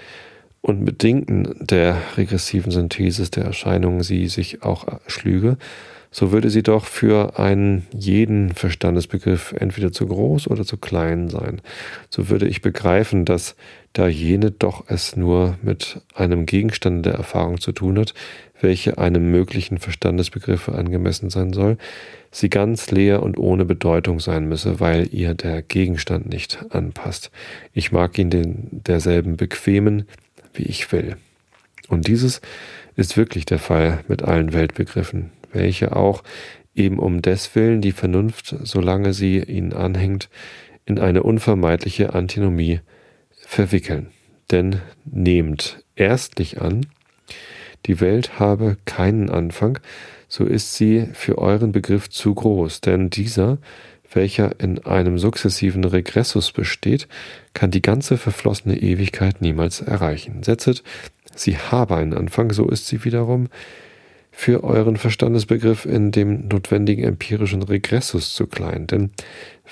Unbedingten 0.61 1.55
der 1.61 1.97
regressiven 2.17 2.71
Synthesis 2.73 3.31
der 3.31 3.45
Erscheinungen 3.45 4.03
sie 4.03 4.29
sich 4.29 4.63
auch 4.63 4.87
schlüge, 5.07 5.57
so 6.15 6.31
würde 6.31 6.49
sie 6.49 6.63
doch 6.63 6.85
für 6.85 7.41
einen 7.41 7.89
jeden 7.93 8.55
Verstandesbegriff 8.55 9.53
entweder 9.59 9.91
zu 9.91 10.07
groß 10.07 10.47
oder 10.47 10.65
zu 10.65 10.77
klein 10.77 11.29
sein. 11.29 11.61
So 12.09 12.29
würde 12.29 12.47
ich 12.47 12.63
begreifen, 12.63 13.25
dass 13.25 13.57
da 13.95 14.07
jene 14.07 14.53
doch 14.53 14.85
es 14.87 15.17
nur 15.17 15.59
mit 15.61 16.01
einem 16.15 16.47
Gegenstand 16.47 17.05
der 17.05 17.15
Erfahrung 17.15 17.61
zu 17.61 17.73
tun 17.73 17.99
hat, 17.99 18.15
welche 18.61 18.97
einem 18.97 19.33
möglichen 19.33 19.79
Verstandesbegriffe 19.79 20.73
angemessen 20.73 21.31
sein 21.31 21.53
soll, 21.53 21.79
sie 22.31 22.49
ganz 22.49 22.93
leer 22.93 23.21
und 23.21 23.37
ohne 23.37 23.65
Bedeutung 23.65 24.21
sein 24.21 24.49
müsse, 24.49 24.79
weil 24.79 25.09
ihr 25.13 25.35
der 25.35 25.63
Gegenstand 25.63 26.29
nicht 26.29 26.65
anpasst. 26.71 27.33
Ich 27.73 27.91
mag 27.91 28.17
ihn 28.21 28.31
den 28.31 28.69
derselben 28.71 29.37
bequemen, 29.37 30.07
wie 30.53 30.63
ich 30.63 30.93
will. 30.93 31.17
Und 31.89 32.07
dieses 32.07 32.41
ist 32.95 33.17
wirklich 33.17 33.47
der 33.47 33.59
Fall 33.59 34.05
mit 34.07 34.23
allen 34.23 34.53
Weltbegriffen 34.53 35.33
welche 35.55 35.97
auch 35.97 36.23
eben 36.75 36.99
um 36.99 37.23
deswillen 37.23 37.81
die 37.81 37.93
Vernunft, 37.93 38.57
solange 38.63 39.13
sie 39.13 39.39
ihnen 39.39 39.73
anhängt, 39.73 40.29
in 40.87 40.99
eine 40.99 41.23
unvermeidliche 41.23 42.15
Antinomie 42.15 42.81
verwickeln. 43.31 44.09
Denn 44.51 44.81
nehmt 45.05 45.85
erstlich 45.97 46.61
an, 46.61 46.87
die 47.87 48.01
Welt 48.01 48.39
habe 48.39 48.77
keinen 48.85 49.31
Anfang, 49.31 49.79
so 50.29 50.45
ist 50.45 50.75
sie 50.75 51.07
für 51.13 51.39
euren 51.39 51.73
Begriff 51.73 52.11
zu 52.11 52.35
groß, 52.35 52.81
denn 52.81 53.11
dieser, 53.11 53.59
welcher 54.13 54.59
in 54.61 54.85
einem 54.85 55.19
sukzessiven 55.19 55.85
Regressus 55.85 56.53
besteht, 56.53 57.09
kann 57.53 57.71
die 57.71 57.83
ganze 57.83 58.17
verflossene 58.17 58.79
Ewigkeit 58.79 59.41
niemals 59.41 59.81
erreichen. 59.81 60.43
Setzet, 60.43 60.83
sie 61.35 61.59
habe 61.59 61.97
einen 61.97 62.15
Anfang, 62.15 62.53
so 62.53 62.69
ist 62.69 62.87
sie 62.87 63.05
wiederum 63.05 63.49
für 64.37 64.65
euren 64.65 64.97
Verstandesbegriff 64.97 65.87
in 65.87 66.11
dem 66.11 66.49
notwendigen 66.49 67.05
empirischen 67.05 67.63
Regressus 67.63 68.35
zu 68.35 68.49
klein. 68.49 68.89
Denn 68.89 69.11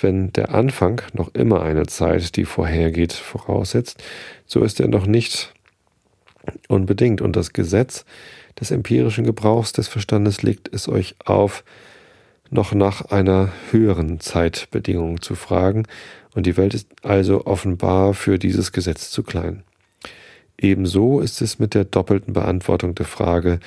wenn 0.01 0.33
der 0.33 0.55
Anfang 0.55 1.03
noch 1.13 1.35
immer 1.35 1.63
eine 1.63 1.87
Zeit, 1.87 2.37
die 2.37 2.45
vorhergeht, 2.45 3.13
voraussetzt, 3.13 4.03
so 4.47 4.63
ist 4.63 4.81
er 4.81 4.87
noch 4.87 5.07
nicht 5.07 5.53
unbedingt. 6.69 7.21
Und 7.21 7.35
das 7.35 7.53
Gesetz 7.53 8.05
des 8.61 8.71
empirischen 8.71 9.25
Gebrauchs 9.25 9.73
des 9.73 9.89
Verstandes 9.89 10.43
legt 10.43 10.73
es 10.73 10.89
euch 10.89 11.17
auf, 11.25 11.65
noch 12.51 12.73
nach 12.73 13.07
einer 13.07 13.51
höheren 13.71 14.21
Zeitbedingung 14.21 15.23
zu 15.23 15.35
fragen, 15.35 15.87
und 16.35 16.47
die 16.47 16.57
Welt 16.57 16.73
ist 16.73 16.89
also 17.03 17.45
offenbar 17.45 18.15
für 18.15 18.39
dieses 18.39 18.73
Gesetz 18.73 19.11
zu 19.11 19.23
klein. 19.23 19.65
Ebenso 20.57 21.21
ist 21.21 21.43
es 21.43 21.59
mit 21.59 21.75
der 21.75 21.85
doppelten 21.85 22.33
Beantwortung 22.33 22.95
der 22.95 23.05
Frage, 23.05 23.61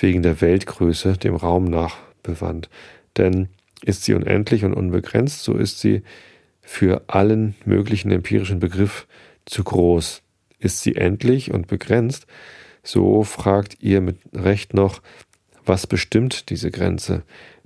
wegen 0.00 0.22
der 0.22 0.40
Weltgröße 0.40 1.16
dem 1.16 1.34
Raum 1.34 1.64
nach 1.64 1.98
bewandt. 2.22 2.68
Denn 3.16 3.48
ist 3.84 4.04
sie 4.04 4.14
unendlich 4.14 4.64
und 4.64 4.74
unbegrenzt, 4.74 5.42
so 5.42 5.54
ist 5.54 5.80
sie 5.80 6.02
für 6.60 7.02
allen 7.08 7.54
möglichen 7.64 8.10
empirischen 8.10 8.60
Begriff 8.60 9.06
zu 9.46 9.64
groß. 9.64 10.22
Ist 10.58 10.82
sie 10.82 10.94
endlich 10.96 11.52
und 11.52 11.66
begrenzt, 11.66 12.26
so 12.82 13.24
fragt 13.24 13.78
ihr 13.80 14.00
mit 14.00 14.18
Recht 14.34 14.74
noch, 14.74 15.02
was 15.64 15.86
bestimmt 15.86 16.50
diese 16.50 16.70
Grenze? 16.70 17.22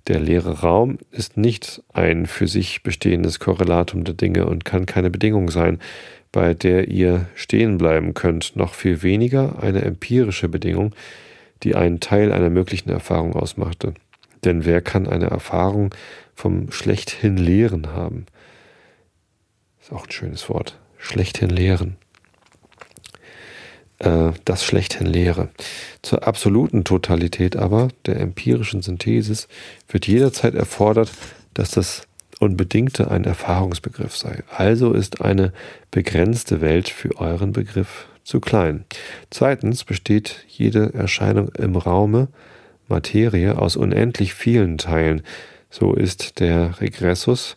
Der 0.07 0.21
leere 0.21 0.61
Raum 0.61 0.99
ist 1.11 1.37
nicht 1.37 1.83
ein 1.93 2.27
für 2.27 2.47
sich 2.47 2.83
bestehendes 2.83 3.41
Korrelatum 3.41 4.05
der 4.05 4.15
Dinge 4.15 4.47
und 4.47 4.65
kann 4.65 4.87
keine 4.87 5.11
Bedingung 5.11 5.51
sein, 5.51 5.79
bei 6.31 6.53
der 6.53 6.89
ihr 6.89 7.27
stehen 7.35 7.79
bleiben 7.79 8.13
könnt, 8.13 8.57
noch 8.57 8.75
viel 8.75 9.03
weniger 9.03 9.63
eine 9.63 9.83
empirische 9.83 10.49
Bedingung, 10.49 10.95
die 11.63 11.75
einen 11.75 12.01
Teil 12.01 12.33
einer 12.33 12.51
möglichen 12.51 12.91
Erfahrung 12.91 13.35
ausmachte. 13.35 13.95
Denn 14.45 14.65
wer 14.65 14.83
kann 14.83 15.09
eine 15.09 15.31
Erfahrung 15.31 15.95
vom 16.35 16.71
schlechthin 16.71 17.37
Lehren 17.37 17.93
haben? 17.93 18.27
Ist 19.81 19.93
auch 19.93 20.05
ein 20.07 20.13
schönes 20.13 20.49
Wort. 20.49 20.79
Schlechthin 20.99 21.51
Lehren. 21.51 21.97
Äh, 23.99 24.33
das 24.45 24.65
schlechthin 24.65 25.07
Lehre. 25.07 25.49
Zur 26.03 26.27
absoluten 26.27 26.85
Totalität 26.85 27.57
aber, 27.57 27.89
der 28.07 28.21
empirischen 28.21 28.83
Synthesis, 28.83 29.49
wird 29.89 30.07
jederzeit 30.07 30.55
erfordert, 30.55 31.11
dass 31.55 31.71
das 31.71 32.03
Unbedingte 32.41 33.11
ein 33.11 33.25
Erfahrungsbegriff 33.25 34.17
sei. 34.17 34.43
Also 34.51 34.93
ist 34.93 35.21
eine 35.21 35.53
begrenzte 35.91 36.61
Welt 36.61 36.89
für 36.89 37.17
euren 37.17 37.53
Begriff 37.53 38.07
zu 38.25 38.41
klein. 38.41 38.85
Zweitens 39.31 39.85
besteht 39.85 40.45
jede 40.49 40.93
Erscheinung 40.95 41.51
im 41.57 41.77
Raume 41.77 42.29
Materie 42.89 43.59
aus 43.59 43.77
unendlich 43.77 44.35
vielen 44.35 44.79
Teilen. 44.79 45.23
So 45.71 45.95
ist 45.95 46.41
der 46.41 46.81
Regressus 46.81 47.57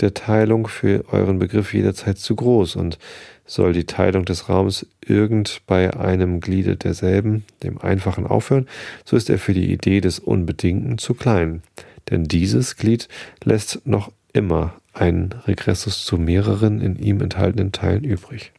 der 0.00 0.14
Teilung 0.14 0.66
für 0.66 1.04
euren 1.10 1.38
Begriff 1.38 1.72
jederzeit 1.72 2.18
zu 2.18 2.36
groß 2.36 2.76
und 2.76 2.98
soll 3.46 3.72
die 3.72 3.86
Teilung 3.86 4.24
des 4.24 4.48
Raums 4.48 4.86
irgend 5.04 5.62
bei 5.66 5.96
einem 5.96 6.40
Gliede 6.40 6.76
derselben, 6.76 7.44
dem 7.62 7.78
Einfachen, 7.78 8.26
aufhören, 8.26 8.66
so 9.04 9.16
ist 9.16 9.30
er 9.30 9.38
für 9.38 9.54
die 9.54 9.72
Idee 9.72 10.00
des 10.00 10.18
Unbedingten 10.18 10.98
zu 10.98 11.14
klein. 11.14 11.62
Denn 12.10 12.24
dieses 12.24 12.76
Glied 12.76 13.08
lässt 13.44 13.86
noch 13.86 14.12
immer 14.32 14.74
einen 14.92 15.34
Regressus 15.46 16.04
zu 16.04 16.18
mehreren 16.18 16.80
in 16.80 16.96
ihm 16.96 17.20
enthaltenen 17.20 17.72
Teilen 17.72 18.04
übrig. 18.04 18.52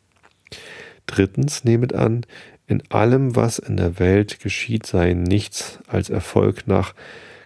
Drittens, 1.08 1.64
nehmet 1.64 1.94
an, 1.94 2.26
in 2.68 2.84
allem, 2.90 3.36
was 3.36 3.60
in 3.60 3.78
der 3.78 3.98
Welt 3.98 4.40
geschieht, 4.40 4.86
sei 4.86 5.14
nichts 5.14 5.80
als 5.88 6.10
Erfolg 6.10 6.68
nach 6.68 6.94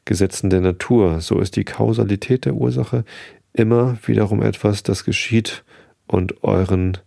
Gesetzen 0.04 0.50
der 0.50 0.62
Natur. 0.62 1.22
So 1.22 1.40
ist 1.40 1.56
die 1.56 1.64
Kausalität 1.64 2.46
der 2.46 2.56
Ursache 2.56 3.06
immer 3.54 3.98
wiederum 4.06 4.42
etwas, 4.42 4.84
das 4.84 5.06
geschieht 5.06 5.64
und 6.08 6.44
euren 6.44 6.98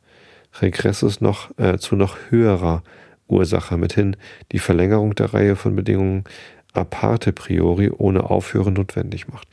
Regressus 0.60 1.20
noch 1.20 1.50
äh, 1.58 1.78
zu 1.78 1.96
noch 1.96 2.16
höherer 2.30 2.82
Ursache 3.26 3.76
mithin 3.76 4.16
die 4.52 4.58
Verlängerung 4.58 5.14
der 5.14 5.34
Reihe 5.34 5.56
von 5.56 5.74
Bedingungen 5.74 6.24
aparte 6.72 7.32
priori 7.32 7.90
ohne 7.90 8.30
Aufhören 8.30 8.74
notwendig 8.74 9.28
macht. 9.28 9.48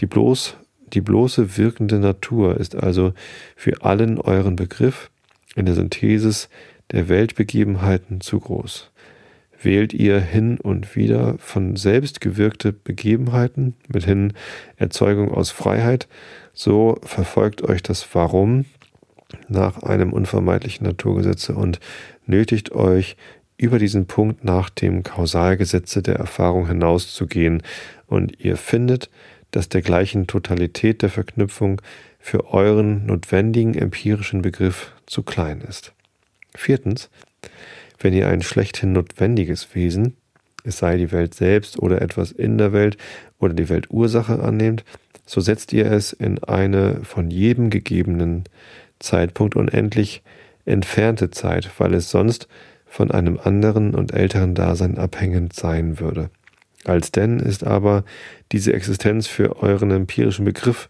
Die 0.00 0.06
bloß 0.06 0.56
die 0.92 1.00
bloße 1.00 1.56
wirkende 1.56 1.98
Natur 1.98 2.58
ist 2.58 2.76
also 2.76 3.14
für 3.56 3.82
allen 3.82 4.18
euren 4.18 4.56
Begriff 4.56 5.10
in 5.56 5.66
der 5.66 5.74
Synthesis 5.74 6.48
der 6.90 7.08
Weltbegebenheiten 7.08 8.20
zu 8.20 8.40
groß. 8.40 8.90
Wählt 9.62 9.92
ihr 9.92 10.20
hin 10.20 10.58
und 10.58 10.96
wieder 10.96 11.36
von 11.38 11.76
selbst 11.76 12.20
gewirkte 12.20 12.72
Begebenheiten, 12.72 13.74
mithin 13.88 14.32
Erzeugung 14.76 15.32
aus 15.32 15.50
Freiheit, 15.50 16.08
so 16.52 16.98
verfolgt 17.02 17.62
euch 17.62 17.82
das 17.82 18.06
Warum 18.14 18.64
nach 19.48 19.82
einem 19.82 20.12
unvermeidlichen 20.12 20.86
Naturgesetze 20.86 21.54
und 21.54 21.80
nötigt 22.26 22.72
euch 22.72 23.16
über 23.56 23.78
diesen 23.78 24.06
Punkt 24.06 24.44
nach 24.44 24.68
dem 24.70 25.04
Kausalgesetze 25.04 26.02
der 26.02 26.16
Erfahrung 26.16 26.66
hinauszugehen 26.66 27.62
und 28.06 28.40
ihr 28.40 28.56
findet, 28.56 29.08
dass 29.52 29.68
der 29.68 29.82
gleichen 29.82 30.26
Totalität 30.26 31.02
der 31.02 31.10
Verknüpfung 31.10 31.80
für 32.22 32.54
euren 32.54 33.04
notwendigen 33.04 33.74
empirischen 33.74 34.42
Begriff 34.42 34.92
zu 35.06 35.24
klein 35.24 35.60
ist. 35.60 35.92
Viertens, 36.54 37.10
wenn 37.98 38.14
ihr 38.14 38.28
ein 38.28 38.42
schlechthin 38.42 38.92
notwendiges 38.92 39.74
Wesen, 39.74 40.16
es 40.64 40.78
sei 40.78 40.96
die 40.96 41.10
Welt 41.10 41.34
selbst 41.34 41.80
oder 41.80 42.00
etwas 42.00 42.30
in 42.30 42.58
der 42.58 42.72
Welt 42.72 42.96
oder 43.40 43.52
die 43.54 43.68
Weltursache 43.68 44.40
annehmt, 44.40 44.84
so 45.26 45.40
setzt 45.40 45.72
ihr 45.72 45.90
es 45.90 46.12
in 46.12 46.42
eine 46.44 47.02
von 47.02 47.28
jedem 47.30 47.70
gegebenen 47.70 48.44
Zeitpunkt 49.00 49.56
unendlich 49.56 50.22
entfernte 50.64 51.30
Zeit, 51.30 51.68
weil 51.78 51.92
es 51.92 52.10
sonst 52.10 52.46
von 52.86 53.10
einem 53.10 53.40
anderen 53.42 53.96
und 53.96 54.14
älteren 54.14 54.54
Dasein 54.54 54.96
abhängend 54.96 55.54
sein 55.54 55.98
würde. 55.98 56.30
Als 56.84 57.10
denn 57.10 57.40
ist 57.40 57.64
aber 57.64 58.04
diese 58.52 58.72
Existenz 58.74 59.26
für 59.26 59.60
euren 59.60 59.90
empirischen 59.90 60.44
Begriff 60.44 60.88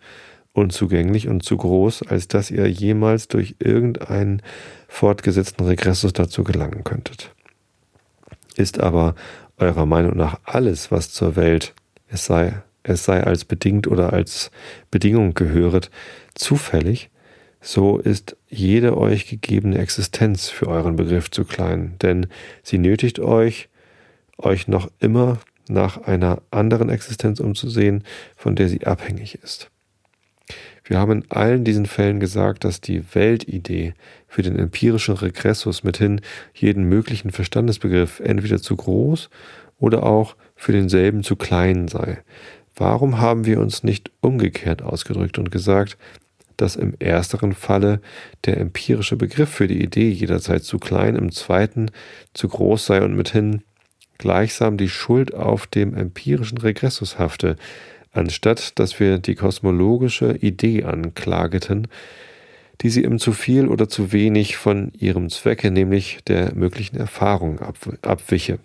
unzugänglich 0.52 1.28
und 1.28 1.42
zu 1.42 1.56
groß, 1.56 2.02
als 2.02 2.28
dass 2.28 2.50
ihr 2.50 2.68
jemals 2.70 3.28
durch 3.28 3.56
irgendeinen 3.58 4.42
fortgesetzten 4.88 5.64
Regressus 5.66 6.12
dazu 6.12 6.44
gelangen 6.44 6.84
könntet. 6.84 7.34
Ist 8.56 8.80
aber 8.80 9.14
eurer 9.58 9.86
Meinung 9.86 10.16
nach 10.16 10.40
alles, 10.44 10.90
was 10.90 11.10
zur 11.10 11.36
Welt, 11.36 11.74
es 12.08 12.26
sei, 12.26 12.62
es 12.82 13.04
sei 13.04 13.22
als 13.22 13.44
bedingt 13.44 13.86
oder 13.86 14.12
als 14.12 14.50
Bedingung 14.90 15.34
gehöret, 15.34 15.90
zufällig, 16.34 17.10
so 17.60 17.98
ist 17.98 18.36
jede 18.48 18.98
euch 18.98 19.28
gegebene 19.28 19.78
Existenz 19.78 20.48
für 20.48 20.66
euren 20.66 20.96
Begriff 20.96 21.30
zu 21.30 21.44
klein, 21.44 21.94
denn 22.02 22.26
sie 22.62 22.78
nötigt 22.78 23.20
euch, 23.20 23.68
euch 24.36 24.68
noch 24.68 24.90
immer 24.98 25.38
nach 25.68 26.02
einer 26.02 26.42
anderen 26.50 26.90
Existenz 26.90 27.38
umzusehen, 27.40 28.02
von 28.36 28.56
der 28.56 28.68
sie 28.68 28.84
abhängig 28.84 29.36
ist. 29.42 29.71
Wir 30.84 30.98
haben 30.98 31.12
in 31.12 31.30
allen 31.30 31.64
diesen 31.64 31.86
Fällen 31.86 32.18
gesagt, 32.18 32.64
dass 32.64 32.80
die 32.80 33.02
Weltidee 33.14 33.94
für 34.26 34.42
den 34.42 34.58
empirischen 34.58 35.14
Regressus 35.14 35.84
mithin 35.84 36.20
jeden 36.54 36.84
möglichen 36.84 37.30
Verstandesbegriff 37.30 38.20
entweder 38.20 38.60
zu 38.60 38.76
groß 38.76 39.30
oder 39.78 40.02
auch 40.02 40.36
für 40.56 40.72
denselben 40.72 41.22
zu 41.22 41.36
klein 41.36 41.88
sei. 41.88 42.18
Warum 42.74 43.20
haben 43.20 43.44
wir 43.44 43.60
uns 43.60 43.84
nicht 43.84 44.10
umgekehrt 44.20 44.82
ausgedrückt 44.82 45.38
und 45.38 45.50
gesagt, 45.50 45.98
dass 46.56 46.76
im 46.76 46.94
ersteren 46.98 47.52
Falle 47.54 48.00
der 48.44 48.58
empirische 48.58 49.16
Begriff 49.16 49.50
für 49.50 49.66
die 49.66 49.82
Idee 49.82 50.10
jederzeit 50.10 50.64
zu 50.64 50.78
klein, 50.78 51.16
im 51.16 51.32
zweiten 51.32 51.90
zu 52.34 52.48
groß 52.48 52.86
sei 52.86 53.02
und 53.02 53.16
mithin 53.16 53.62
gleichsam 54.18 54.76
die 54.76 54.88
Schuld 54.88 55.34
auf 55.34 55.66
dem 55.66 55.94
empirischen 55.94 56.58
Regressus 56.58 57.18
hafte, 57.18 57.56
anstatt 58.12 58.78
dass 58.78 58.98
wir 59.00 59.18
die 59.18 59.34
kosmologische 59.34 60.36
Idee 60.36 60.84
anklageten, 60.84 61.88
die 62.80 62.90
sie 62.90 63.02
im 63.04 63.18
zu 63.18 63.32
viel 63.32 63.68
oder 63.68 63.88
zu 63.88 64.12
wenig 64.12 64.56
von 64.56 64.92
ihrem 64.98 65.30
Zwecke, 65.30 65.70
nämlich 65.70 66.18
der 66.26 66.54
möglichen 66.54 66.96
Erfahrung, 66.96 67.60
abwiche. 68.02 68.58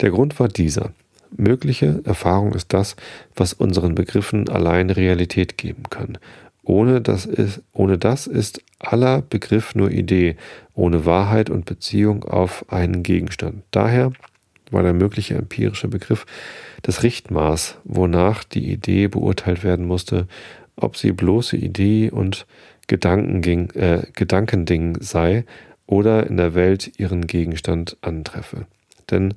Der 0.00 0.10
Grund 0.10 0.38
war 0.38 0.48
dieser. 0.48 0.92
Mögliche 1.36 2.00
Erfahrung 2.04 2.54
ist 2.54 2.72
das, 2.72 2.96
was 3.36 3.52
unseren 3.52 3.94
Begriffen 3.94 4.48
allein 4.48 4.90
Realität 4.90 5.58
geben 5.58 5.84
kann. 5.90 6.18
Ohne 6.62 7.00
das, 7.00 7.26
ist, 7.26 7.62
ohne 7.72 7.98
das 7.98 8.26
ist 8.26 8.62
aller 8.78 9.22
Begriff 9.22 9.74
nur 9.74 9.90
Idee, 9.90 10.36
ohne 10.74 11.04
Wahrheit 11.06 11.50
und 11.50 11.64
Beziehung 11.64 12.24
auf 12.24 12.64
einen 12.70 13.02
Gegenstand. 13.02 13.62
Daher 13.70 14.12
war 14.70 14.82
der 14.82 14.92
mögliche 14.92 15.34
empirische 15.34 15.88
Begriff 15.88 16.26
das 16.82 17.02
Richtmaß, 17.02 17.78
wonach 17.84 18.44
die 18.44 18.70
Idee 18.70 19.08
beurteilt 19.08 19.64
werden 19.64 19.86
musste, 19.86 20.26
ob 20.76 20.96
sie 20.96 21.12
bloße 21.12 21.56
Idee 21.56 22.10
und 22.10 22.46
Gedankending, 22.86 23.70
äh, 23.70 24.02
Gedankending 24.14 25.00
sei 25.00 25.44
oder 25.86 26.26
in 26.26 26.36
der 26.36 26.54
Welt 26.54 26.98
ihren 26.98 27.26
Gegenstand 27.26 27.96
antreffe. 28.00 28.66
Denn 29.10 29.34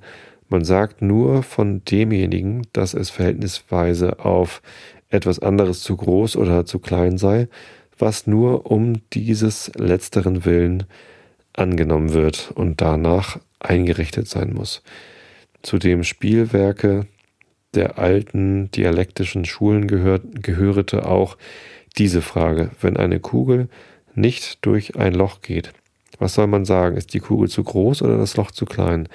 man 0.50 0.66
sagt 0.66 1.02
nur 1.02 1.44
von 1.44 1.84
demjenigen, 1.86 2.68
dass 2.74 2.94
es 2.94 3.10
verhältnisweise 3.10 4.20
auf 4.20 4.62
etwas 5.10 5.40
anderes 5.40 5.82
zu 5.82 5.96
groß 5.96 6.36
oder 6.38 6.66
zu 6.66 6.80
klein 6.80 7.18
sei, 7.18 7.48
was 7.98 8.28
nur 8.28 8.70
um 8.70 9.02
dieses 9.14 9.72
letzteren 9.76 10.46
Willen 10.46 10.84
angenommen 11.54 12.14
wird 12.14 12.52
und 12.56 12.82
danach 12.82 13.40
eingerichtet 13.60 14.28
sein 14.28 14.54
muss. 14.54 14.82
Zu 15.62 15.78
Spielwerke 16.04 17.06
der 17.74 18.00
alten 18.00 18.72
dialektischen 18.72 19.46
Schulen 19.46 19.88
gehört, 19.88 20.44
gehörte 20.44 21.06
auch 21.06 21.38
diese 21.98 22.22
Frage. 22.22 22.72
Wenn 22.82 22.98
eine 22.98 23.20
Kugel 23.20 23.68
nicht 24.16 24.66
durch 24.66 24.96
ein 24.96 25.14
Loch 25.14 25.42
geht, 25.42 25.74
was 26.20 26.36
soll 26.36 26.48
man 26.48 26.66
sagen? 26.66 26.98
Ist 26.98 27.14
die 27.14 27.20
Kugel 27.20 27.50
zu 27.50 27.64
groß 27.64 28.02
oder 28.02 28.18
das 28.18 28.38
Loch 28.38 28.52
zu 28.52 28.66
klein? 28.66 29.10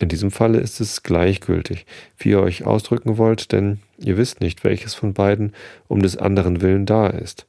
In 0.00 0.08
diesem 0.08 0.32
Falle 0.32 0.58
ist 0.58 0.80
es 0.80 1.04
gleichgültig, 1.04 1.86
wie 2.18 2.30
ihr 2.30 2.40
euch 2.40 2.66
ausdrücken 2.66 3.18
wollt, 3.18 3.52
denn 3.52 3.78
ihr 3.98 4.16
wisst 4.16 4.40
nicht, 4.40 4.64
welches 4.64 4.94
von 4.94 5.14
beiden 5.14 5.52
um 5.86 6.02
des 6.02 6.16
anderen 6.16 6.60
willen 6.60 6.86
da 6.86 7.06
ist. 7.06 7.46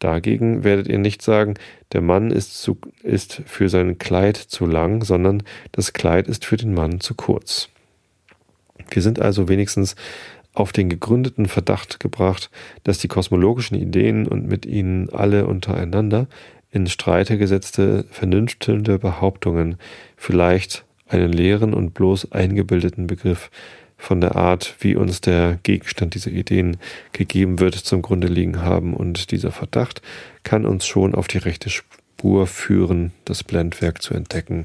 Dagegen 0.00 0.64
werdet 0.64 0.88
ihr 0.88 0.98
nicht 0.98 1.22
sagen, 1.22 1.54
der 1.92 2.00
Mann 2.00 2.32
ist, 2.32 2.60
zu, 2.60 2.76
ist 3.04 3.42
für 3.46 3.68
sein 3.68 3.98
Kleid 3.98 4.36
zu 4.36 4.66
lang, 4.66 5.04
sondern 5.04 5.44
das 5.70 5.92
Kleid 5.92 6.26
ist 6.26 6.44
für 6.44 6.56
den 6.56 6.74
Mann 6.74 6.98
zu 6.98 7.14
kurz. 7.14 7.68
Wir 8.90 9.02
sind 9.02 9.20
also 9.20 9.48
wenigstens 9.48 9.96
auf 10.54 10.72
den 10.72 10.88
gegründeten 10.88 11.46
Verdacht 11.46 12.00
gebracht, 12.00 12.50
dass 12.84 12.98
die 12.98 13.08
kosmologischen 13.08 13.76
Ideen 13.78 14.26
und 14.28 14.46
mit 14.46 14.66
ihnen 14.66 15.08
alle 15.10 15.46
untereinander 15.46 16.26
in 16.70 16.86
Streite 16.86 17.38
gesetzte 17.38 18.04
vernünftelnde 18.10 18.98
Behauptungen 18.98 19.76
vielleicht 20.16 20.84
einen 21.08 21.32
leeren 21.32 21.74
und 21.74 21.94
bloß 21.94 22.32
eingebildeten 22.32 23.06
Begriff 23.06 23.50
von 23.98 24.20
der 24.20 24.34
Art, 24.34 24.74
wie 24.80 24.96
uns 24.96 25.20
der 25.20 25.58
Gegenstand 25.62 26.14
dieser 26.14 26.32
Ideen 26.32 26.78
gegeben 27.12 27.60
wird, 27.60 27.74
zum 27.76 28.02
Grunde 28.02 28.26
liegen 28.26 28.60
haben. 28.62 28.94
Und 28.94 29.30
dieser 29.30 29.52
Verdacht 29.52 30.02
kann 30.42 30.66
uns 30.66 30.86
schon 30.86 31.14
auf 31.14 31.28
die 31.28 31.38
rechte 31.38 31.70
Spur 31.70 32.46
führen, 32.46 33.12
das 33.24 33.44
Blendwerk 33.44 34.02
zu 34.02 34.14
entdecken, 34.14 34.64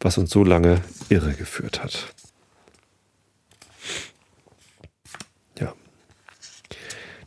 was 0.00 0.18
uns 0.18 0.30
so 0.30 0.44
lange 0.44 0.82
irregeführt 1.08 1.82
hat. 1.82 2.12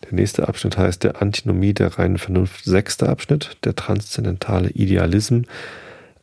Der 0.08 0.14
nächste 0.14 0.48
Abschnitt 0.48 0.78
heißt 0.78 1.04
der 1.04 1.22
Antinomie 1.22 1.74
der 1.74 2.00
reinen 2.00 2.18
Vernunft. 2.18 2.64
Sechster 2.64 3.10
Abschnitt, 3.10 3.58
der 3.64 3.76
transzendentale 3.76 4.70
Idealism 4.70 5.42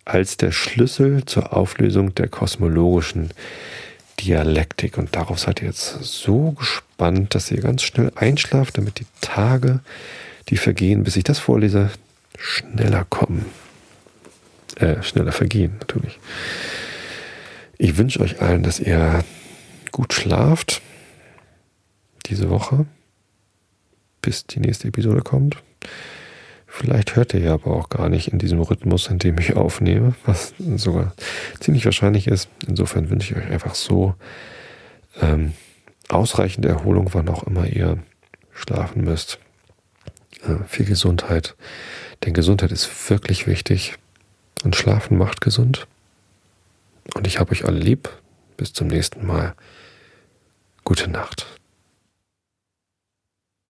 als 0.05 0.37
der 0.37 0.53
Schlüssel 0.53 1.25
zur 1.25 1.55
Auflösung 1.57 2.15
der 2.15 2.29
kosmologischen 2.29 3.31
Dialektik. 4.21 4.99
Und 4.99 5.15
darauf 5.17 5.39
seid 5.39 5.61
ihr 5.61 5.69
jetzt 5.69 6.03
so 6.03 6.53
gespannt, 6.53 7.35
dass 7.35 7.51
ihr 7.51 7.61
ganz 7.61 7.83
schnell 7.83 8.13
einschlaft, 8.15 8.79
damit 8.79 9.01
die 9.01 9.07
Tage, 9.21 9.81
die 10.49 10.57
vergehen, 10.57 11.05
bis 11.05 11.17
ich 11.17 11.25
das 11.25 11.39
vorlese, 11.39 11.91
schneller 12.39 13.05
kommen. 13.09 13.47
Äh, 14.77 15.03
schneller 15.03 15.33
vergehen, 15.33 15.77
natürlich. 15.79 16.19
Ich 17.79 17.97
wünsche 17.97 18.21
euch 18.21 18.41
allen, 18.41 18.63
dass 18.63 18.81
ihr 18.81 19.25
gut 19.91 20.13
schlaft 20.13 20.81
diese 22.27 22.51
Woche, 22.51 22.87
bis 24.25 24.47
die 24.47 24.61
nächste 24.61 24.89
Episode 24.89 25.21
kommt. 25.21 25.63
Vielleicht 26.67 27.15
hört 27.15 27.35
ihr 27.35 27.41
ja 27.41 27.55
aber 27.55 27.77
auch 27.77 27.89
gar 27.89 28.09
nicht 28.09 28.33
in 28.33 28.39
diesem 28.39 28.61
Rhythmus, 28.61 29.07
in 29.07 29.19
dem 29.19 29.39
ich 29.39 29.55
aufnehme, 29.55 30.15
was 30.25 30.55
sogar 30.77 31.13
ziemlich 31.61 31.85
wahrscheinlich 31.85 32.27
ist. 32.27 32.49
Insofern 32.67 33.11
wünsche 33.11 33.33
ich 33.33 33.39
euch 33.39 33.51
einfach 33.51 33.77
so 33.77 34.15
ähm, 35.21 35.53
ausreichende 36.09 36.69
Erholung, 36.69 37.11
wann 37.13 37.29
auch 37.29 37.45
immer 37.45 37.67
ihr 37.67 37.99
schlafen 38.53 39.05
müsst. 39.05 39.39
Äh, 40.43 40.65
viel 40.67 40.87
Gesundheit. 40.87 41.55
Denn 42.25 42.35
Gesundheit 42.35 42.73
ist 42.73 43.11
wirklich 43.11 43.47
wichtig. 43.47 43.95
Und 44.65 44.75
Schlafen 44.75 45.19
macht 45.19 45.43
gesund. 45.43 45.87
Und 47.15 47.27
ich 47.27 47.39
habe 47.39 47.53
euch 47.53 47.67
alle 47.67 47.79
lieb. 47.79 48.09
Bis 48.57 48.73
zum 48.73 48.89
nächsten 48.89 49.27
Mal. 49.27 49.55
Gute 50.85 51.09
Nacht. 51.11 51.47